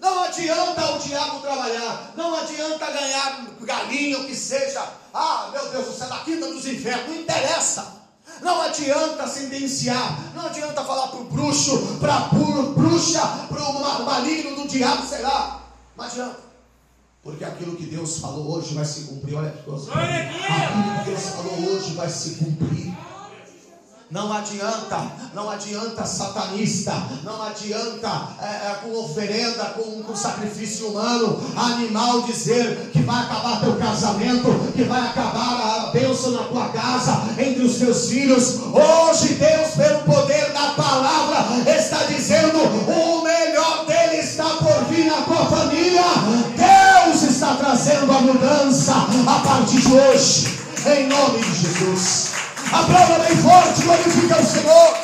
Não 0.00 0.24
adianta 0.24 0.94
o 0.96 0.98
diabo 0.98 1.38
trabalhar, 1.38 2.12
não 2.16 2.34
adianta 2.34 2.90
ganhar 2.90 3.46
galinha, 3.60 4.18
o 4.18 4.24
que 4.24 4.34
seja. 4.34 4.84
Ah, 5.14 5.50
meu 5.52 5.70
Deus, 5.70 5.86
você 5.86 6.04
é 6.04 6.06
da 6.08 6.18
quinta 6.18 6.48
dos 6.48 6.66
infernos, 6.66 7.06
não 7.06 7.22
interessa. 7.22 8.02
Não 8.42 8.62
adianta 8.62 9.28
sentenciar, 9.28 10.18
não 10.34 10.46
adianta 10.46 10.82
falar 10.82 11.06
para 11.08 11.20
o 11.20 11.24
bruxo, 11.24 11.98
para 12.00 12.16
a 12.16 12.20
bruxa, 12.20 13.20
para 13.48 13.62
o 13.62 14.04
maligno 14.04 14.56
do 14.56 14.66
diabo, 14.66 15.06
sei 15.06 15.22
lá. 15.22 15.62
Não 15.96 16.04
adianta. 16.04 16.40
Porque 17.22 17.44
aquilo 17.44 17.76
que 17.76 17.86
Deus 17.86 18.18
falou 18.18 18.56
hoje 18.56 18.74
vai 18.74 18.84
se 18.84 19.02
cumprir. 19.04 19.36
Olha 19.36 19.50
que 19.50 19.62
coisa. 19.62 19.90
Aquilo 19.92 20.98
que 20.98 21.10
Deus 21.10 21.22
falou 21.28 21.70
hoje 21.70 21.94
vai 21.94 22.10
se 22.10 22.34
cumprir. 22.34 22.93
Não 24.10 24.30
adianta, 24.30 25.00
não 25.32 25.48
adianta 25.48 26.04
satanista, 26.04 26.92
não 27.24 27.42
adianta 27.42 28.28
é, 28.40 28.44
é, 28.44 28.78
com 28.82 28.94
oferenda, 29.02 29.64
com, 29.76 30.02
com 30.02 30.14
sacrifício 30.14 30.88
humano, 30.88 31.40
animal 31.56 32.20
dizer 32.22 32.90
que 32.92 33.00
vai 33.00 33.22
acabar 33.22 33.60
teu 33.60 33.74
casamento, 33.76 34.72
que 34.74 34.84
vai 34.84 35.00
acabar 35.00 35.86
a 35.86 35.90
bênção 35.90 36.32
na 36.32 36.42
tua 36.44 36.68
casa, 36.68 37.22
entre 37.38 37.64
os 37.64 37.76
teus 37.76 38.10
filhos. 38.10 38.60
Hoje 38.74 39.34
Deus, 39.34 39.70
pelo 39.74 40.00
poder 40.00 40.52
da 40.52 40.74
palavra, 40.74 41.70
está 41.70 42.04
dizendo: 42.04 42.58
o 42.58 43.22
melhor 43.22 43.86
dele 43.86 44.16
está 44.16 44.44
por 44.44 44.84
vir 44.90 45.06
na 45.06 45.22
tua 45.22 45.46
família. 45.46 46.04
Deus 46.54 47.22
está 47.22 47.54
trazendo 47.54 48.12
a 48.12 48.20
mudança 48.20 48.92
a 49.26 49.40
partir 49.40 49.80
de 49.80 49.92
hoje, 49.92 50.58
em 50.86 51.08
nome 51.08 51.38
de 51.38 51.54
Jesus. 51.54 52.33
Aplauda 52.74 53.20
bem 53.20 53.36
forte, 53.36 53.82
glorifica 53.84 54.40
o 54.40 54.44
Senhor. 54.44 54.96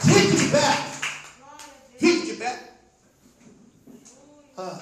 Fique 0.00 0.36
de 0.36 0.48
pé. 0.48 0.86
Fique 1.96 2.26
de 2.26 2.32
pé. 2.34 2.72
Ah. 4.58 4.80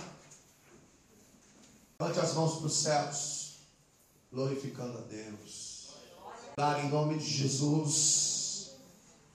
Levante 2.00 2.20
as 2.20 2.32
mãos 2.32 2.54
para 2.54 2.66
os 2.66 2.76
céus, 2.82 3.52
glorificando 4.32 4.96
a 4.96 5.02
Deus. 5.02 5.90
Dar 6.56 6.82
em 6.82 6.88
nome 6.88 7.18
de 7.18 7.28
Jesus. 7.28 8.70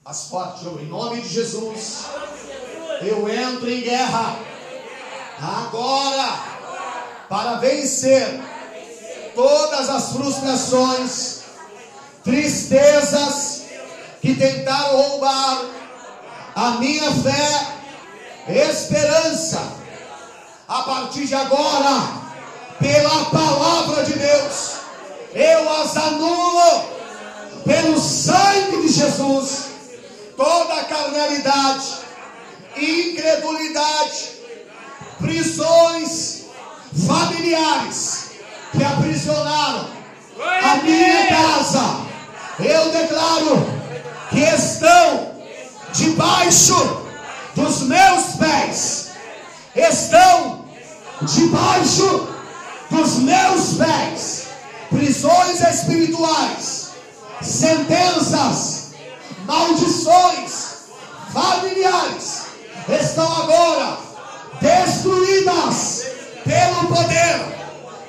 As 0.04 0.24
fortes, 0.24 0.66
em 0.66 0.86
nome 0.86 1.20
de 1.20 1.28
Jesus. 1.28 2.06
Eu 3.00 3.28
entro 3.28 3.70
em 3.70 3.80
guerra. 3.82 4.36
Agora. 5.38 6.50
Para 7.28 7.58
vencer 7.58 8.40
todas 9.36 9.88
as 9.88 10.12
frustrações 10.12 11.39
tristezas 12.24 13.62
que 14.20 14.34
tentaram 14.34 14.96
roubar 14.96 15.62
a 16.54 16.70
minha 16.72 17.10
fé, 17.12 17.66
esperança. 18.48 19.80
A 20.68 20.82
partir 20.82 21.26
de 21.26 21.34
agora, 21.34 22.20
pela 22.78 23.24
palavra 23.26 24.04
de 24.04 24.12
Deus, 24.12 24.72
eu 25.34 25.72
as 25.80 25.96
anulo 25.96 26.84
pelo 27.64 27.98
sangue 27.98 28.82
de 28.82 28.88
Jesus, 28.88 29.70
toda 30.36 30.74
a 30.74 30.84
carnalidade, 30.84 31.86
incredulidade, 32.76 34.30
prisões 35.18 36.44
familiares 37.06 38.30
que 38.72 38.84
aprisionaram 38.84 39.88
a 40.62 40.76
minha 40.76 41.26
casa 41.26 42.09
eu 42.64 42.90
declaro 42.90 43.66
que 44.30 44.40
estão 44.40 45.32
debaixo 45.92 47.02
dos 47.54 47.82
meus 47.82 48.24
pés, 48.38 49.10
estão 49.74 50.64
debaixo 51.22 52.28
dos 52.90 53.16
meus 53.18 53.74
pés, 53.74 54.46
prisões 54.90 55.60
espirituais, 55.60 56.90
sentenças, 57.40 58.92
maldições 59.46 60.70
familiares 61.32 62.42
estão 62.88 63.42
agora 63.42 63.98
destruídas 64.60 66.04
pelo 66.44 66.88
poder 66.88 67.40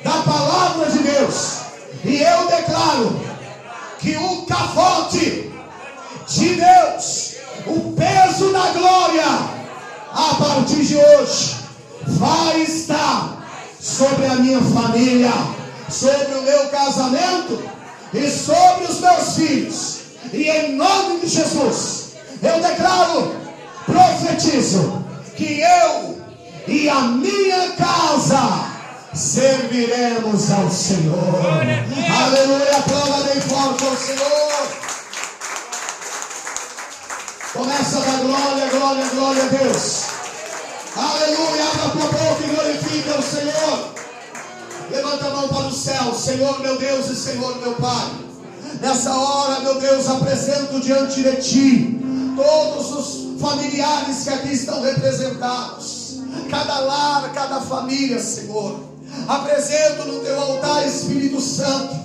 da 0.04 0.12
palavra 0.24 0.89
de 0.89 0.99
Deus. 0.99 1.58
E 2.04 2.22
eu 2.22 2.47
declaro 2.47 3.22
que 4.02 4.18
o 4.18 4.45
cavote 4.47 5.52
de 6.28 6.56
Deus, 6.56 7.36
o 7.68 7.93
peso 7.93 8.52
da 8.52 8.72
glória, 8.72 9.26
a 10.12 10.36
partir 10.39 10.84
de 10.84 10.97
hoje, 10.97 11.56
vai 12.08 12.62
estar 12.62 13.45
sobre 13.80 14.26
a 14.26 14.36
minha 14.36 14.60
família, 14.60 15.32
sobre 15.88 16.34
o 16.34 16.41
meu 16.41 16.68
casamento 16.70 17.62
e 18.14 18.28
sobre 18.30 18.86
os 18.86 18.99
meus 18.99 19.36
filhos. 19.36 19.97
E 20.34 20.49
em 20.49 20.76
nome 20.76 21.20
de 21.20 21.28
Jesus, 21.28 22.14
eu 22.41 22.60
declaro, 22.60 23.36
profetizo, 23.86 25.06
que 25.36 25.62
eu 25.62 26.20
e 26.68 26.89
a 26.89 27.02
minha 27.02 27.72
casa 27.74 28.71
serviremos 29.14 30.51
ao 30.51 30.70
Senhor. 30.72 31.18
Aleluia, 32.24 32.78
aplauda 32.78 33.24
bem 33.26 33.41
forte 33.41 33.86
ao 33.86 33.97
Senhor. 33.97 34.51
Começa 37.53 37.97
a 37.97 38.01
dar 38.01 38.18
glória, 38.22 38.68
glória, 38.70 39.05
glória 39.14 39.43
a 39.43 39.47
Deus. 39.47 40.03
Aleluia, 40.95 41.64
abra 41.74 41.86
a 41.86 41.89
tua 41.89 42.07
boca 42.07 42.43
e 42.43 42.55
glorifica 42.55 43.20
o 43.20 43.24
Senhor. 43.24 43.91
Levanta 44.89 45.28
a 45.28 45.30
mão 45.30 45.47
para 45.49 45.68
o 45.68 45.74
céu, 45.74 46.14
Senhor 46.14 46.59
meu 46.62 46.78
Deus 46.78 47.09
e 47.09 47.16
Senhor 47.16 47.57
meu 47.59 47.76
Pai. 47.76 48.12
Nessa 48.80 49.14
hora, 49.14 49.59
meu 49.59 49.80
Deus, 49.80 50.09
apresento 50.09 50.80
diante 50.80 51.22
de 51.22 51.36
Ti 51.38 52.01
todos 52.36 52.91
os 52.91 53.41
familiares 53.41 54.24
que 54.24 54.30
aqui 54.30 54.53
estão 54.53 54.82
representados, 54.82 56.22
cada 56.49 56.80
lar, 56.80 57.32
cada 57.34 57.59
família, 57.62 58.20
Senhor. 58.20 58.91
Apresento 59.28 60.05
no 60.05 60.20
teu 60.20 60.39
altar, 60.39 60.88
Espírito 60.88 61.39
Santo, 61.39 61.95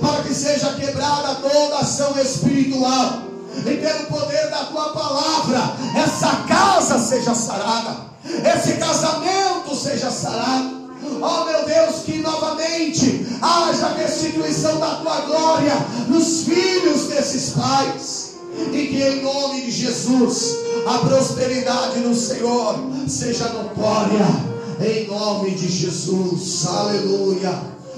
para 0.00 0.22
que 0.22 0.34
seja 0.34 0.72
quebrada 0.74 1.36
toda 1.36 1.78
ação 1.78 2.18
espiritual. 2.18 3.22
E 3.64 3.76
pelo 3.76 4.06
poder 4.06 4.50
da 4.50 4.64
tua 4.66 4.90
palavra, 4.90 5.74
essa 5.96 6.44
casa 6.46 6.98
seja 6.98 7.34
sarada, 7.34 7.96
esse 8.24 8.74
casamento 8.74 9.74
seja 9.74 10.10
sarado. 10.10 10.76
Oh 11.22 11.44
meu 11.44 11.64
Deus, 11.64 12.02
que 12.04 12.18
novamente 12.18 13.26
haja 13.40 13.88
restituição 13.96 14.78
da 14.78 14.96
tua 14.96 15.20
glória 15.22 15.74
nos 16.08 16.42
filhos 16.42 17.08
desses 17.08 17.50
pais. 17.50 18.36
E 18.72 18.86
que 18.86 19.02
em 19.02 19.22
nome 19.22 19.62
de 19.62 19.70
Jesus 19.70 20.56
a 20.86 20.98
prosperidade 20.98 22.00
no 22.00 22.14
Senhor 22.14 22.78
seja 23.06 23.48
notória 23.48 24.55
em 24.80 25.06
nome 25.06 25.50
de 25.54 25.68
Jesus, 25.68 26.66
aleluia. 26.66 27.50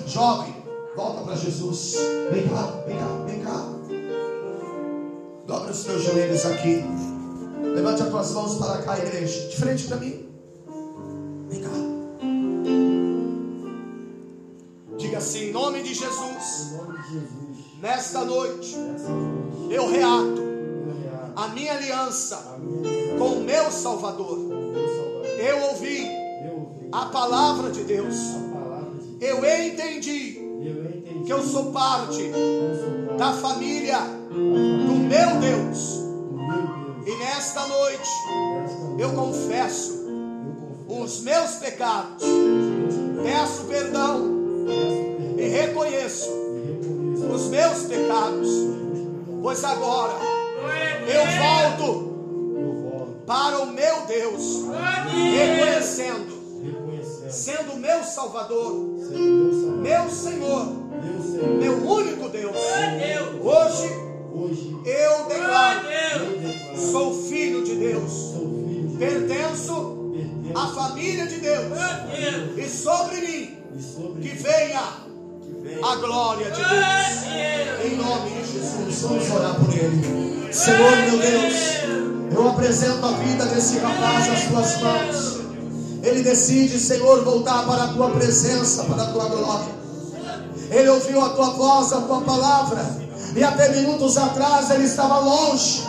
Jovem, 0.06 0.54
volta 0.94 1.22
para 1.22 1.34
Jesus. 1.34 1.96
Vem 2.30 2.48
cá, 2.48 2.82
vem 2.86 2.96
cá, 2.96 3.24
vem 3.26 3.40
cá. 3.40 3.64
Dobra 5.46 5.70
os 5.70 5.84
teus 5.84 6.02
joelhos 6.02 6.46
aqui. 6.46 6.84
Levante 7.74 8.02
as 8.02 8.08
tuas 8.08 8.32
mãos 8.32 8.54
para 8.56 8.82
cá, 8.82 8.98
igreja. 8.98 9.48
De 9.48 9.56
frente 9.56 9.84
para 9.86 9.96
mim. 9.96 10.28
Vem 11.48 11.62
cá. 11.62 11.70
Diga 14.98 15.18
assim, 15.18 15.48
em 15.48 15.52
nome 15.52 15.82
de 15.82 15.94
Jesus, 15.94 16.74
nesta 17.80 18.24
noite, 18.24 18.76
eu 19.70 19.88
reato 19.90 20.42
a 21.34 21.48
minha 21.48 21.72
aliança 21.72 22.58
com 23.18 23.28
o 23.34 23.40
meu 23.40 23.70
Salvador. 23.70 24.38
Eu 25.38 25.62
ouvi 25.70 26.17
a 26.92 27.06
palavra 27.06 27.70
de 27.70 27.84
Deus. 27.84 28.16
Eu 29.20 29.38
entendi 29.38 30.40
que 31.24 31.32
eu 31.32 31.42
sou 31.42 31.72
parte 31.72 32.30
da 33.16 33.32
família 33.32 33.98
do 34.30 34.94
meu 34.94 35.38
Deus. 35.40 36.08
E 37.06 37.14
nesta 37.16 37.66
noite 37.66 38.10
eu 38.98 39.12
confesso 39.12 40.06
os 40.88 41.20
meus 41.20 41.52
pecados, 41.56 42.24
peço 43.22 43.64
perdão 43.64 44.38
e 45.36 45.48
reconheço 45.48 46.30
os 47.34 47.48
meus 47.48 47.84
pecados, 47.84 48.48
pois 49.42 49.62
agora 49.64 50.14
eu 51.06 51.76
volto 51.76 52.08
para 53.26 53.58
o 53.58 53.72
meu 53.72 54.06
Deus, 54.06 54.64
reconhecendo, 55.12 56.37
sendo 57.30 57.76
meu 57.76 58.02
Salvador, 58.02 58.72
meu 59.80 60.10
Senhor, 60.10 60.66
meu 61.58 61.74
único 61.86 62.28
Deus. 62.28 62.56
Hoje 63.42 63.88
eu 64.84 65.26
declaro, 65.26 65.86
sou 66.90 67.22
filho 67.28 67.64
de 67.64 67.74
Deus, 67.76 68.34
pertenço 68.98 70.14
à 70.54 70.68
família 70.68 71.26
de 71.26 71.36
Deus, 71.36 71.66
e 72.56 72.68
sobre 72.68 73.16
mim 73.20 73.58
que 74.22 74.28
venha 74.28 74.80
a 75.82 75.96
glória 75.96 76.50
de 76.50 76.62
Deus. 76.62 77.84
Em 77.84 77.96
nome 77.96 78.30
de 78.30 78.52
Jesus, 78.52 79.02
vamos 79.02 79.30
orar 79.30 79.54
por 79.54 79.74
ele. 79.74 80.52
Senhor 80.52 80.96
meu 80.96 81.18
Deus, 81.18 81.54
eu 82.34 82.48
apresento 82.48 83.04
a 83.04 83.12
vida 83.12 83.44
desse 83.46 83.78
rapaz 83.78 84.28
nas 84.28 84.44
tuas 84.46 84.80
mãos. 84.80 85.37
Ele 86.02 86.22
decide, 86.22 86.78
Senhor, 86.78 87.24
voltar 87.24 87.64
para 87.66 87.84
a 87.84 87.88
tua 87.88 88.10
presença, 88.10 88.84
para 88.84 89.02
a 89.02 89.06
tua 89.06 89.24
glória. 89.24 89.78
Ele 90.70 90.88
ouviu 90.88 91.20
a 91.24 91.30
tua 91.30 91.50
voz, 91.50 91.92
a 91.92 92.00
tua 92.02 92.20
palavra, 92.20 92.84
e 93.34 93.42
até 93.42 93.68
minutos 93.70 94.16
atrás 94.16 94.70
ele 94.70 94.84
estava 94.84 95.18
longe 95.18 95.88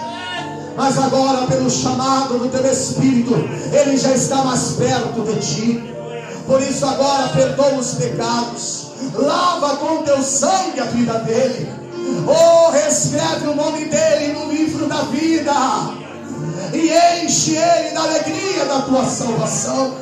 mas 0.80 0.98
agora, 0.98 1.46
pelo 1.46 1.70
chamado 1.70 2.40
do 2.40 2.48
teu 2.48 2.66
Espírito, 2.72 3.36
ele 3.74 3.98
já 3.98 4.12
está 4.12 4.38
mais 4.46 4.78
perto 4.78 5.24
de 5.24 5.40
ti. 5.42 5.94
Por 6.48 6.62
isso, 6.62 6.86
agora, 6.86 7.28
perdoa 7.34 7.74
os 7.74 7.96
pecados, 7.96 8.88
lava 9.14 9.76
com 9.76 10.04
teu 10.04 10.24
sangue 10.24 10.80
a 10.80 10.86
vida 10.86 11.16
dele. 11.20 11.70
Oh, 12.26 12.72
reescreve 12.72 13.48
o 13.50 13.56
nome 13.56 13.86
dele 13.86 14.32
no 14.32 14.50
livro 14.50 14.88
da 14.88 15.02
vida 15.02 15.52
e 16.74 17.26
enche 17.26 17.56
ele 17.56 17.92
da 17.92 18.04
alegria 18.04 18.66
da 18.66 18.82
tua 18.82 19.06
salvação. 19.06 19.94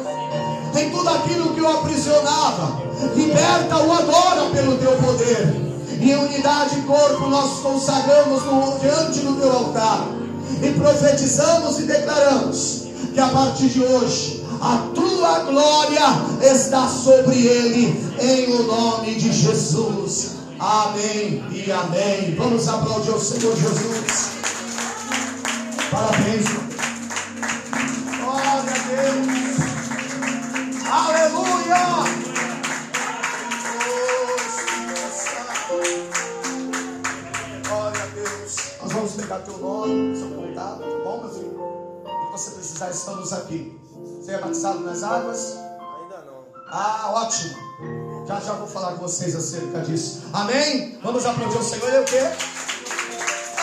Tem 0.74 0.90
tudo 0.92 1.10
aquilo 1.10 1.54
que 1.54 1.62
o 1.62 1.68
aprisionava, 1.68 2.82
liberta-o 3.16 3.92
agora 3.92 4.50
pelo 4.52 4.78
teu 4.78 4.92
poder. 4.98 5.68
Em 6.00 6.16
unidade 6.16 6.78
e 6.78 6.82
corpo 6.84 7.28
nós 7.28 7.60
consagramos 7.60 8.44
no, 8.44 8.80
diante 8.80 9.20
do 9.22 9.40
teu 9.40 9.52
altar 9.52 10.08
e 10.62 10.72
profetizamos 10.72 11.80
e 11.80 11.84
declaramos 11.84 12.84
que 13.14 13.20
a 13.20 13.28
partir 13.30 13.70
de 13.70 13.84
hoje 13.84 14.46
a 14.62 14.90
tua 14.94 15.40
glória 15.40 16.02
está 16.42 16.88
sobre 16.88 17.36
ele, 17.36 18.12
em 18.20 18.52
o 18.54 18.64
nome 18.64 19.16
de 19.16 19.32
Jesus. 19.32 20.38
Amém 20.60 21.44
e 21.52 21.72
amém. 21.72 22.36
Vamos 22.36 22.68
aplaudir 22.68 23.12
o 23.12 23.20
Senhor 23.20 23.56
Jesus. 23.56 24.57
Parabéns. 25.92 26.46
Glória 28.20 28.52
a 28.52 28.64
Deus. 28.88 29.28
Aleluia. 30.90 31.58
vamos 38.98 39.14
pegar 39.14 39.40
teu 39.40 39.58
nome, 39.60 40.18
seu 40.18 40.30
contato, 40.30 40.80
tá 40.80 41.04
bom, 41.04 41.22
meu 41.22 41.30
filho? 41.30 42.04
E 42.06 42.32
você 42.32 42.52
precisar, 42.52 42.90
estamos 42.90 43.32
aqui. 43.32 43.80
Você 44.20 44.32
é 44.32 44.40
batizado 44.40 44.80
nas 44.80 45.04
águas? 45.04 45.54
Ainda 45.54 46.24
não. 46.26 46.44
Ah, 46.68 47.12
ótimo. 47.14 47.56
Já 48.28 48.40
já 48.42 48.54
vou 48.54 48.68
falar 48.68 48.94
com 48.94 49.08
vocês 49.08 49.36
acerca 49.36 49.82
disso. 49.82 50.24
Amém? 50.34 51.00
Vamos 51.02 51.26
aplaudir 51.26 51.58
o 51.58 51.64
Senhor. 51.64 51.88
Ele 51.88 51.98
é 51.98 52.02
o 52.02 52.06
quê? 52.06 52.22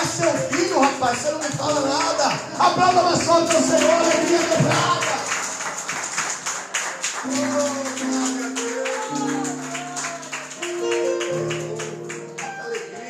Seu 0.05 0.33
filho, 0.49 0.81
rapaz. 0.81 1.19
Você 1.19 1.31
não 1.33 1.39
me 1.39 1.45
fala 1.45 1.81
nada. 1.81 2.39
Aplauda 2.59 3.03
mais 3.03 3.23
forte 3.23 3.57
ao 3.57 3.63
Senhor. 3.63 3.91
Alegria 3.91 4.39
quebrada. 4.39 5.15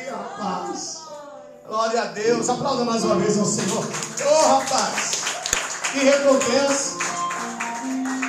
Oh, 0.07 1.67
Glória 1.67 2.01
a 2.01 2.05
Deus. 2.05 2.49
Aplauda 2.49 2.85
mais 2.85 3.03
uma 3.03 3.15
vez 3.17 3.37
ao 3.37 3.45
Senhor. 3.45 3.85
Oh, 4.25 4.47
rapaz. 4.47 5.23
Que 5.91 5.99
recompensa. 5.99 6.95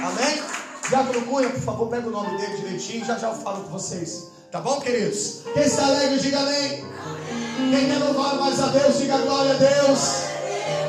Amém? 0.06 0.55
Diácono 0.88 1.22
Cunha, 1.26 1.50
por 1.50 1.60
favor, 1.60 1.88
pega 1.88 2.08
o 2.08 2.10
nome 2.10 2.36
dele 2.36 2.56
direitinho. 2.56 3.04
Já 3.04 3.18
já 3.18 3.28
eu 3.28 3.34
falo 3.34 3.64
com 3.64 3.70
vocês. 3.70 4.28
Tá 4.50 4.60
bom, 4.60 4.80
queridos? 4.80 5.42
Quem 5.52 5.62
está 5.62 5.86
alegre, 5.86 6.18
diga 6.18 6.38
amém. 6.38 6.84
Quem 7.56 7.86
quer 7.86 7.98
louvar 7.98 8.36
mais 8.36 8.60
a 8.60 8.68
Deus, 8.68 8.98
diga 8.98 9.18
glória 9.18 9.52
a 9.52 9.56
Deus. 9.56 10.00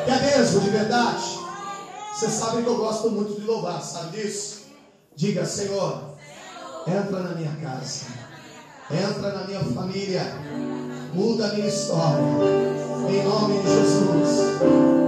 É 0.07 0.37
mesmo, 0.37 0.61
de 0.61 0.69
verdade? 0.69 1.39
Você 2.13 2.29
sabe 2.29 2.63
que 2.63 2.69
eu 2.69 2.77
gosto 2.77 3.09
muito 3.09 3.39
de 3.39 3.45
louvar, 3.45 3.81
sabe 3.81 4.17
disso? 4.17 4.61
Diga, 5.15 5.45
Senhor, 5.45 6.17
entra 6.87 7.19
na 7.19 7.35
minha 7.35 7.55
casa. 7.57 8.05
Entra 8.89 9.33
na 9.33 9.43
minha 9.45 9.63
família 9.63 10.21
muda 11.17 11.47
a 11.47 11.53
minha 11.53 11.67
história. 11.67 12.23
Em 13.09 13.23
nome 13.23 13.59
de 13.61 13.69
Jesus. 13.69 15.06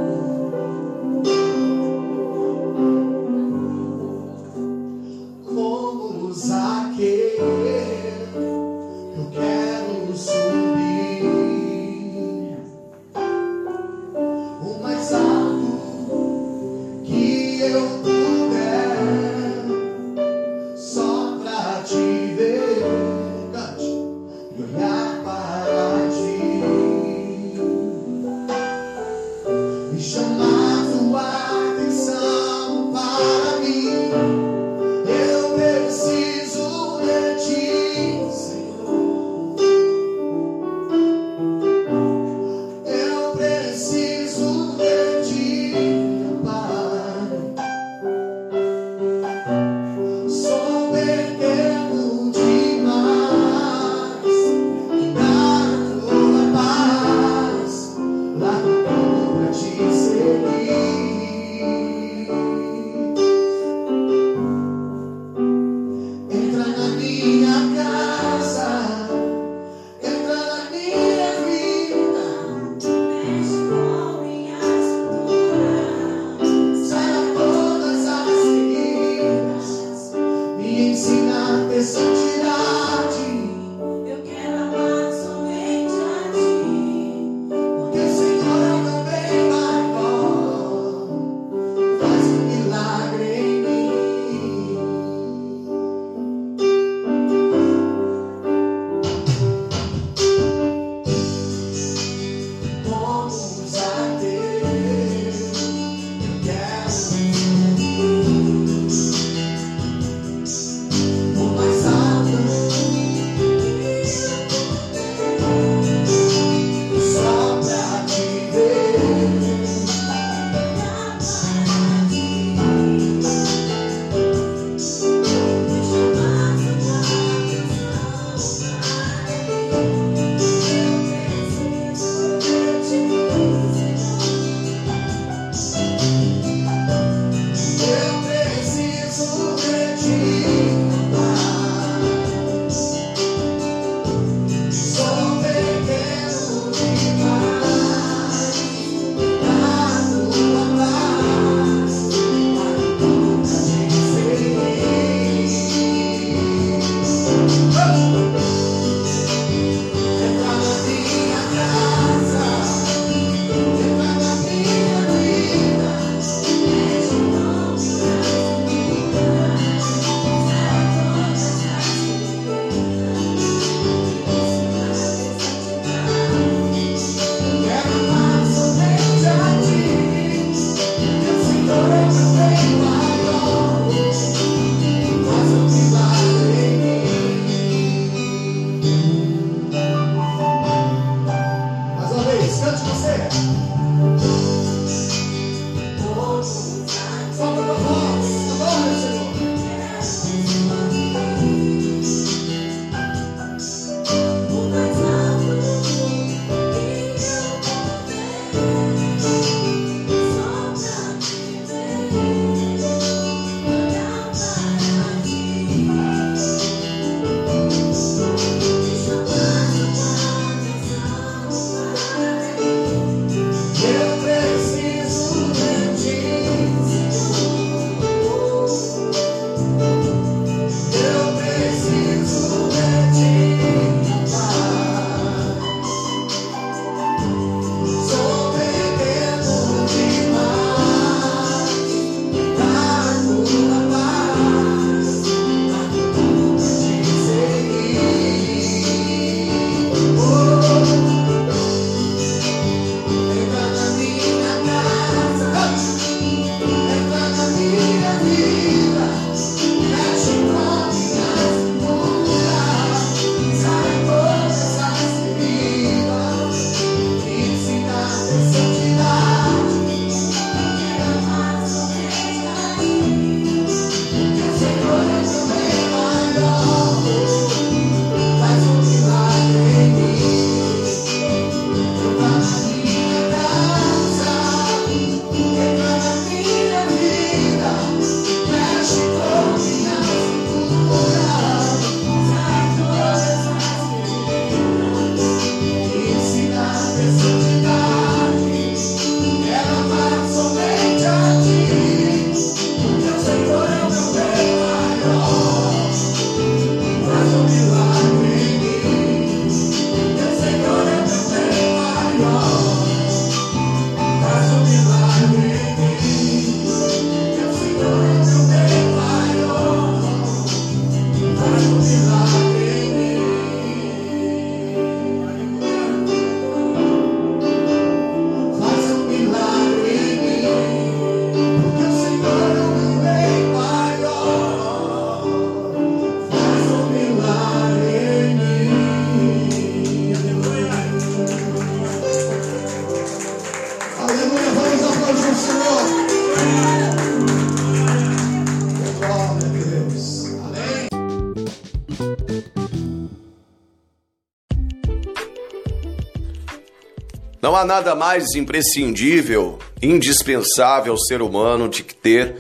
Há 357.60 357.66
nada 357.66 357.94
mais 357.94 358.36
imprescindível, 358.36 359.60
indispensável 359.82 360.94
ao 360.94 360.98
ser 360.98 361.22
humano 361.22 361.68
de 361.68 361.84
que 361.84 361.94
ter 361.94 362.38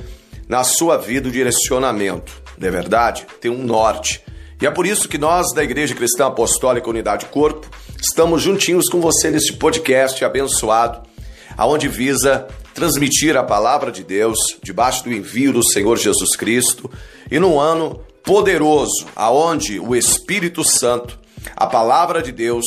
na 0.47 0.63
sua 0.63 0.97
vida 0.97 1.27
o 1.27 1.31
direcionamento. 1.31 2.31
Não 2.57 2.67
é 2.67 2.71
verdade? 2.71 3.27
Tem 3.41 3.51
um 3.51 3.61
norte. 3.61 4.23
E 4.61 4.65
é 4.65 4.71
por 4.71 4.85
isso 4.85 5.09
que 5.09 5.17
nós, 5.17 5.53
da 5.53 5.61
Igreja 5.61 5.93
Cristã 5.93 6.27
Apostólica 6.27 6.89
Unidade 6.89 7.25
Corpo, 7.25 7.69
estamos 8.01 8.41
juntinhos 8.41 8.87
com 8.87 9.01
você 9.01 9.29
neste 9.29 9.51
podcast 9.51 10.23
abençoado, 10.23 11.01
aonde 11.57 11.89
visa 11.89 12.47
transmitir 12.73 13.35
a 13.35 13.43
palavra 13.43 13.91
de 13.91 14.05
Deus 14.05 14.37
debaixo 14.63 15.03
do 15.03 15.11
envio 15.11 15.51
do 15.51 15.69
Senhor 15.69 15.97
Jesus 15.97 16.37
Cristo 16.37 16.89
e 17.29 17.39
num 17.39 17.59
ano 17.59 17.99
poderoso, 18.23 19.05
aonde 19.17 19.81
o 19.81 19.93
Espírito 19.93 20.63
Santo, 20.63 21.19
a 21.57 21.67
palavra 21.67 22.21
de 22.21 22.31
Deus, 22.31 22.65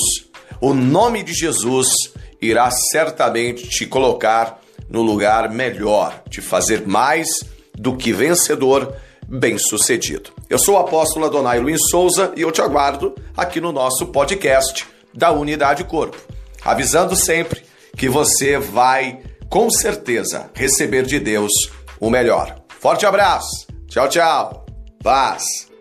o 0.61 0.75
nome 0.75 1.23
de 1.23 1.33
Jesus 1.33 2.12
irá 2.43 2.71
certamente 2.71 3.69
te 3.69 3.87
colocar 3.87 4.61
no 4.91 5.01
lugar 5.01 5.49
melhor, 5.49 6.23
te 6.29 6.41
fazer 6.41 6.87
mais 6.87 7.29
do 7.75 7.97
que 7.97 8.13
vencedor, 8.13 8.95
bem-sucedido. 9.27 10.31
Eu 10.51 10.59
sou 10.59 10.75
o 10.75 10.79
apóstolo 10.79 11.25
Adonai 11.25 11.61
Luiz 11.61 11.81
Souza 11.89 12.33
e 12.37 12.43
eu 12.43 12.51
te 12.51 12.61
aguardo 12.61 13.15
aqui 13.37 13.61
no 13.61 13.73
nosso 13.73 14.07
podcast 14.09 14.87
da 15.15 15.31
Unidade 15.31 15.85
Corpo, 15.85 16.19
avisando 16.63 17.17
sempre 17.17 17.63
que 17.97 18.09
você 18.09 18.59
vai, 18.59 19.21
com 19.49 19.71
certeza, 19.71 20.51
receber 20.53 21.07
de 21.07 21.19
Deus 21.19 21.53
o 22.01 22.11
melhor. 22.11 22.63
Forte 22.81 23.07
abraço, 23.07 23.67
tchau, 23.87 24.09
tchau, 24.09 24.67
paz. 25.03 25.72